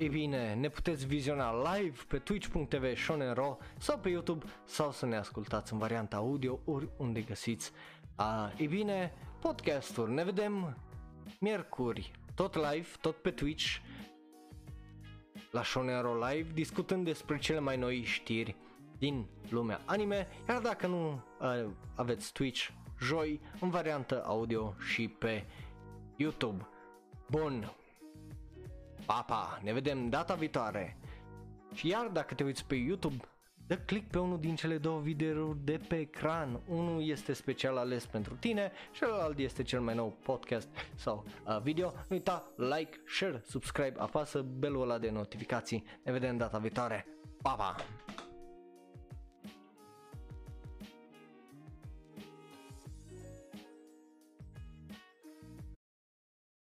E 0.00 0.08
bine, 0.08 0.54
ne 0.54 0.68
puteți 0.68 1.06
viziona 1.06 1.74
live 1.74 1.98
pe 2.08 2.18
twitch.tv 2.18 2.96
shonenro 2.96 3.58
sau 3.78 3.98
pe 3.98 4.08
YouTube 4.08 4.44
sau 4.64 4.90
să 4.90 5.06
ne 5.06 5.16
ascultați 5.16 5.72
în 5.72 5.78
varianta 5.78 6.16
audio 6.16 6.60
oriunde 6.64 7.20
găsiți. 7.20 7.72
A, 8.16 8.52
e 8.56 8.66
bine, 8.66 9.12
podcasturi. 9.40 10.12
Ne 10.12 10.24
vedem 10.24 10.76
miercuri, 11.40 12.10
tot 12.34 12.54
live, 12.54 12.88
tot 13.00 13.16
pe 13.16 13.30
Twitch, 13.30 13.76
la 15.50 15.62
Shonero 15.62 16.26
Live, 16.28 16.52
discutând 16.52 17.04
despre 17.04 17.38
cele 17.38 17.60
mai 17.60 17.76
noi 17.76 18.02
știri 18.02 18.56
din 18.98 19.26
lumea 19.48 19.80
anime, 19.84 20.26
iar 20.48 20.60
dacă 20.60 20.86
nu 20.86 21.12
uh, 21.40 21.70
aveți 21.94 22.32
Twitch, 22.32 22.68
joi, 23.00 23.40
în 23.60 23.70
variantă 23.70 24.24
audio 24.26 24.74
și 24.78 25.08
pe 25.08 25.44
YouTube. 26.16 26.68
Bun, 27.30 27.72
papa, 29.08 29.60
ne 29.62 29.72
vedem 29.72 30.08
data 30.08 30.34
viitoare. 30.34 30.96
Și 31.74 31.88
iar 31.88 32.06
dacă 32.06 32.34
te 32.34 32.44
uiți 32.44 32.64
pe 32.64 32.74
YouTube, 32.74 33.16
dă 33.66 33.76
click 33.76 34.10
pe 34.10 34.18
unul 34.18 34.40
din 34.40 34.54
cele 34.54 34.78
două 34.78 35.00
videouri 35.00 35.58
de 35.64 35.80
pe 35.88 35.98
ecran. 35.98 36.60
Unul 36.68 37.08
este 37.08 37.32
special 37.32 37.76
ales 37.76 38.06
pentru 38.06 38.34
tine, 38.34 38.72
celălalt 38.92 39.38
este 39.38 39.62
cel 39.62 39.80
mai 39.80 39.94
nou 39.94 40.16
podcast 40.22 40.68
sau 40.94 41.24
uh, 41.46 41.60
video. 41.62 41.90
Nu 41.90 42.16
uita, 42.16 42.52
like, 42.56 43.00
share, 43.06 43.42
subscribe, 43.46 43.94
apasă 43.98 44.42
belul 44.58 44.82
ăla 44.82 44.98
de 44.98 45.10
notificații. 45.10 45.84
Ne 46.02 46.12
vedem 46.12 46.36
data 46.36 46.58
viitoare. 46.58 47.06
Pa, 47.42 47.50
pa! 47.50 47.76